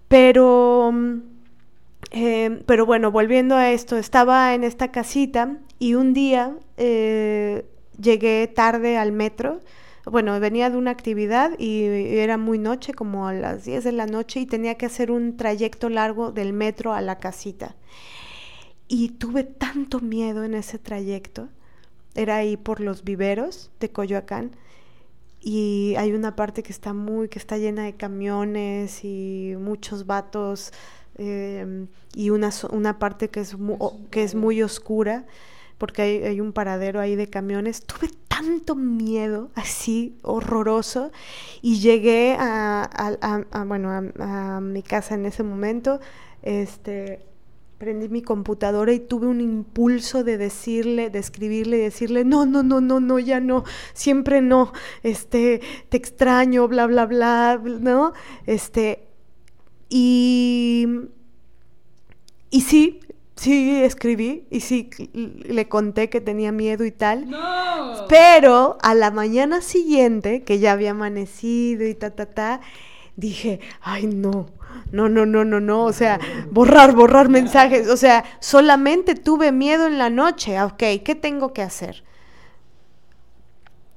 [0.07, 0.93] Pero,
[2.11, 7.65] eh, pero bueno, volviendo a esto, estaba en esta casita y un día eh,
[7.99, 9.59] llegué tarde al metro.
[10.09, 14.05] Bueno, venía de una actividad y era muy noche, como a las 10 de la
[14.05, 17.75] noche, y tenía que hacer un trayecto largo del metro a la casita.
[18.87, 21.49] Y tuve tanto miedo en ese trayecto.
[22.15, 24.51] Era ahí por los viveros de Coyoacán
[25.41, 30.71] y hay una parte que está muy, que está llena de camiones y muchos vatos
[31.17, 33.55] em, y una, una parte que es,
[34.09, 35.25] que es muy oscura
[35.77, 37.83] porque hay, un paradero ahí de camiones.
[37.85, 41.11] Tuve tanto miedo, así horroroso,
[41.61, 45.99] y llegué a, bueno, a, mi casa en ese momento,
[46.41, 47.25] este,
[47.77, 52.63] prendí mi computadora y tuve un impulso de decirle, de escribirle y decirle, no, no,
[52.63, 53.63] no, no, no, ya no,
[53.93, 54.73] siempre no,
[55.03, 58.13] este, te extraño, bla, bla, bla, ¿no?
[58.47, 59.07] Este,
[59.89, 60.87] y,
[62.49, 62.99] y sí,
[63.37, 67.27] sí escribí y sí le conté que tenía miedo y tal.
[68.09, 72.61] Pero a la mañana siguiente, que ya había amanecido y ta, ta, ta,
[73.15, 74.47] dije, ay no,
[74.91, 76.19] no, no, no, no, no, o sea,
[76.51, 81.61] borrar, borrar mensajes, o sea, solamente tuve miedo en la noche, ok, ¿qué tengo que
[81.61, 82.03] hacer?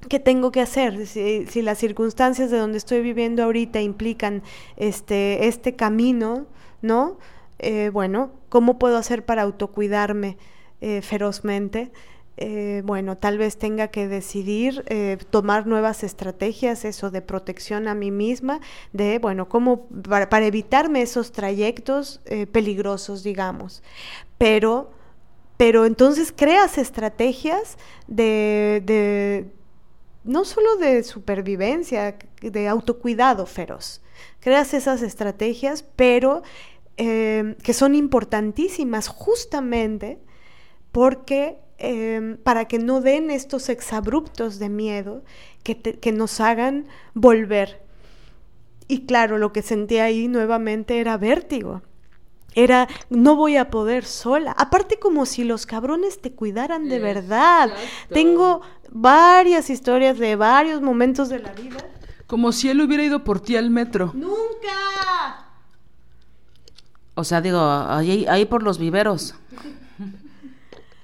[0.09, 1.07] ¿Qué tengo que hacer?
[1.07, 4.41] Si, las circunstancias de donde estoy viviendo ahorita implican
[4.75, 6.47] este, este camino,
[6.81, 7.17] ¿no?
[7.59, 10.37] Eh, bueno, ¿cómo puedo hacer para autocuidarme
[10.81, 11.91] eh, ferozmente?
[12.35, 17.95] Eh, bueno, tal vez tenga que decidir eh, tomar nuevas estrategias, eso de protección a
[17.95, 18.59] mí misma,
[18.91, 22.19] de, bueno, cómo, para, evitarme esos trayectos
[22.51, 23.83] peligrosos, digamos.
[24.37, 24.91] Pero,
[25.55, 29.51] pero entonces creas estrategias de, de,
[30.25, 34.01] no solo de supervivencia, de autocuidado feroz.
[34.39, 36.41] Creas esas estrategias, pero
[37.03, 40.19] que son importantísimas justamente
[40.91, 45.23] porque Em, para que no den estos exabruptos de miedo
[45.63, 47.81] que, que nos hagan volver.
[48.87, 51.81] Y claro, lo que sentí ahí nuevamente era vértigo.
[52.53, 54.51] Era, no voy a poder sola.
[54.59, 57.73] Aparte como si los cabrones te cuidaran de verdad.
[58.09, 58.61] Tengo
[58.91, 61.77] varias historias de varios momentos de la vida.
[62.27, 64.11] Como si él hubiera ido por ti al metro.
[64.13, 65.50] Nunca.
[67.15, 69.35] O sea, digo, ahí, ahí por los viveros.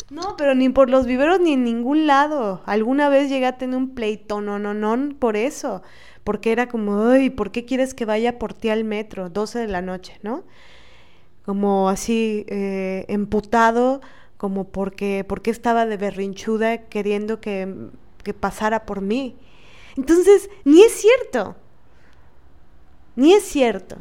[0.10, 2.62] No, pero ni por los viveros ni en ningún lado.
[2.66, 5.82] Alguna vez llegué a tener un pleito, no, no, no, por eso.
[6.24, 9.30] Porque era como, ay, ¿por qué quieres que vaya por ti al metro?
[9.30, 10.46] 12 de la noche, ¿no?
[11.46, 14.00] Como así, eh, emputado,
[14.38, 17.90] como porque, porque estaba de berrinchuda queriendo que,
[18.24, 19.36] que pasara por mí.
[19.98, 21.58] Entonces, ni es cierto.
[23.18, 23.98] Ni es cierto.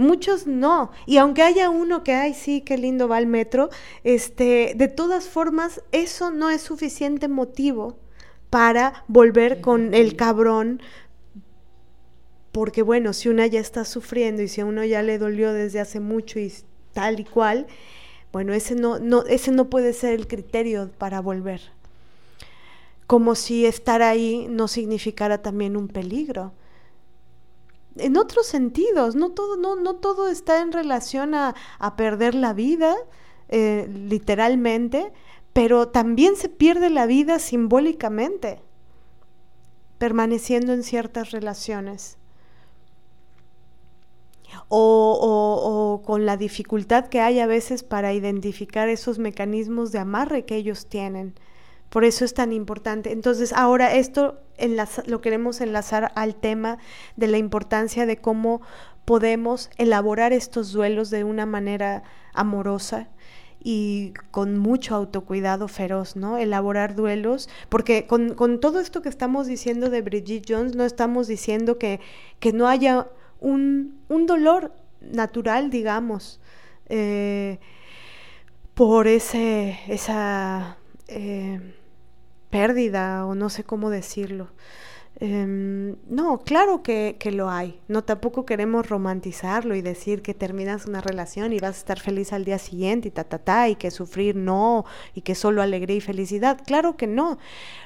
[0.00, 0.92] Muchos no.
[1.04, 3.68] Y aunque haya uno que, ay, sí, qué lindo va al metro,
[4.02, 7.98] este, de todas formas, eso no es suficiente motivo
[8.48, 10.80] para volver con el cabrón.
[12.50, 15.80] Porque bueno, si una ya está sufriendo y si a uno ya le dolió desde
[15.80, 16.50] hace mucho y
[16.94, 17.66] tal y cual,
[18.32, 21.60] bueno, ese no, no, ese no puede ser el criterio para volver.
[23.06, 26.54] Como si estar ahí no significara también un peligro
[27.96, 31.54] en otros sentidos, no todo, no, no todo está en relación a,
[31.96, 32.94] perder la vida,
[33.48, 35.12] eh, literalmente,
[35.52, 38.60] pero también se pierde la vida simbólicamente,
[39.98, 42.16] permaneciendo en ciertas relaciones.
[44.68, 50.44] O, o, con la dificultad que hay a veces para identificar esos mecanismos de amarre
[50.44, 51.34] que ellos tienen.
[51.90, 53.12] Por eso es tan importante.
[53.12, 54.40] Entonces, ahora esto
[55.06, 56.78] lo queremos enlazar al tema
[57.16, 58.62] de la importancia de cómo
[59.04, 63.08] podemos elaborar estos duelos de una manera amorosa
[63.62, 66.38] y con mucho autocuidado feroz, ¿no?
[66.38, 71.76] Elaborar duelos, porque con, todo esto que estamos diciendo de Brigitte Jones, no estamos diciendo
[71.76, 72.00] que,
[72.38, 73.08] que no haya
[73.40, 76.40] un, dolor natural, digamos,
[76.88, 77.58] eh,
[78.74, 80.78] por ese, esa...
[81.08, 81.74] Eh,
[82.50, 84.48] pérdida o no sé cómo decirlo.
[85.22, 87.78] Em, no, claro que, lo hay.
[87.88, 92.32] No tampoco queremos romantizarlo y decir que terminas una relación y vas a estar feliz
[92.32, 95.96] al día siguiente y ta ta ta y que sufrir no y que solo alegría
[95.96, 96.58] y felicidad.
[96.66, 97.38] Claro que no.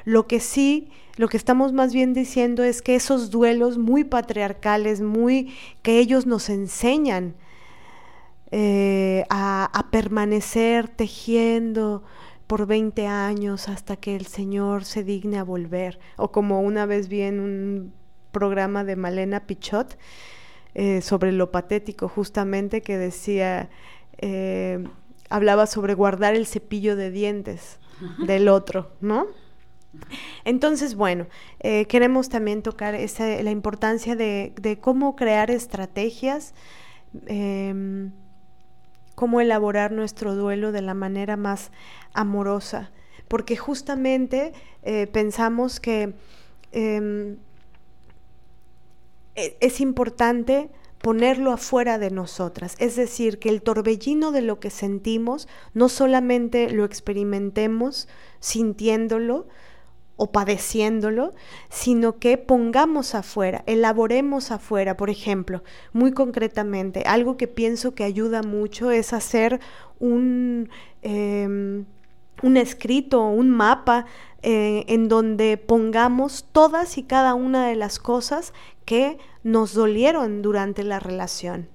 [0.05, 5.01] Lo que sí, lo que estamos más bien diciendo es que esos duelos muy patriarcales,
[5.01, 7.35] muy que ellos nos enseñan
[8.53, 12.05] eh, a, a permanecer tejiendo
[12.46, 15.98] por 20 años hasta que el Señor se digne a volver.
[16.16, 17.92] O como una vez vi en un
[18.32, 19.96] programa de Malena Pichot,
[20.74, 23.70] eh, sobre lo patético, justamente que decía,
[24.18, 24.82] eh,
[25.30, 27.78] hablaba sobre guardar el cepillo de dientes
[28.26, 29.28] del otro, ¿no?
[30.44, 31.28] Entonces, bueno,
[31.60, 36.54] eh, queremos también tocar esa, la importancia de, de, cómo crear estrategias,
[37.26, 38.10] em,
[39.15, 41.70] cómo elaborar nuestro duelo de la manera más
[42.12, 42.91] amorosa,
[43.28, 46.15] porque justamente eh, pensamos que
[46.73, 47.36] em,
[49.35, 50.70] e, es importante
[51.05, 56.70] ponerlo afuera de nosotras, es decir, que el torbellino de lo que sentimos no solamente
[56.70, 58.09] lo experimentemos
[58.41, 59.47] sintiéndolo,
[60.16, 61.32] o padeciéndolo,
[61.70, 64.97] sino que pongamos afuera, elaboremos afuera.
[64.97, 65.62] Por ejemplo,
[65.93, 69.61] muy concretamente, algo que pienso que ayuda mucho es hacer
[69.99, 70.69] un,
[71.03, 71.85] em,
[72.43, 74.07] un escrito, un mapa
[74.43, 78.53] eh, en donde pongamos todas y cada una de las cosas
[78.85, 81.69] que nos dolieron durante la relación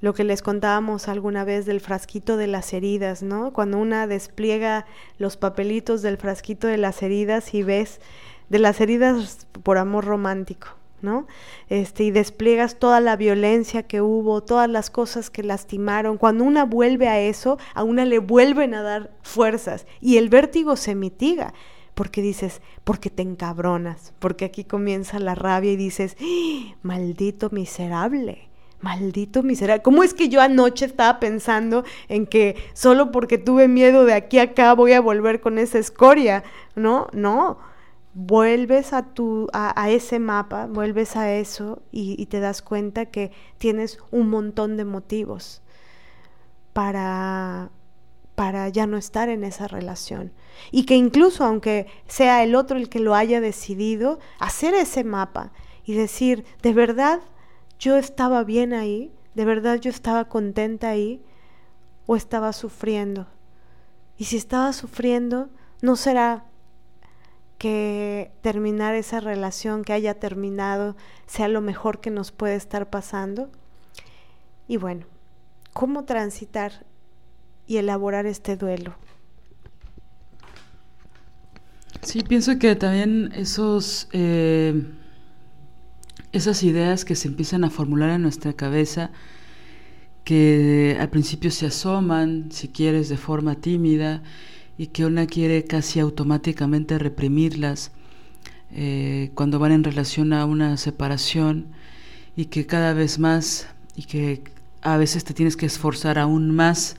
[0.00, 3.52] lo que les contábamos alguna vez del frasquito de las heridas, ¿no?
[3.52, 4.86] Cuando una despliega
[5.18, 8.00] los papelitos del frasquito de las heridas y ves
[8.48, 10.68] de las heridas por amor romántico,
[11.02, 11.26] ¿no?
[11.68, 16.16] Este, y despliegas toda la violencia que hubo, todas las cosas que lastimaron.
[16.16, 20.76] Cuando una vuelve a eso, a una le vuelven a dar fuerzas y el vértigo
[20.76, 21.54] se mitiga.
[21.94, 26.76] Porque dices, porque te encabronas, porque aquí comienza la rabia y dices, ¡Ah!
[26.80, 28.47] maldito miserable,
[28.80, 29.82] Maldito miserable.
[29.82, 34.38] ¿Cómo es que yo anoche estaba pensando en que solo porque tuve miedo de aquí
[34.38, 36.44] a acá voy a volver con esa escoria?
[36.76, 37.58] No, no.
[38.14, 43.30] Vuelves a, tu, a, ese mapa, vuelves a eso y, y te das cuenta que
[43.58, 45.62] tienes un montón de motivos
[46.72, 47.70] para,
[48.34, 50.32] para ya no estar en esa relación.
[50.70, 55.52] Y que incluso aunque sea el otro el que lo haya decidido, hacer ese mapa
[55.84, 57.20] y decir, de verdad,
[57.78, 61.22] yo estaba bien ahí, de verdad yo estaba contenta ahí
[62.06, 63.26] o estaba sufriendo.
[64.16, 65.48] Y si estaba sufriendo,
[65.80, 66.44] ¿no será
[67.56, 70.96] que terminar esa relación que haya terminado
[71.26, 73.50] sea lo mejor que nos puede estar pasando?
[74.66, 75.06] Y bueno,
[75.72, 76.84] ¿cómo transitar
[77.66, 78.96] y elaborar este duelo?
[82.02, 84.08] Sí, pienso que también esos...
[84.12, 84.97] Eh
[86.32, 89.10] esas ideas que se empiezan a formular en nuestra cabeza,
[90.24, 94.22] que al principio se asoman, si quieres, de forma tímida,
[94.76, 97.90] y que una quiere casi automáticamente reprimirlas
[98.70, 101.68] eh, cuando van en relación a una separación,
[102.36, 104.42] y que cada vez más, y que
[104.82, 106.96] a veces te tienes que esforzar aún más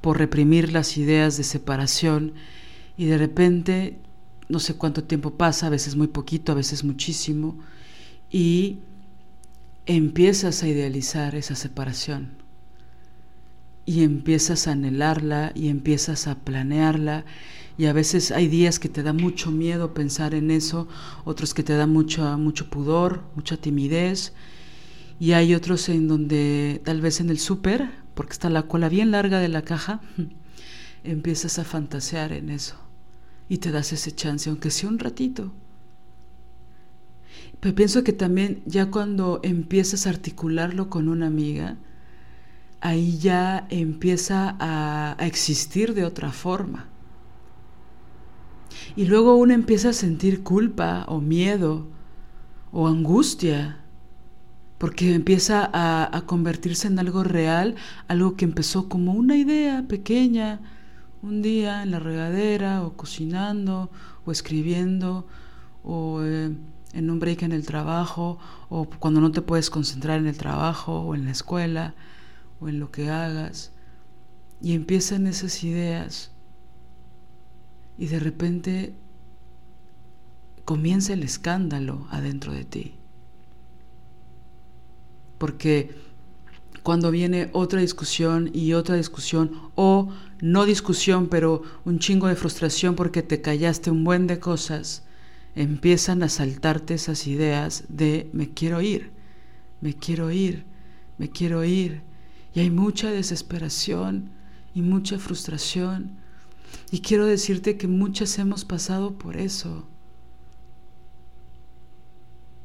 [0.00, 2.32] por reprimir las ideas de separación,
[2.96, 3.98] y de repente,
[4.48, 7.56] no sé cuánto tiempo pasa, a veces muy poquito, a veces muchísimo,
[8.32, 8.78] y
[9.84, 12.30] empiezas a idealizar esa separación.
[13.84, 17.24] Y empiezas a anhelarla y empiezas a planearla.
[17.76, 20.88] Y a veces hay días que te da mucho miedo pensar en eso,
[21.24, 24.32] otros que te da mucho, mucho pudor, mucha timidez.
[25.20, 29.10] Y hay otros en donde tal vez en el súper, porque está la cola bien
[29.10, 30.00] larga de la caja,
[31.04, 32.76] empiezas a fantasear en eso.
[33.48, 35.52] Y te das ese chance, aunque sea un ratito.
[37.62, 41.76] Pero pienso que también ya cuando empiezas a articularlo con una amiga,
[42.80, 46.88] ahí ya empieza a, existir de otra forma.
[48.96, 51.86] Y luego uno empieza a sentir culpa o miedo
[52.72, 53.78] o angustia,
[54.78, 57.76] porque empieza a, convertirse en algo real,
[58.08, 60.58] algo que empezó como una idea pequeña,
[61.22, 63.88] un día en la regadera o cocinando
[64.24, 65.28] o escribiendo
[65.84, 66.56] o eh,
[66.92, 68.38] en un break en el trabajo
[68.68, 71.94] o cuando no te puedes concentrar en el trabajo o en la escuela
[72.60, 73.72] o en lo que hagas.
[74.60, 76.30] Y empiezan esas ideas
[77.98, 78.94] y de repente
[80.64, 82.94] comienza el escándalo adentro de ti.
[85.38, 85.94] Porque
[86.82, 90.10] cuando viene otra discusión y otra discusión o
[90.40, 95.04] no discusión, pero un chingo de frustración porque te callaste un buen de cosas,
[95.54, 99.10] empiezan a saltarte esas ideas de me quiero ir,
[99.80, 100.64] me quiero ir,
[101.18, 102.02] me quiero ir.
[102.54, 104.30] Y hay mucha desesperación
[104.74, 106.12] y mucha frustración.
[106.90, 109.86] Y quiero decirte que muchas hemos pasado por eso.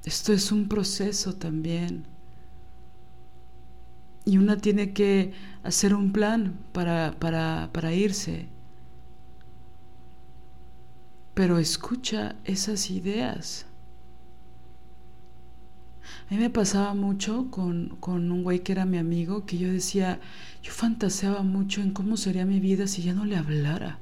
[0.04, 2.06] Esto es un proceso también.
[4.26, 5.34] Y una tiene que
[5.64, 8.48] hacer un plan para, para, para irse
[11.38, 13.68] pero escucha esas ideas.
[16.28, 19.72] A mí me pasaba mucho con, con un güey que era mi amigo, que yo
[19.72, 20.20] decía,
[20.64, 24.00] yo fantaseaba mucho en cómo sería mi vida si ya no le hablara.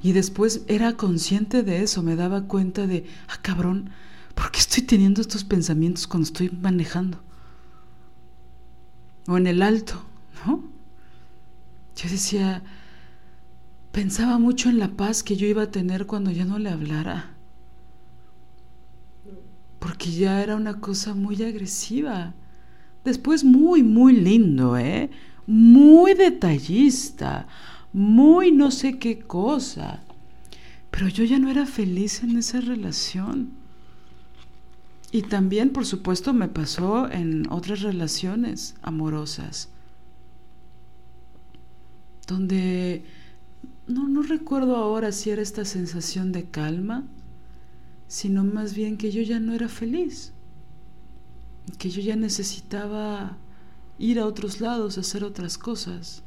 [0.00, 3.90] Y después era consciente de eso, me daba cuenta de, ah, cabrón,
[4.36, 7.20] ¿por qué estoy teniendo estos pensamientos cuando estoy manejando?
[9.26, 10.00] O en el alto,
[10.46, 10.62] ¿no?
[11.96, 12.62] Yo decía,
[13.92, 17.30] pensaba mucho en la paz que yo iba a tener cuando ya no le hablara.
[19.78, 22.34] Porque ya era una cosa muy agresiva.
[23.04, 25.10] Después muy, muy lindo, ¿eh?
[25.46, 27.46] Muy detallista,
[27.92, 30.02] muy no sé qué cosa.
[30.90, 33.50] Pero yo ya no era feliz en esa relación.
[35.10, 39.68] Y también, por supuesto, me pasó en otras relaciones amorosas,
[42.26, 43.04] donde
[43.86, 47.04] no, no recuerdo ahora si era esta sensación de calma,
[48.06, 50.32] sino más bien que yo ya no era feliz,
[51.78, 53.38] que yo ya necesitaba
[53.98, 56.22] ir a otros lados, hacer otras cosas.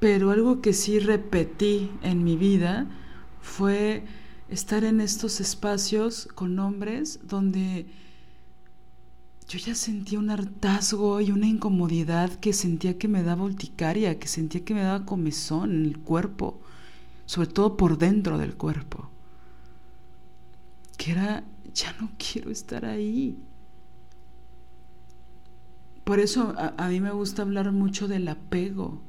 [0.00, 2.86] Pero algo que sí repetí en mi vida
[3.40, 4.04] fue
[4.48, 7.86] estar en estos espacios con hombres donde
[9.48, 14.28] yo ya sentía un hartazgo y una incomodidad que sentía que me daba urticaria, que
[14.28, 16.60] sentía que me daba comezón en el cuerpo,
[17.26, 19.10] sobre todo por dentro del cuerpo.
[20.96, 21.44] Que era,
[21.74, 23.38] ya no quiero estar ahí.
[26.04, 29.00] Por eso a, a mí me gusta hablar mucho del apego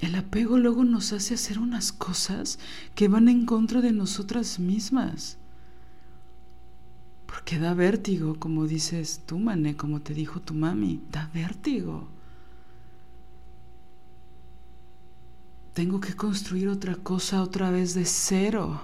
[0.00, 2.58] el apego luego nos hace hacer unas cosas
[2.94, 5.38] que van en contra de nosotras mismas.
[7.26, 12.08] Porque da vértigo, como dices tú, Mané, como te dijo tu mami, da vértigo.
[15.74, 18.80] Tengo que construir otra cosa otra vez de cero.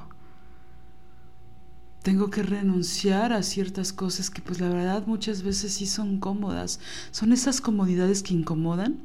[2.02, 6.80] Tengo que renunciar a ciertas cosas que pues la verdad muchas veces sí son cómodas.
[7.12, 8.98] Son esas comodidades que incomodan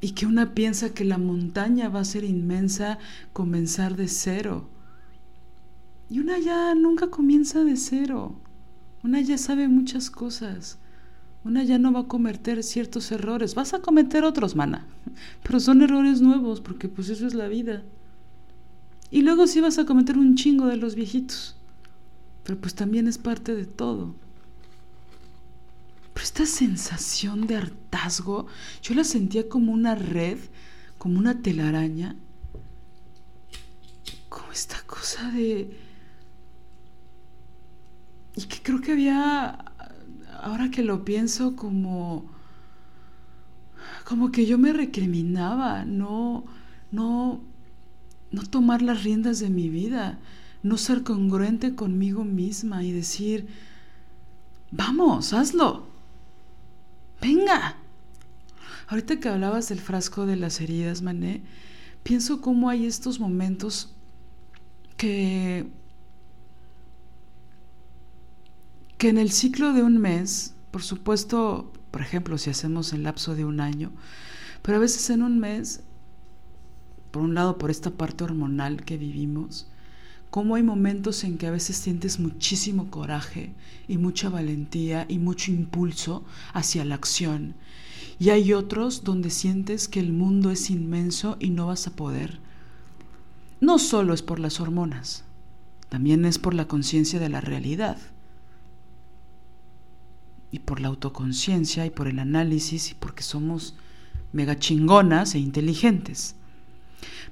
[0.00, 2.98] y que una piensa que la montaña va a ser inmensa,
[3.32, 4.68] comenzar de cero.
[6.12, 8.38] Y una ya nunca comienza de cero.
[9.02, 10.76] Una ya sabe muchas cosas.
[11.42, 13.54] Una ya no va a cometer ciertos errores.
[13.54, 14.86] Vas a cometer otros, mana.
[15.42, 17.82] Pero son errores nuevos, porque pues eso es la vida.
[19.10, 21.56] Y luego sí vas a cometer un chingo de los viejitos.
[22.44, 24.14] Pero pues también es parte de todo.
[26.12, 28.48] Pero esta sensación de hartazgo,
[28.82, 30.36] yo la sentía como una red,
[30.98, 32.16] como una telaraña,
[34.28, 35.90] como esta cosa de...
[38.36, 39.50] Y que creo que había,
[40.40, 42.30] ahora que lo pienso, como...
[44.04, 46.44] Como que yo me recriminaba, no,
[46.90, 47.40] no,
[48.30, 50.18] no tomar las riendas de mi vida,
[50.62, 53.46] no ser congruente conmigo misma y decir,
[54.70, 55.86] vamos, hazlo,
[57.20, 57.76] venga.
[58.88, 61.42] Ahorita que hablabas del frasco de las heridas, Mané,
[62.02, 63.94] pienso cómo hay estos momentos
[64.96, 65.66] que,
[69.02, 73.34] que en el ciclo de un mes, por supuesto, por ejemplo, si hacemos el lapso
[73.34, 73.90] de un año,
[74.62, 75.82] pero a veces en un mes,
[77.10, 79.66] por un lado por esta parte hormonal que vivimos,
[80.30, 83.52] cómo hay momentos en que a veces sientes muchísimo coraje
[83.88, 87.56] y mucha valentía y mucho impulso hacia la acción.
[88.20, 92.38] Y hay otros donde sientes que el mundo es inmenso y no vas a poder.
[93.60, 95.24] No solo es por las hormonas,
[95.88, 97.98] también es por la conciencia de la realidad.
[100.52, 103.74] Y por la autoconciencia y por el análisis y porque somos
[104.32, 106.36] mega chingonas e inteligentes.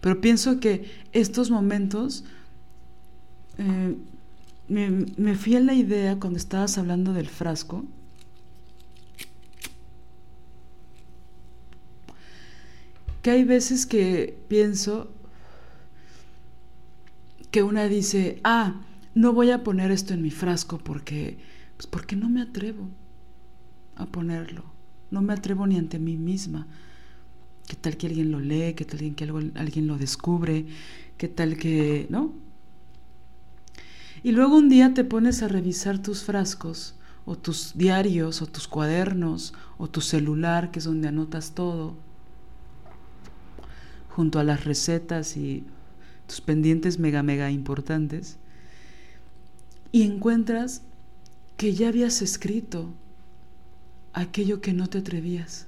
[0.00, 2.24] Pero pienso que estos momentos
[3.58, 3.96] eh,
[4.68, 7.84] me, me fui a la idea cuando estabas hablando del frasco.
[13.22, 15.12] Que hay veces que pienso
[17.50, 18.80] que una dice, ah,
[19.14, 21.38] no voy a poner esto en mi frasco porque,
[21.76, 22.88] pues porque no me atrevo
[24.00, 24.64] a ponerlo.
[25.10, 26.66] No me atrevo ni ante mí misma.
[27.66, 28.74] ¿Qué tal que alguien lo lee?
[28.74, 29.24] ¿Qué tal que
[29.54, 30.66] alguien lo descubre?
[31.16, 32.32] ¿Qué tal que, no?
[34.22, 36.94] Y luego un día te pones a revisar tus frascos
[37.24, 41.96] o tus diarios o tus cuadernos o tu celular, que es donde anotas todo,
[44.10, 45.64] junto a las recetas y
[46.26, 48.36] tus pendientes mega mega importantes,
[49.92, 50.82] y encuentras
[51.56, 52.92] que ya habías escrito
[54.12, 55.66] aquello que no te atrevías.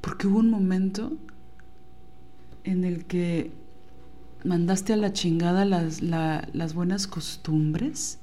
[0.00, 1.16] Porque hubo un momento
[2.64, 3.52] en el que
[4.44, 8.18] mandaste a la chingada las, las buenas costumbres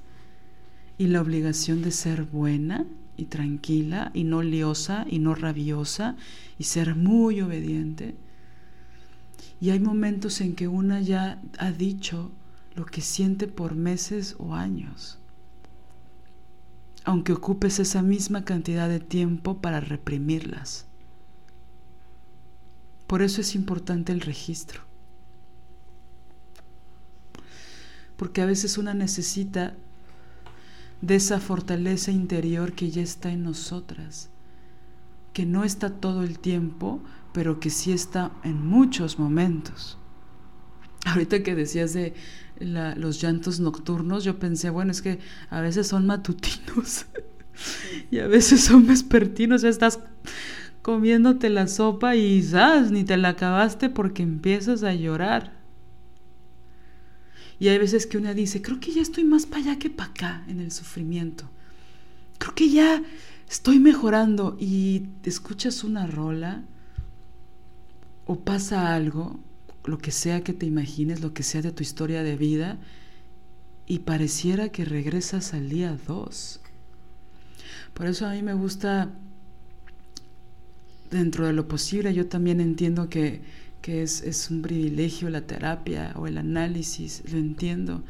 [0.98, 2.86] y la obligación de ser buena
[3.18, 6.15] y tranquila y no liosa y no rabiosa
[6.57, 8.15] y ser muy obediente.
[9.60, 12.32] Y hay momentos en que una ya ha dicho
[12.76, 15.20] lo que siente por meses o años,
[17.03, 20.85] aunque ocupes esa misma cantidad de tiempo para reprimirlas.
[23.07, 24.81] Por eso es importante el registro.
[28.15, 29.75] Porque a veces una necesita
[31.01, 34.30] de esa fortaleza interior que ya está en nosotras,
[35.34, 37.01] que no está todo el tiempo,
[37.34, 39.97] pero que sí está en muchos momentos.
[41.05, 42.13] Ahorita que decías de
[42.59, 45.19] los llantos nocturnos, yo pensé, bueno, es que
[45.49, 47.05] a veces son matutinos
[48.11, 49.99] y a veces son vespertinos, estás
[50.81, 52.91] comiéndote la sopa y ¿sabes?
[52.91, 55.53] ni te la acabaste porque empiezas a llorar.
[57.59, 60.09] Y hay veces que una dice, creo que ya estoy más para allá que para
[60.09, 61.49] acá en el sufrimiento.
[62.38, 63.01] Creo que ya
[63.49, 66.63] estoy mejorando y escuchas una rola
[68.25, 69.39] o pasa algo,
[69.85, 72.80] lo que sea que te imagines, lo que sea de tu historia de vida,
[73.85, 76.61] y pareciera que regresas al día 2.
[77.93, 79.11] Por eso a mí me gusta,
[81.11, 83.41] dentro de lo posible, yo también entiendo que
[83.84, 88.01] que es, un privilegio la terapia o el análisis, lo entiendo,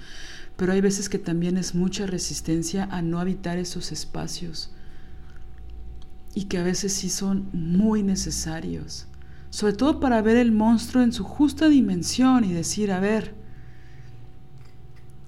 [0.55, 4.69] pero hay veces que también es mucha resistencia a no habitar esos espacios
[6.35, 9.07] y que a veces sí son muy necesarios,
[9.53, 13.35] sobre todo para ver el monstruo en su justa dimensión y decir, a ver,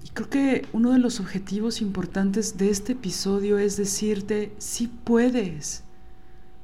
[0.04, 5.84] y creo que uno de los objetivos importantes de este episodio es decirte, sí puedes,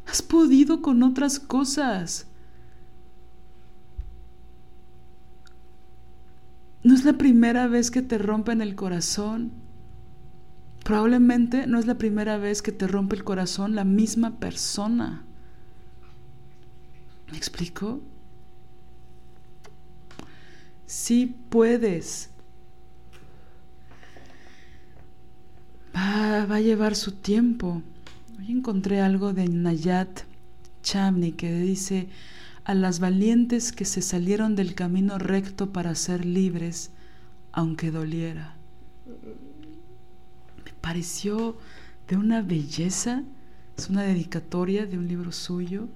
[0.06, 2.26] has podido con otras cosas
[6.82, 9.52] No es la primera vez que te rompen el corazón.
[10.82, 15.24] Probablemente no es la primera vez que te rompe el corazón la misma persona.
[17.32, 18.02] ¿Me explico?
[20.84, 22.28] Sí puedes.
[25.96, 27.80] Va, va, a llevar su tiempo.
[28.38, 30.24] Hoy encontré algo de Nayat
[30.82, 32.10] Chamni que dice,
[32.64, 36.90] a las valientes que se salieron del camino recto para ser libres,
[37.50, 38.56] aunque doliera.
[40.66, 41.56] Me pareció
[42.09, 43.22] de una belleza,
[43.78, 45.88] es una dedicatoria de un libro suyo,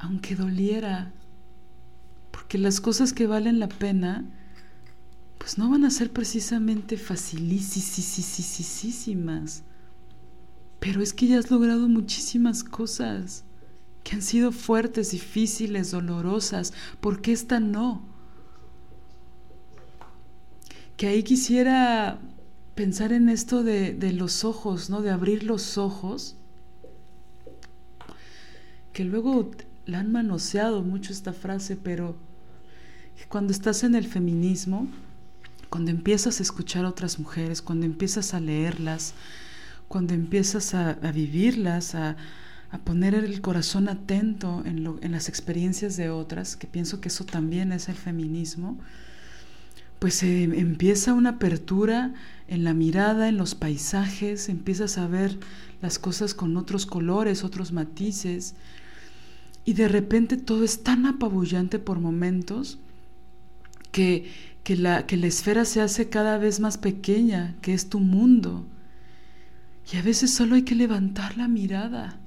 [0.00, 1.12] aunque doliera,
[2.30, 4.24] porque las cosas que valen la pena,
[5.38, 9.62] pues no van a ser precisamente facilísimas,
[10.80, 13.44] pero es que ya has logrado muchísimas cosas
[14.02, 18.08] que han sido fuertes, difíciles, dolorosas, ¿por qué esta no?
[20.96, 22.18] Que ahí quisiera
[22.74, 25.02] pensar en esto de, de los ojos, ¿no?
[25.02, 26.36] De abrir los ojos,
[28.94, 29.50] que luego
[29.90, 32.16] la han manoseado mucho esta frase, pero
[33.28, 34.88] cuando estás en el feminismo,
[35.68, 39.14] cuando empiezas a escuchar a otras mujeres, cuando empiezas a leerlas,
[39.88, 42.16] cuando empiezas a, vivirlas, a,
[42.84, 47.72] poner el corazón atento en, en, las experiencias de otras, que pienso que eso también
[47.72, 48.78] es el feminismo,
[49.98, 52.14] pues empieza una apertura
[52.48, 55.38] en la mirada, en los paisajes, empiezas a ver
[55.82, 58.54] las cosas con otros colores, otros matices,
[59.64, 62.78] y de repente todo es tan apabullante por momentos
[63.92, 64.30] que,
[64.64, 68.66] que, la, que la esfera se hace cada vez más pequeña, que es tu mundo.
[69.92, 72.20] Y a veces solo hay que levantar la mirada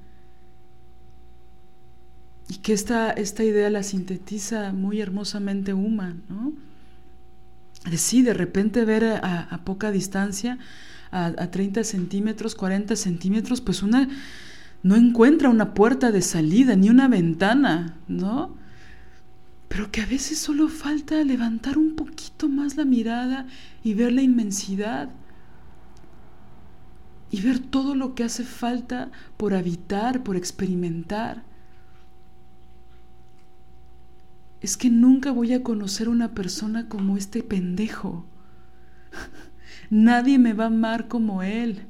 [2.48, 6.52] y que esta, esta idea la sintetiza muy hermosamente Uma, ¿no?
[7.88, 10.58] De sí, de repente ver a, poca distancia,
[11.10, 14.08] a, a, 30 centímetros, 40 centímetros, pues una
[14.84, 18.54] no encuentra una puerta de salida ni una ventana, ¿no?
[19.68, 23.48] Pero que a veces solo falta levantar un poquito más la mirada
[23.82, 25.10] y ver la inmensidad
[27.32, 31.42] y ver todo lo que hace falta por habitar, por experimentar
[34.64, 38.24] es que nunca voy a conocer una persona como este pendejo.
[39.90, 41.86] Nadie me va a amar como él.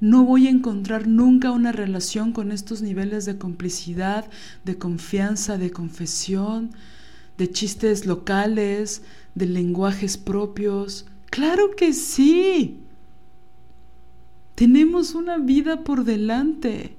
[0.00, 4.26] No voy a encontrar nunca una relación con estos niveles de complicidad,
[4.64, 6.72] de confianza, de confesión,
[7.38, 9.02] de chistes locales,
[9.34, 11.06] de lenguajes propios.
[11.30, 12.80] Claro que sí.
[14.54, 16.96] Tenemos una vida por delante.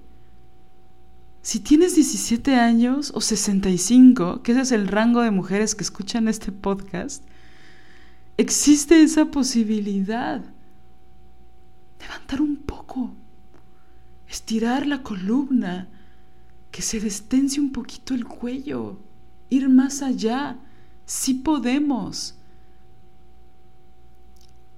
[1.42, 6.28] si tienes 17 años o 65, que ese es el rango de mujeres que escuchan
[6.28, 7.24] este podcast,
[8.38, 10.42] existe esa posibilidad.
[12.00, 13.14] Levantar un poco,
[14.28, 15.90] estirar la columna,
[16.72, 19.00] que se destense un poquito el cuello,
[19.50, 20.60] ir más allá.
[21.06, 22.36] Sí podemos.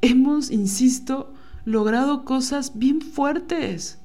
[0.01, 1.33] Hemos, insisto,
[1.65, 3.99] logrado cosas bien fuertes.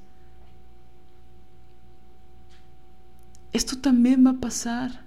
[3.51, 5.03] Esto también va a pasar.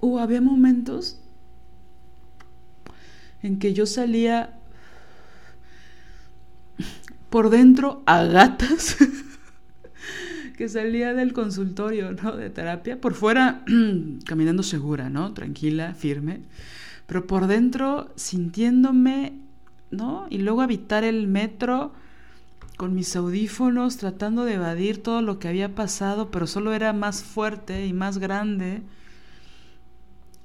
[0.00, 1.20] O había momentos
[3.42, 4.57] en que yo salía
[7.30, 8.96] por dentro a gatas,
[10.56, 12.36] que salía del consultorio, ¿no?
[12.36, 13.64] De terapia, por fuera
[14.26, 15.32] caminando segura, ¿no?
[15.34, 16.40] Tranquila, firme,
[17.06, 19.34] pero por dentro sintiéndome,
[19.90, 20.26] ¿no?
[20.30, 21.92] Y luego habitar el metro
[22.76, 27.24] con mis audífonos, tratando de evadir todo lo que había pasado, pero solo era más
[27.24, 28.82] fuerte y más grande.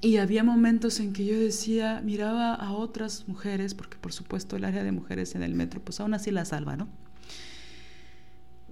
[0.04, 4.66] Y había momentos en que yo decía, miraba a otras mujeres, porque por supuesto el
[4.66, 6.90] área de mujeres en el metro, pues aún así la salva, ¿no?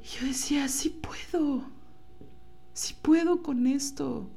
[0.04, 1.64] Y yo decía, sí puedo,
[2.74, 4.30] sí puedo con esto.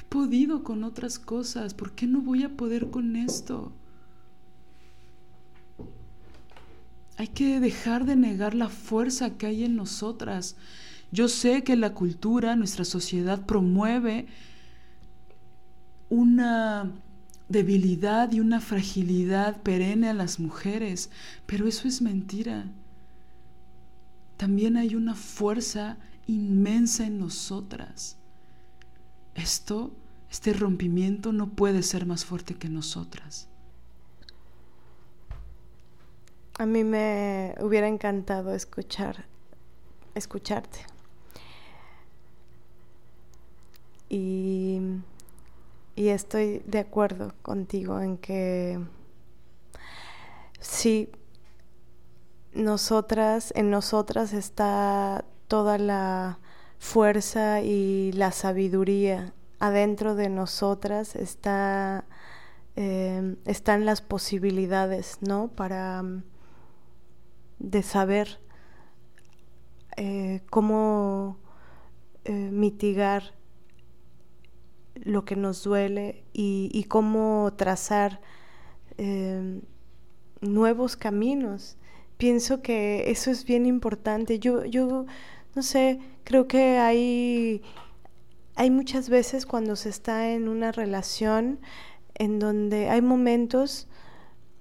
[0.00, 3.70] He podido con otras cosas, ¿por qué no voy a poder con esto?
[7.18, 10.56] Hay que dejar de negar la fuerza que hay en nosotras.
[11.12, 14.28] Yo sé que la cultura, nuestra sociedad promueve
[16.14, 16.92] una
[17.48, 21.10] debilidad y una fragilidad perenne a las mujeres,
[21.46, 22.66] pero eso es mentira.
[24.36, 28.16] También hay una fuerza inmensa en nosotras.
[29.34, 29.94] Esto,
[30.30, 33.48] este rompimiento no puede ser más fuerte que nosotras.
[36.58, 39.26] A mí me hubiera encantado escuchar
[40.14, 40.80] escucharte.
[44.08, 44.80] Y
[45.96, 48.80] y estoy de acuerdo contigo en que
[50.60, 51.10] sí,
[52.52, 56.38] nosotras, en nosotras está toda la
[56.78, 59.34] fuerza y la sabiduría.
[59.60, 62.04] Adentro de nosotras está,
[62.76, 65.48] em, están las posibilidades, ¿no?
[65.48, 66.02] Para
[67.58, 68.40] de saber
[69.96, 71.38] eh, cómo
[72.24, 73.34] eh, mitigar
[75.04, 78.20] lo que nos duele y, cómo trazar
[78.96, 79.62] em,
[80.40, 81.76] nuevos caminos.
[82.16, 84.38] Pienso que eso es bien importante.
[84.38, 85.06] Yo, yo
[85.54, 87.62] no sé, creo que hay,
[88.56, 91.60] hay muchas veces cuando se está en una relación
[92.14, 93.88] en donde hay momentos,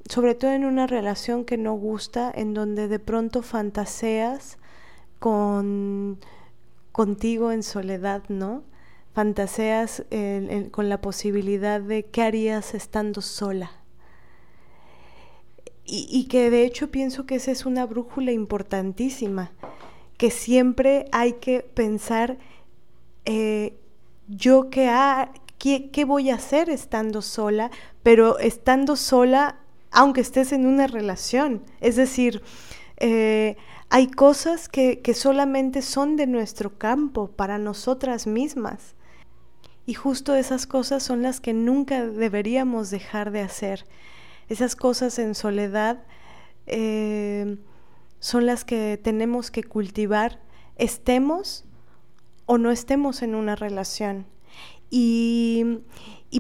[0.09, 4.57] sobre todo en una relación que no gusta, en donde de pronto fantaseas
[5.19, 6.19] con
[6.91, 8.63] contigo en soledad, ¿no?
[9.13, 10.03] Fantaseas
[10.71, 13.71] con la posibilidad de qué harías estando sola.
[15.85, 19.51] Y, que de hecho pienso que esa es una brújula importantísima,
[20.17, 22.37] que siempre hay que pensar
[23.25, 23.77] eh,
[24.29, 24.89] yo qué,
[25.59, 27.69] qué, voy a hacer estando sola,
[28.01, 29.59] pero estando sola
[29.91, 31.61] aunque estés en una relación.
[31.81, 32.41] Es decir,
[32.97, 33.57] eh,
[33.89, 38.95] hay cosas que, que solamente son de nuestro campo, para nosotras mismas.
[39.85, 43.85] Y justo esas cosas son las que nunca deberíamos dejar de hacer.
[44.47, 46.03] Esas cosas en soledad
[46.67, 47.57] eh,
[48.19, 50.39] son las que tenemos que cultivar,
[50.77, 51.65] estemos
[52.45, 54.25] o no estemos en una relación.
[54.89, 55.79] Y,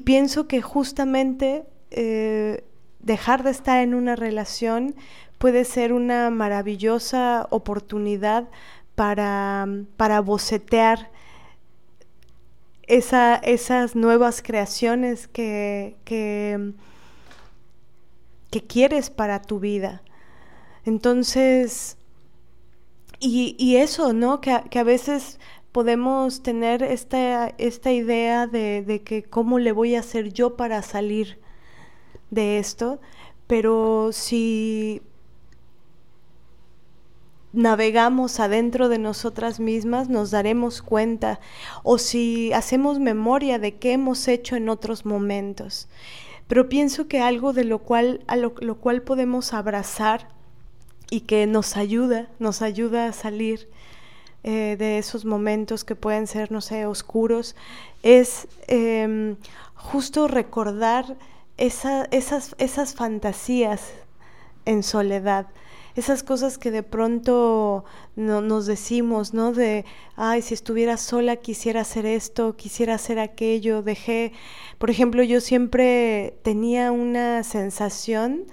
[0.05, 2.63] pienso que justamente eh,
[2.99, 4.95] dejar de estar en una relación
[5.37, 8.49] puede ser una maravillosa oportunidad
[8.95, 9.67] para,
[9.97, 11.09] para bocetear
[12.87, 16.73] esa, esas nuevas creaciones que, que,
[18.67, 20.03] quieres para tu vida.
[20.85, 21.97] Entonces,
[23.19, 24.41] y, eso, ¿no?
[24.41, 25.39] Que, a veces
[25.71, 30.81] podemos tener esta, esta idea de, de, que cómo le voy a hacer yo para
[30.81, 31.39] salir
[32.31, 32.99] de esto,
[33.47, 35.01] pero si
[37.53, 41.39] navegamos adentro de nosotras mismas, nos daremos cuenta,
[41.83, 45.87] o si hacemos memoria de qué hemos hecho en otros momentos.
[46.47, 50.27] Pero pienso que algo de lo cual, lo, cual podemos abrazar
[51.09, 53.69] y que nos ayuda, nos ayuda a salir
[54.43, 57.55] eh, de esos momentos que pueden ser, no sé, oscuros,
[58.01, 59.37] es em,
[59.75, 61.15] justo recordar
[61.57, 62.07] esas,
[62.57, 63.93] esas fantasías
[64.65, 65.47] en soledad
[65.95, 69.53] esas cosas que de pronto no, nos decimos, ¿no?
[69.53, 74.33] De, ay, si estuviera sola quisiera hacer esto, quisiera hacer aquello, dejé,
[74.79, 78.45] por ejemplo, yo siempre tenía una sensación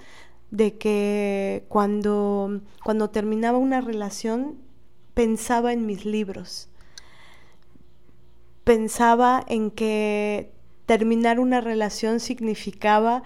[0.51, 4.57] de que cuando, cuando terminaba una relación
[5.13, 6.69] pensaba en mis libros,
[8.63, 10.51] pensaba en que
[10.85, 13.23] terminar una relación significaba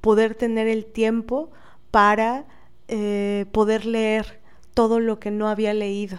[0.00, 1.50] poder tener el tiempo
[1.90, 2.46] para
[2.92, 4.40] eh, poder leer
[4.74, 6.18] todo lo que no había leído.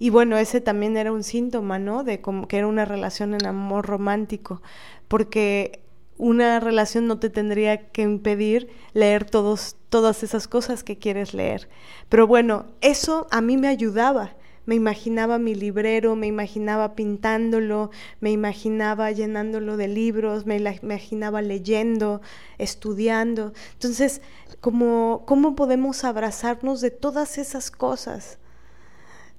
[0.00, 2.02] Y bueno, ese también era un síntoma, ¿no?
[2.02, 4.60] De como que era una relación en amor romántico,
[5.06, 5.80] porque
[6.16, 11.68] una relación no te tendría que impedir leer todos, todas esas cosas que quieres leer.
[12.08, 14.34] Pero bueno, eso a mí me ayudaba
[14.68, 17.90] me imaginaba mi librero, me imaginaba pintándolo,
[18.20, 22.20] me imaginaba llenándolo de libros, me imaginaba leyendo,
[22.58, 23.54] estudiando.
[23.72, 24.20] Entonces,
[24.60, 25.24] ¿cómo,
[25.56, 28.36] podemos abrazarnos de todas esas cosas?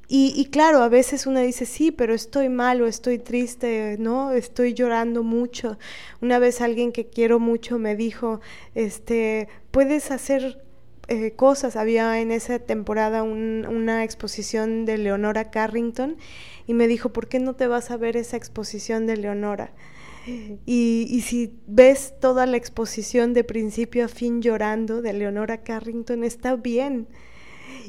[0.07, 4.31] Y, y, claro, a veces uno dice, sí, pero estoy mal o estoy triste, ¿no?
[4.31, 5.77] Estoy llorando mucho.
[6.23, 8.41] Una vez alguien que quiero mucho me dijo,
[8.73, 10.63] este, puedes hacer
[11.09, 11.75] eh, cosas.
[11.75, 16.17] Había en esa temporada una exposición de Leonora Carrington
[16.67, 19.73] y me dijo, ¿por qué no te vas a ver esa exposición de Leonora?
[20.67, 26.55] Y, si ves toda la exposición de principio a fin llorando de Leonora Carrington, está
[26.55, 27.07] bien.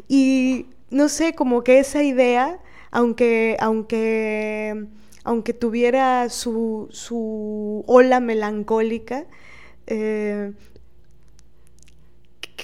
[0.08, 2.60] Y no sé, como que esa idea,
[2.90, 4.86] aunque, aunque,
[5.24, 9.26] aunque tuviera su, su ola melancólica,
[9.86, 10.52] eh,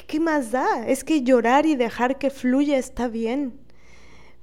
[0.07, 0.87] ¿qué más da?
[0.87, 3.55] Es que llorar y dejar que fluya está bien.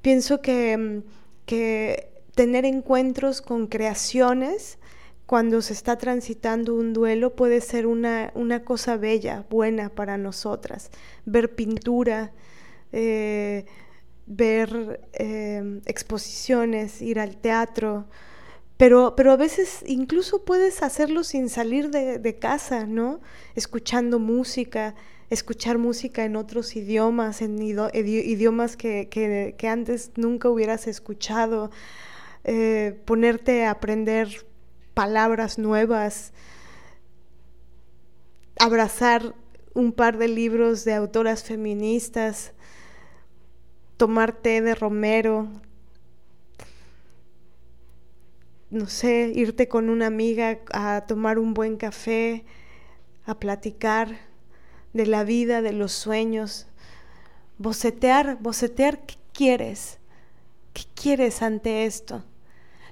[0.02, 1.04] Pienso que, mm,
[1.46, 4.78] que tener encuentros con creaciones
[5.26, 10.92] cuando se está transitando un duelo puede ser una, una cosa bella, buena para nosotras.
[11.26, 12.34] Ver pintura,
[12.92, 13.66] eh,
[14.26, 18.08] ver eh, exposiciones, ir al teatro,
[18.78, 23.22] pero, pero, a veces incluso puedes hacerlo sin salir de casa, ¿no?
[23.56, 24.96] Escuchando música,
[25.34, 31.72] escuchar música en otros idiomas, en idiomas que, antes nunca hubieras escuchado,
[32.44, 34.46] eh, ponerte a aprender
[34.94, 36.34] palabras nuevas,
[38.60, 39.36] abrazar
[39.74, 42.54] un par de libros de autoras feministas,
[43.98, 45.48] tomar té de Romero,
[48.70, 52.46] no sé, irte con una amiga a tomar un buen café,
[53.26, 54.33] a platicar
[54.94, 56.68] de la vida, de los sueños.
[57.58, 60.00] Bocetear, bocetear, ¿qué quieres?
[60.74, 62.24] ¿Qué quieres ante esto?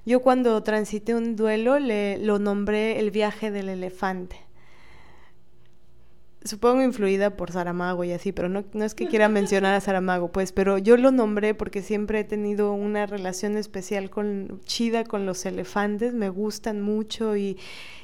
[0.06, 4.51] Yo cuando transité un duelo le, lo nombré el viaje del elefante
[6.44, 10.32] supongo influida por Saramago y así, pero no, no es que quiera mencionar a Saramago,
[10.32, 15.26] pues, pero yo lo nombré porque siempre he tenido una relación especial con chida con
[15.26, 17.58] los elefantes, me gustan mucho y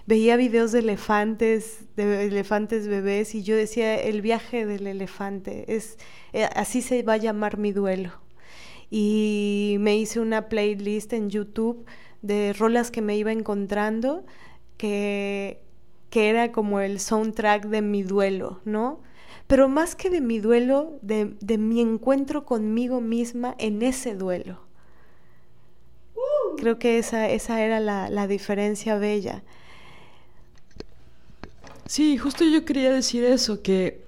[0.05, 5.97] veía videos de elefantes, de elefantes bebés y yo decía, el viaje del elefante, es
[6.33, 8.11] eh, así se va a llamar mi duelo.
[8.89, 11.85] Y me hice una playlist en YouTube
[12.21, 14.25] de rolas que me iba encontrando
[14.77, 15.66] que
[16.09, 19.01] que era como el soundtrack de mi duelo, ¿no?
[19.47, 24.59] Pero más que de mi duelo, de, mi encuentro conmigo misma en ese duelo.
[26.57, 29.43] Creo que esa, esa era la, la diferencia bella.
[31.85, 34.01] Sí, justo yo quería decir eso, que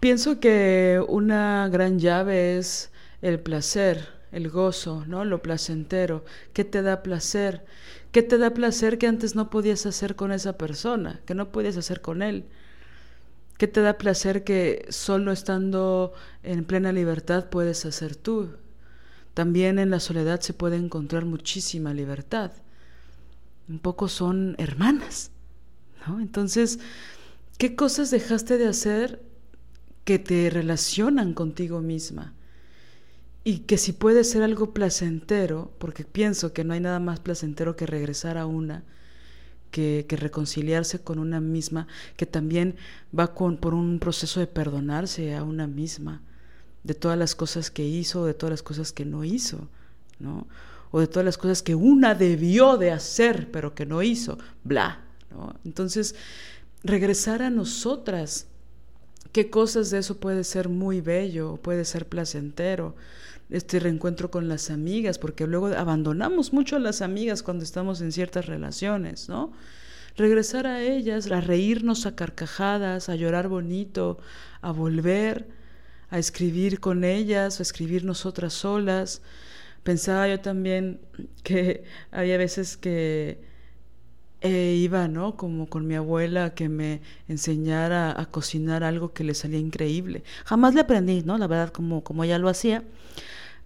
[0.00, 2.90] pienso que una gran llave es
[3.20, 5.24] el placer, el gozo, ¿no?
[5.24, 6.24] Lo placentero.
[6.52, 7.64] ¿Qué te da placer?
[8.14, 11.76] ¿Qué te da placer que antes no podías hacer con esa persona, que no podías
[11.76, 12.44] hacer con él?
[13.58, 16.12] ¿Qué te da placer que solo estando
[16.44, 18.50] en plena libertad puedes hacer tú?
[19.34, 22.52] También en la soledad se puede encontrar muchísima libertad.
[23.68, 25.32] Un poco son hermanas,
[26.06, 26.20] ¿no?
[26.20, 26.78] Entonces,
[27.58, 29.24] ¿qué cosas dejaste de hacer
[30.04, 32.32] que te relacionan contigo misma?
[33.44, 37.76] Y que si puede ser algo placentero, porque pienso que no hay nada más placentero
[37.76, 38.84] que regresar a una,
[39.70, 42.76] que, reconciliarse con una misma, que también
[43.16, 46.22] va con, por un proceso de perdonarse a una misma,
[46.84, 49.68] de todas las cosas que hizo, de todas las cosas que no hizo,
[50.18, 50.46] ¿no?
[50.90, 55.02] O de todas las cosas que una debió de hacer, pero que no hizo, bla,
[55.30, 55.54] ¿no?
[55.64, 56.14] Entonces,
[56.82, 58.46] regresar a nosotras,
[59.32, 62.94] qué cosas de eso puede ser muy bello, puede ser placentero,
[63.56, 68.10] este reencuentro con las amigas, porque luego abandonamos mucho a las amigas cuando estamos en
[68.10, 69.52] ciertas relaciones, ¿no?
[70.16, 74.18] Regresar a ellas, a reírnos a carcajadas, a llorar bonito,
[74.60, 75.48] a volver,
[76.10, 79.22] a escribir con ellas, a escribir nosotras solas.
[79.82, 81.00] Pensaba yo también
[81.42, 83.38] que había veces que
[84.40, 85.36] eh, iba, ¿no?
[85.36, 90.22] Como con mi abuela que me enseñara a cocinar algo que le salía increíble.
[90.44, 91.38] Jamás le aprendí, ¿no?
[91.38, 92.84] La verdad, como, como ella lo hacía.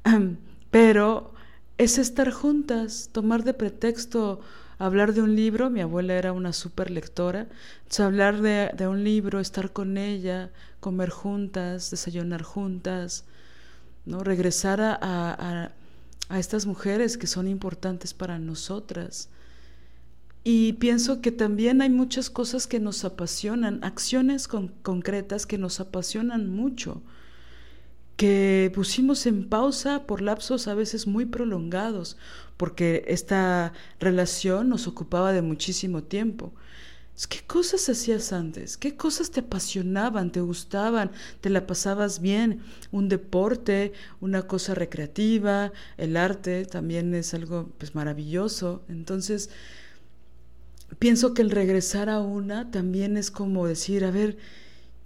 [0.70, 1.32] Pero
[1.78, 4.40] es estar juntas, tomar de pretexto
[4.78, 7.48] hablar de un libro, mi abuela era una súper lectora,
[7.98, 13.24] hablar de, de, un libro, estar con ella, comer juntas, desayunar juntas,
[14.06, 14.20] ¿no?
[14.20, 15.72] regresar a, a,
[16.28, 19.30] a estas mujeres que son importantes para nosotras.
[20.44, 26.48] Y pienso que también hay muchas cosas que nos apasionan, acciones concretas que nos apasionan
[26.48, 27.02] mucho
[28.18, 32.16] que pusimos en pausa por lapsos a veces muy prolongados,
[32.56, 36.52] porque esta relación nos ocupaba de muchísimo tiempo.
[37.28, 38.76] ¿Qué cosas hacías antes?
[38.76, 42.60] ¿Qué cosas te apasionaban, te gustaban, te la pasabas bien?
[42.90, 48.82] Un deporte, una cosa recreativa, el arte también es algo pues maravilloso.
[48.88, 49.48] Entonces,
[50.98, 54.38] pienso que el regresar a una también es como decir, a ver,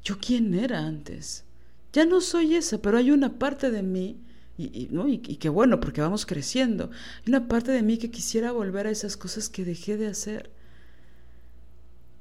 [0.03, 1.45] ¿yo quién era antes?
[1.93, 4.19] Ya no soy esa, pero hay una parte de mí,
[4.57, 5.09] y, ¿no?
[5.09, 6.91] y, qué bueno, porque vamos creciendo,
[7.21, 10.51] hay una parte de mí que quisiera volver a esas cosas que dejé de hacer.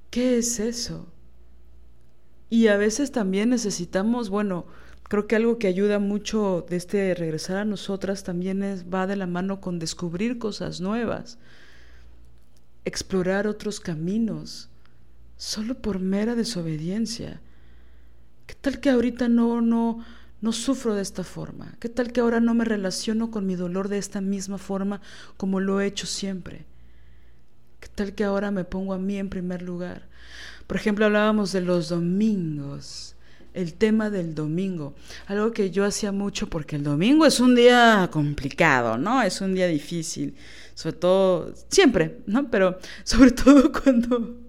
[0.10, 1.08] ¿Qué es eso?
[2.50, 4.66] Y a veces también necesitamos, bueno,
[5.04, 9.16] creo que algo que ayuda mucho de este regresar a nosotras también es, va de
[9.16, 11.38] la mano con descubrir cosas nuevas,
[12.84, 14.70] explorar otros caminos,
[15.38, 17.42] solo por mera desobediencia.
[18.52, 20.04] ¿Qué tal que ahorita no, no,
[20.42, 21.74] no sufro de esta forma?
[21.80, 25.00] ¿Qué tal que ahora no me relaciono con mi dolor de esta misma forma
[25.38, 26.66] como lo he hecho siempre?
[27.80, 30.10] ¿Qué tal que ahora me pongo a mí en primer lugar?
[30.68, 33.16] Por ejemplo, hablábamos de los domingos,
[33.54, 34.96] el tema del domingo,
[35.28, 39.24] algo que yo hacía mucho porque el domingo es un día complicado, ¿no?
[39.24, 40.36] Es un día difícil,
[40.76, 42.52] sobre todo, siempre, ¿no?
[42.52, 44.42] Pero sobre todo cuando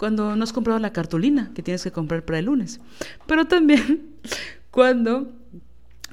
[0.00, 2.80] cuando no has comprado la cartulina que tienes que comprar para el lunes,
[3.26, 4.16] pero también
[4.70, 5.30] cuando,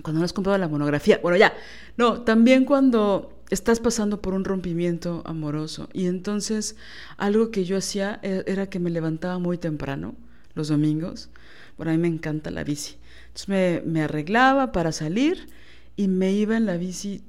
[0.02, 1.22] cuando no has comprado la monografía.
[1.24, 1.54] Bueno, ya,
[1.96, 5.88] no, también cuando estás pasando por un rompimiento amoroso.
[5.94, 6.76] Y entonces
[7.16, 10.16] algo que yo hacía e, era que me levantaba muy temprano
[10.54, 11.30] los domingos.
[11.78, 12.98] Bueno, a mí me encanta la bici.
[13.28, 15.48] Entonces me, me arreglaba para salir
[15.96, 17.24] y me iba en la bici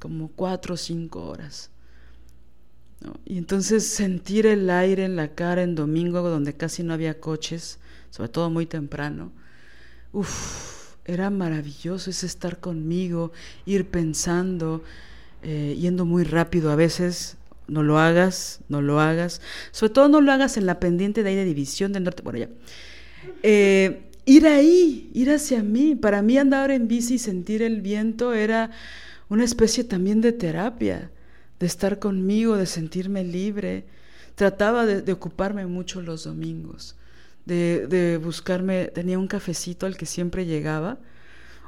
[0.00, 1.70] como cuatro o cinco horas.
[3.24, 7.78] Y entonces sentir el aire en la cara en domingo, donde casi no había coches,
[8.10, 9.32] sobre todo muy temprano,
[10.12, 13.32] uff, era maravilloso ese estar conmigo,
[13.64, 14.82] ir pensando,
[15.42, 17.36] eh, yendo muy rápido a veces.
[17.68, 19.40] No lo hagas, no lo hagas.
[19.70, 22.22] Sobre todo no lo hagas en la pendiente de ahí de División del Norte.
[22.22, 22.48] Bueno, ya.
[23.44, 25.94] Eh, ir ahí, ir hacia mí.
[25.94, 28.72] Para mí andar en bici y sentir el viento era
[29.28, 31.10] una especie también de terapia
[31.60, 33.84] de estar conmigo, de sentirme libre.
[34.34, 36.96] Trataba de, ocuparme mucho los domingos,
[37.44, 40.98] de, de, buscarme, tenía un cafecito al que siempre llegaba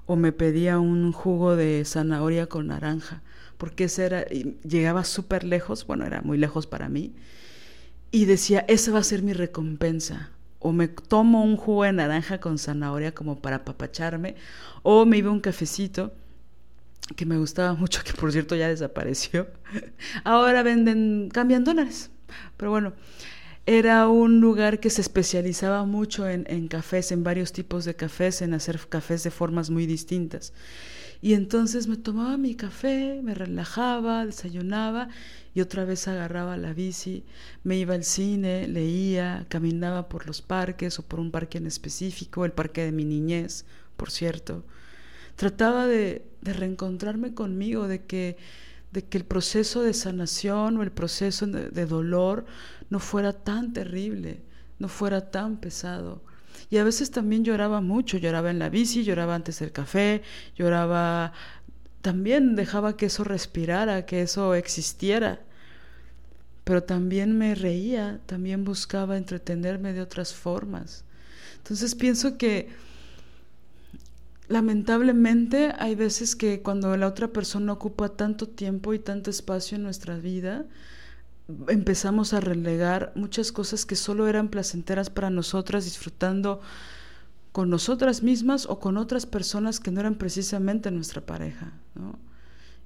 [0.06, 3.23] o me pedía un jugo de zanahoria con naranja,
[3.59, 7.12] porque ese era, llegaba súper lejos, bueno, era muy lejos para mí,
[8.10, 10.31] y decía, esa va a ser mi recompensa.
[10.59, 14.36] O me tomo un jugo de naranja con zanahoria como para apapacharme,
[14.82, 16.12] o me iba un cafecito
[17.16, 19.48] que me gustaba mucho, que por cierto ya desapareció.
[20.24, 22.10] Ahora venden, cambian dólares.
[22.56, 22.94] Pero bueno,
[23.66, 28.42] era un lugar que se especializaba mucho en, en, cafés, en varios tipos de cafés,
[28.42, 30.52] en hacer cafés de formas muy distintas.
[31.20, 35.08] Y entonces me tomaba mi café, me relajaba, desayunaba
[35.54, 37.24] y otra vez agarraba la bici,
[37.62, 42.44] me iba al cine, leía, caminaba por los parques o por un parque en específico,
[42.44, 43.66] el parque de mi niñez,
[43.96, 44.64] por cierto
[45.36, 48.36] trataba de, reencontrarme conmigo, de que,
[48.90, 52.44] de que el proceso de sanación o el proceso de, dolor
[52.90, 54.42] no fuera tan terrible,
[54.78, 56.22] no fuera tan pesado.
[56.68, 60.22] Y a veces también lloraba mucho, lloraba en la bici, lloraba antes del café,
[60.56, 61.32] lloraba,
[62.00, 65.40] también dejaba que eso respirara, que eso existiera.
[66.64, 71.04] Pero también me reía, también buscaba entretenerme de otras formas.
[71.59, 72.70] Entonces pienso que
[74.52, 79.82] lamentablemente hay veces que cuando la otra persona ocupa tanto tiempo y tanto espacio en
[79.82, 80.66] nuestra vida,
[81.68, 86.60] empezamos a relegar muchas cosas que solo eran placenteras para nosotras, disfrutando
[87.50, 91.72] con nosotras mismas o con otras personas que no eran precisamente nuestra pareja.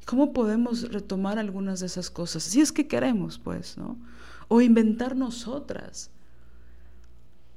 [0.05, 2.45] ¿Cómo podemos retomar algunas de esas cosas?
[2.45, 3.99] Si es que queremos, pues, ¿no?
[4.49, 6.11] O inventar nosotras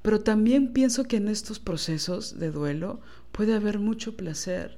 [0.02, 3.02] Pero también pienso que en estos procesos de duelo
[3.32, 4.78] puede haber mucho placer,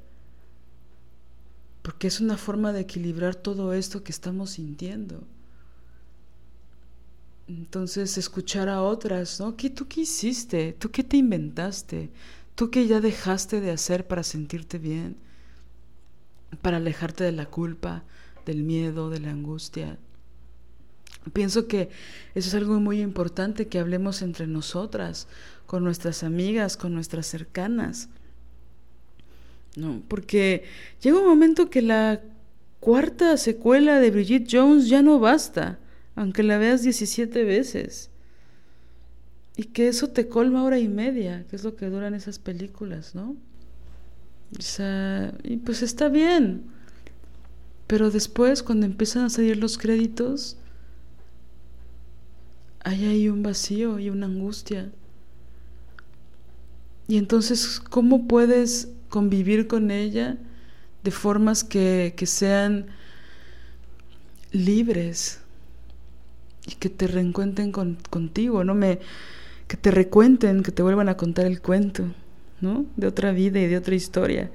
[1.82, 5.24] porque es una forma de equilibrar todo esto que estamos sintiendo.
[7.48, 9.58] Entonces, escuchar a otras, ¿no?
[9.58, 10.74] ¿Qué, ¿Tú qué hiciste?
[10.74, 12.10] ¿Tú qué te inventaste?
[12.56, 15.18] ¿Tú qué ya dejaste de hacer para sentirte bien?
[16.62, 18.04] Para alejarte de la culpa,
[18.46, 19.98] del miedo, de la angustia.
[21.34, 21.90] Pienso que
[22.34, 25.28] eso es algo muy importante que hablemos entre nosotras,
[25.66, 28.10] con nuestras amigas, con nuestras cercanas.
[29.76, 30.64] No, porque
[31.02, 32.22] llega un momento que la
[32.80, 35.80] cuarta secuela de Bridget Jones ya no basta,
[36.16, 38.10] aunque la veas 17 veces.
[39.56, 43.16] Y que eso te colma hora y media, que es lo que duran esas películas,
[43.16, 43.36] ¿no?
[44.58, 46.64] O sea, y pues está bien.
[47.88, 50.58] Pero después, cuando empiezan a salir los créditos,
[52.84, 54.92] hay ahí un vacío y una angustia.
[57.08, 60.38] Y entonces, ¿cómo puedes convivir con ella
[61.04, 62.88] de formas que, que sean
[64.52, 65.42] libres
[66.66, 69.00] y que te reencuentren con, contigo, no me
[69.68, 72.04] que te recuenten, que te vuelvan a contar el cuento,
[72.60, 72.86] ¿no?
[72.98, 74.52] De otra vida y de otra historia.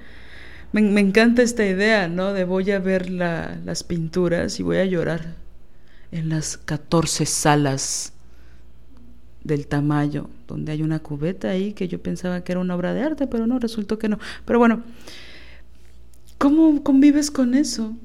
[0.72, 2.34] Me, me encanta esta idea, ¿no?
[2.34, 5.36] De voy a ver la, las pinturas y voy a llorar
[6.12, 8.12] en las 14 salas
[9.46, 13.02] del tamaño, donde hay una cubeta ahí que yo pensaba que era una obra de
[13.02, 14.18] arte, pero no, resultó que no.
[14.44, 14.82] Pero bueno,
[16.36, 17.96] ¿cómo convives con eso?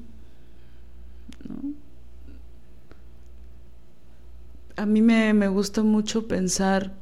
[4.76, 6.92] A mí me, me gusta mucho pensar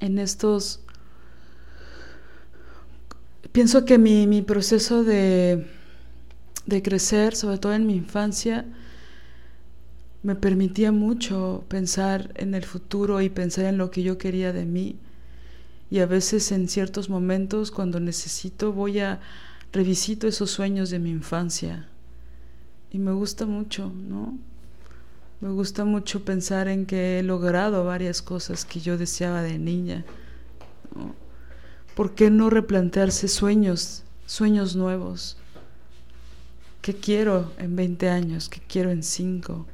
[0.00, 0.80] en estos...
[3.52, 5.66] Pienso que mi, mi proceso de,
[6.66, 8.64] de crecer, sobre todo en mi infancia,
[10.22, 14.64] me permitía mucho pensar en el futuro y pensar en lo que yo quería de
[14.64, 14.96] mí.
[15.90, 19.20] Y a veces en ciertos momentos cuando necesito voy a
[19.72, 21.88] revisito esos sueños de mi infancia.
[22.90, 24.36] Y me gusta mucho, ¿no?
[25.40, 30.04] Me gusta mucho pensar en que he logrado varias cosas que yo deseaba de niña.
[31.94, 35.36] ¿Por qué no replantearse sueños, sueños nuevos?
[36.82, 38.48] ¿Qué quiero en 20 años?
[38.48, 39.66] ¿Qué quiero en 5?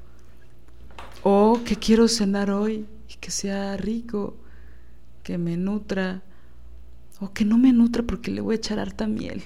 [1.26, 4.36] O que quiero cenar hoy y que sea rico,
[5.22, 6.22] que me nutra,
[7.18, 9.42] o que no me nutra porque le voy a echar harta miel,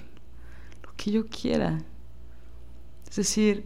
[0.82, 1.84] lo que yo quiera.
[3.08, 3.64] Es decir,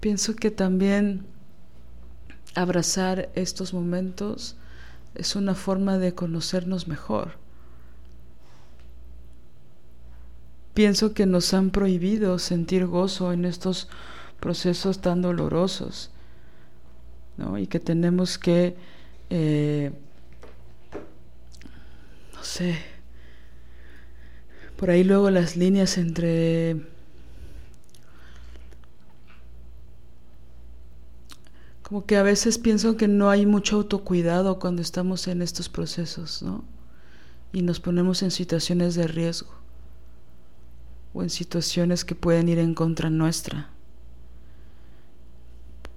[0.00, 1.24] pienso que también
[2.54, 4.58] abrazar estos momentos
[5.14, 7.38] es una forma de conocernos mejor.
[10.74, 13.88] Pienso que nos han prohibido sentir gozo en estos
[14.40, 16.10] procesos tan dolorosos
[17.58, 18.76] y que tenemos que,
[19.30, 19.92] eh,
[22.34, 22.76] no sé,
[24.76, 26.76] por ahí luego las líneas entre
[31.82, 36.42] como que a veces pienso que no hay mucho autocuidado cuando estamos en estos procesos,
[36.42, 36.64] ¿no?
[37.52, 39.54] Y nos ponemos en situaciones de riesgo
[41.14, 43.70] o en situaciones que pueden ir en contra nuestra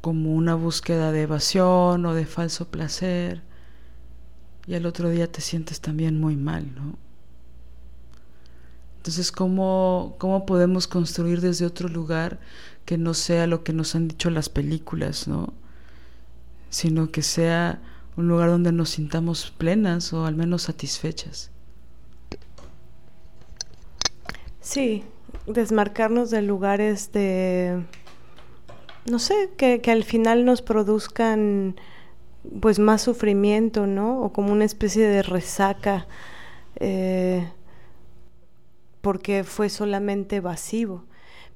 [0.01, 3.41] como una búsqueda de evasión o de falso placer
[4.67, 6.97] y al otro día te sientes también muy mal, ¿no?
[8.97, 12.39] Entonces, ¿cómo, ¿cómo podemos construir desde otro lugar
[12.85, 15.53] que no sea lo que nos han dicho las películas, ¿no?
[16.69, 17.81] Sino que sea
[18.15, 21.49] un lugar donde nos sintamos plenas o al menos satisfechas.
[24.59, 25.03] Sí,
[25.47, 27.83] desmarcarnos de lugares de
[29.05, 31.75] no sé, que, al final nos produzcan
[32.59, 34.21] pues más sufrimiento, ¿no?
[34.21, 36.07] O como una especie de resaca,
[36.79, 37.47] eh,
[39.01, 41.05] porque fue solamente vacío.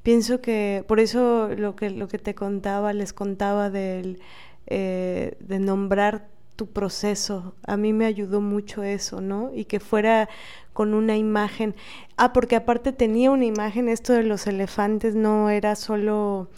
[0.04, 4.20] Pienso que, por eso lo que, lo que te contaba, les contaba del,
[4.68, 9.52] eh, de nombrar tu proceso, a mí me ayudó mucho eso, ¿no?
[9.54, 10.30] Y que fuera
[10.74, 11.76] con una imagen.
[12.18, 16.50] Ah, porque aparte tenía una imagen, esto de los elefantes no era solo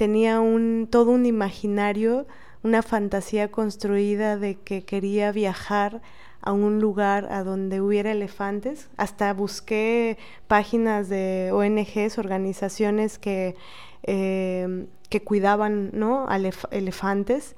[0.00, 2.26] tenía un, todo un imaginario,
[2.62, 6.00] una fantasía construida de que quería viajar
[6.40, 8.88] a un lugar a donde hubiera elefantes.
[8.96, 10.16] Hasta busqué
[10.48, 13.56] páginas de ONGs, organizaciones que,
[14.04, 16.26] eh, que cuidaban ¿no?
[16.70, 17.54] elefantes.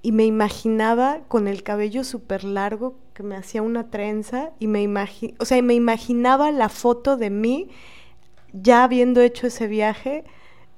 [0.00, 4.88] Y me imaginaba con el cabello súper largo que me hacía una trenza y me,
[5.38, 7.68] o sea, me imaginaba la foto de mí
[8.54, 10.24] ya habiendo hecho ese viaje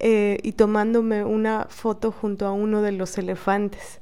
[0.00, 4.00] eh, y tomándome una foto junto a uno de los elefantes.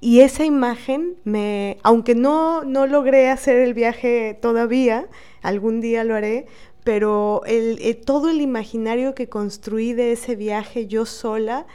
[0.00, 5.06] Y esa imagen me, aunque no, no logré hacer el viaje todavía,
[5.42, 6.46] algún día lo haré,
[6.84, 11.66] pero el, eh, todo el imaginario que construí de ese viaje yo sola,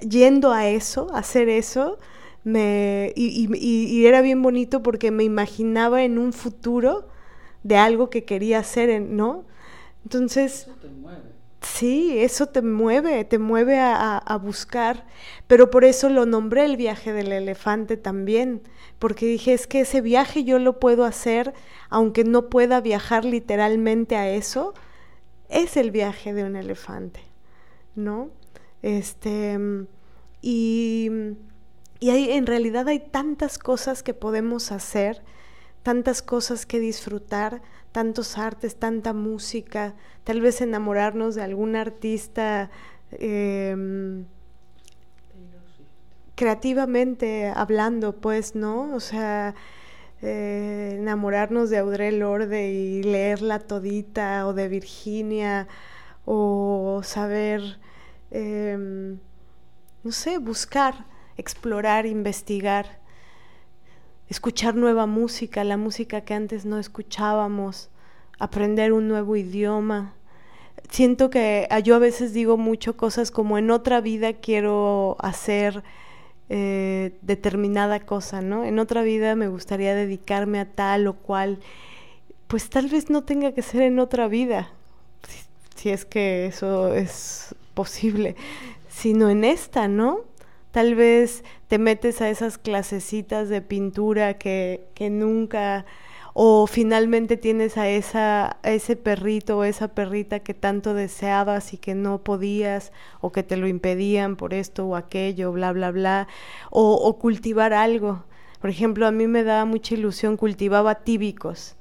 [0.00, 1.98] yendo a eso, a hacer eso,
[2.44, 7.08] me, y, era bien bonito porque me imaginaba en un futuro
[7.62, 9.44] de algo que quería hacer, ¿no?
[10.04, 10.68] Entonces...
[11.74, 15.04] Sí, eso te mueve, te mueve a, buscar,
[15.46, 18.62] pero por eso lo nombré el viaje del elefante también,
[18.98, 21.54] porque dije, es que ese viaje yo lo puedo hacer,
[21.90, 24.74] aunque no pueda viajar literalmente a eso,
[25.48, 27.20] es el viaje de un elefante,
[27.94, 28.30] ¿no?
[28.82, 29.58] Este,
[30.40, 31.10] y,
[31.98, 35.22] y hay, en realidad hay tantas cosas que podemos hacer,
[35.82, 37.60] tantas cosas que disfrutar,
[37.96, 42.70] tantos artes, tanta música, tal vez enamorarnos de algún artista
[43.10, 44.26] em,
[46.34, 48.94] creativamente hablando, pues, ¿no?
[48.94, 49.54] O sea,
[50.20, 55.66] eh, enamorarnos de Audre Lorde y leerla todita, o de Virginia,
[56.26, 57.78] o saber,
[58.30, 59.18] em,
[60.04, 61.06] no sé, buscar,
[61.38, 62.98] explorar, investigar
[64.28, 67.90] escuchar nueva música, la música que antes no escuchábamos,
[68.38, 70.14] aprender un nuevo idioma.
[70.90, 75.82] Siento que ah, yo a veces digo mucho cosas como en otra vida quiero hacer
[76.48, 78.64] eh, determinada cosa, ¿no?
[78.64, 81.58] En otra vida me gustaría dedicarme a tal o cual.
[82.46, 84.70] Pues tal vez no tenga que ser en otra vida,
[85.74, 88.36] si es que eso es posible,
[88.88, 90.20] sino en esta, ¿no?
[90.76, 95.86] Tal vez te metes a esas clasecitas de pintura que, que nunca,
[96.34, 101.94] o finalmente tienes a, esa, ese perrito o esa perrita que tanto deseabas y que
[101.94, 102.92] no podías,
[103.22, 106.28] o que te lo impedían por esto o aquello, bla, bla, bla,
[106.70, 108.24] o, o cultivar algo.
[108.60, 111.74] Por ejemplo, a mí me daba mucha ilusión, cultivaba tíbicos,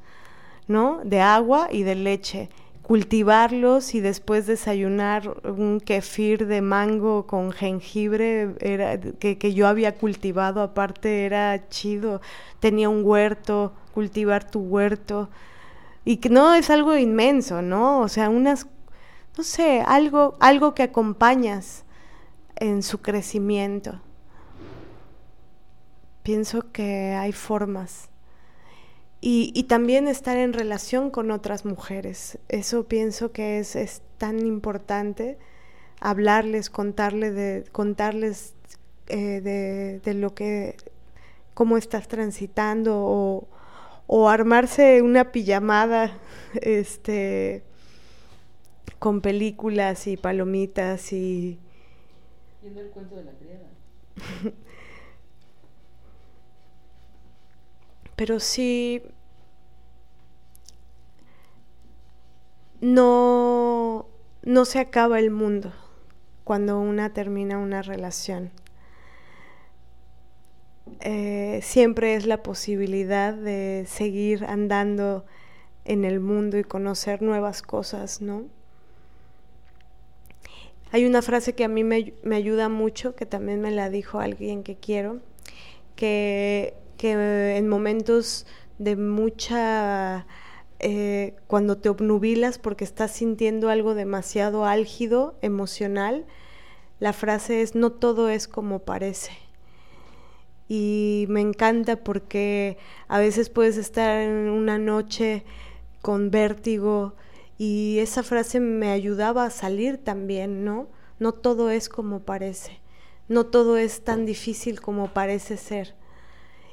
[0.70, 1.02] ¿no?
[1.04, 2.50] De agua y de leche
[2.86, 9.96] cultivarlos y después desayunar un kefir de mango con jengibre era, que, que, yo había
[9.96, 12.22] cultivado, aparte era chido,
[12.60, 15.32] tenía un huerto, cultivar tu huerto,
[16.04, 18.02] y que no es algo inmenso, ¿no?
[18.02, 18.68] O sea, unas,
[19.36, 21.86] no sé, algo, algo que acompañas
[22.56, 24.00] en su crecimiento.
[26.22, 28.10] Pienso que hay formas
[29.28, 32.38] y, también estar en relación con otras mujeres.
[32.48, 35.40] Eso pienso que es, tan importante,
[36.00, 38.54] hablarles, contarles de, contarles
[39.08, 39.42] eh,
[40.04, 40.78] de, lo que,
[41.56, 43.48] cómo estás transitando o,
[44.06, 46.20] o armarse una pijamada
[46.62, 47.64] este,
[49.00, 51.58] con películas y palomitas y...
[52.62, 53.70] Viendo el cuento de la criada.
[58.16, 59.02] Pero sí
[62.86, 64.06] no,
[64.44, 65.74] no se acaba el mundo
[66.44, 68.52] cuando una termina una relación.
[71.00, 75.26] Eh, siempre es la posibilidad de seguir andando
[75.84, 78.46] en el mundo y conocer nuevas cosas, ¿no?
[80.92, 84.20] Hay una frase que a mí me, me ayuda mucho, que también me la dijo
[84.20, 85.22] alguien que quiero,
[85.96, 88.46] que, que en momentos
[88.78, 90.28] de mucha
[90.80, 96.26] eh, cuando te obnubilas porque estás sintiendo algo demasiado álgido, emocional,
[97.00, 99.32] la frase es no todo es como parece.
[100.68, 102.78] Y me encanta porque
[103.08, 105.44] a veces puedes estar en una noche
[106.02, 107.14] con vértigo
[107.58, 110.88] y esa frase me ayudaba a salir también, ¿no?
[111.20, 112.80] No todo es como parece,
[113.30, 115.96] no todo es tan difícil como parece ser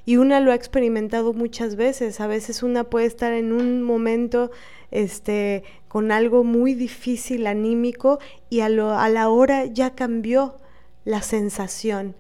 [0.05, 2.21] y una lo ha experimentado muchas veces.
[2.21, 4.51] A veces una puede estar en un momento
[4.91, 8.19] este, con algo muy difícil, anímico,
[8.51, 10.57] y a, lo, a la hora ya cambió
[11.05, 12.17] la sensación.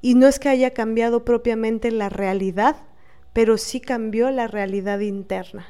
[0.00, 2.76] Y no es que haya cambiado propiamente la realidad,
[3.32, 5.66] pero sí cambió la realidad interna.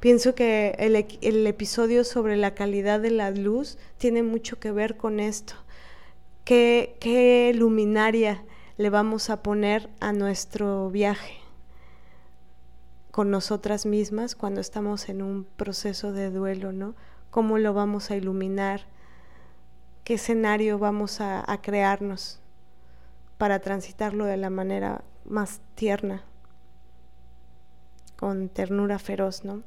[0.00, 4.96] Pienso que el, el, episodio sobre la calidad de la luz tiene mucho que ver
[4.96, 5.54] con esto.
[6.44, 8.42] ¿Qué, qué luminaria
[8.80, 11.34] le vamos a poner a nuestro viaje
[13.10, 16.94] con nosotras mismas cuando estamos en un proceso de duelo, ¿no?
[17.28, 18.86] ¿Cómo lo vamos a iluminar?
[20.02, 22.40] ¿Qué escenario vamos a, a crearnos
[23.36, 26.24] para transitarlo de la manera más tierna,
[28.16, 29.62] con ternura feroz, ¿no?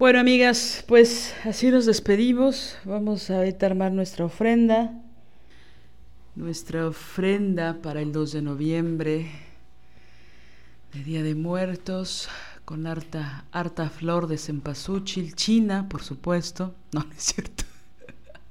[0.00, 2.76] Bueno, amigas, pues así nos despedimos.
[2.84, 5.00] Vamos a armar nuestra ofrenda
[6.38, 9.28] nuestra ofrenda para el 2 de noviembre,
[10.94, 12.28] de Día de Muertos,
[12.64, 17.64] con harta, harta flor de cempasúchil, china, por supuesto, no, no es cierto,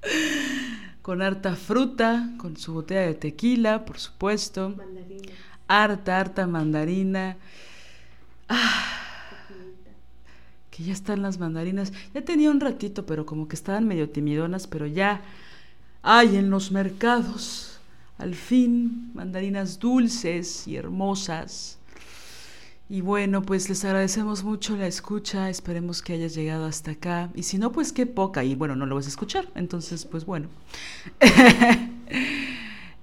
[1.02, 5.32] con harta fruta, con su botella de tequila, por supuesto, mandarina.
[5.70, 7.38] harta, harta mandarina.
[8.50, 8.84] Ah,
[10.72, 11.94] que ya están las mandarinas.
[12.14, 15.22] Ya tenía un ratito, pero como que estaban medio timidonas, pero ya
[16.04, 17.77] hay en los mercados
[18.18, 21.78] al fin, mandarinas dulces y hermosas.
[22.90, 27.30] Y bueno, pues les agradecemos mucho la escucha, esperemos que hayas llegado hasta acá.
[27.36, 30.26] Y si no, pues qué poca, y bueno, no lo vas a escuchar, entonces pues
[30.26, 30.48] bueno.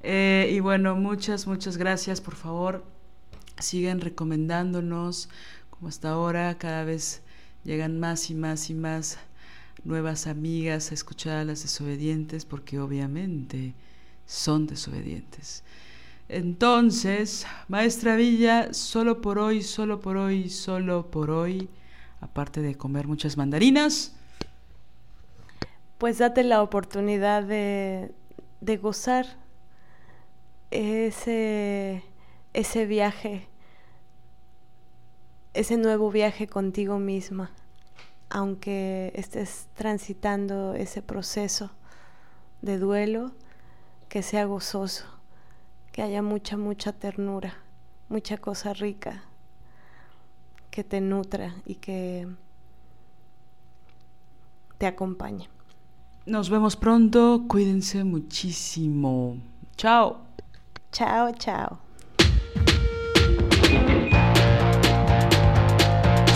[0.06, 2.84] Eh, y bueno, muchas, muchas gracias, por favor,
[3.58, 5.30] sigan recomendándonos,
[5.70, 7.22] como hasta ahora, cada vez
[7.64, 9.16] llegan más y más y más
[9.82, 13.72] nuevas amigas a escuchar a las desobedientes, porque obviamente
[14.26, 15.62] son desobedientes.
[16.28, 21.68] Entonces, Maestra Villa, solo por hoy, solo por hoy, solo por hoy,
[22.20, 24.16] aparte de comer muchas mandarinas.
[25.98, 28.12] Pues date la oportunidad de,
[28.60, 29.26] de gozar
[30.70, 32.02] ese,
[32.52, 33.46] ese viaje,
[35.52, 37.52] ese nuevo viaje contigo misma,
[38.30, 41.70] aunque estés transitando ese proceso
[42.62, 43.32] de duelo
[44.08, 45.04] que sea gozoso,
[45.92, 47.54] que haya mucha, mucha ternura,
[48.08, 49.24] mucha cosa rica,
[50.70, 52.28] que te nutra y que
[54.78, 55.48] te acompañe.
[56.26, 59.36] Nos vemos pronto, cuídense muchísimo.
[59.76, 60.18] Chao.
[60.90, 61.78] Chao, chao.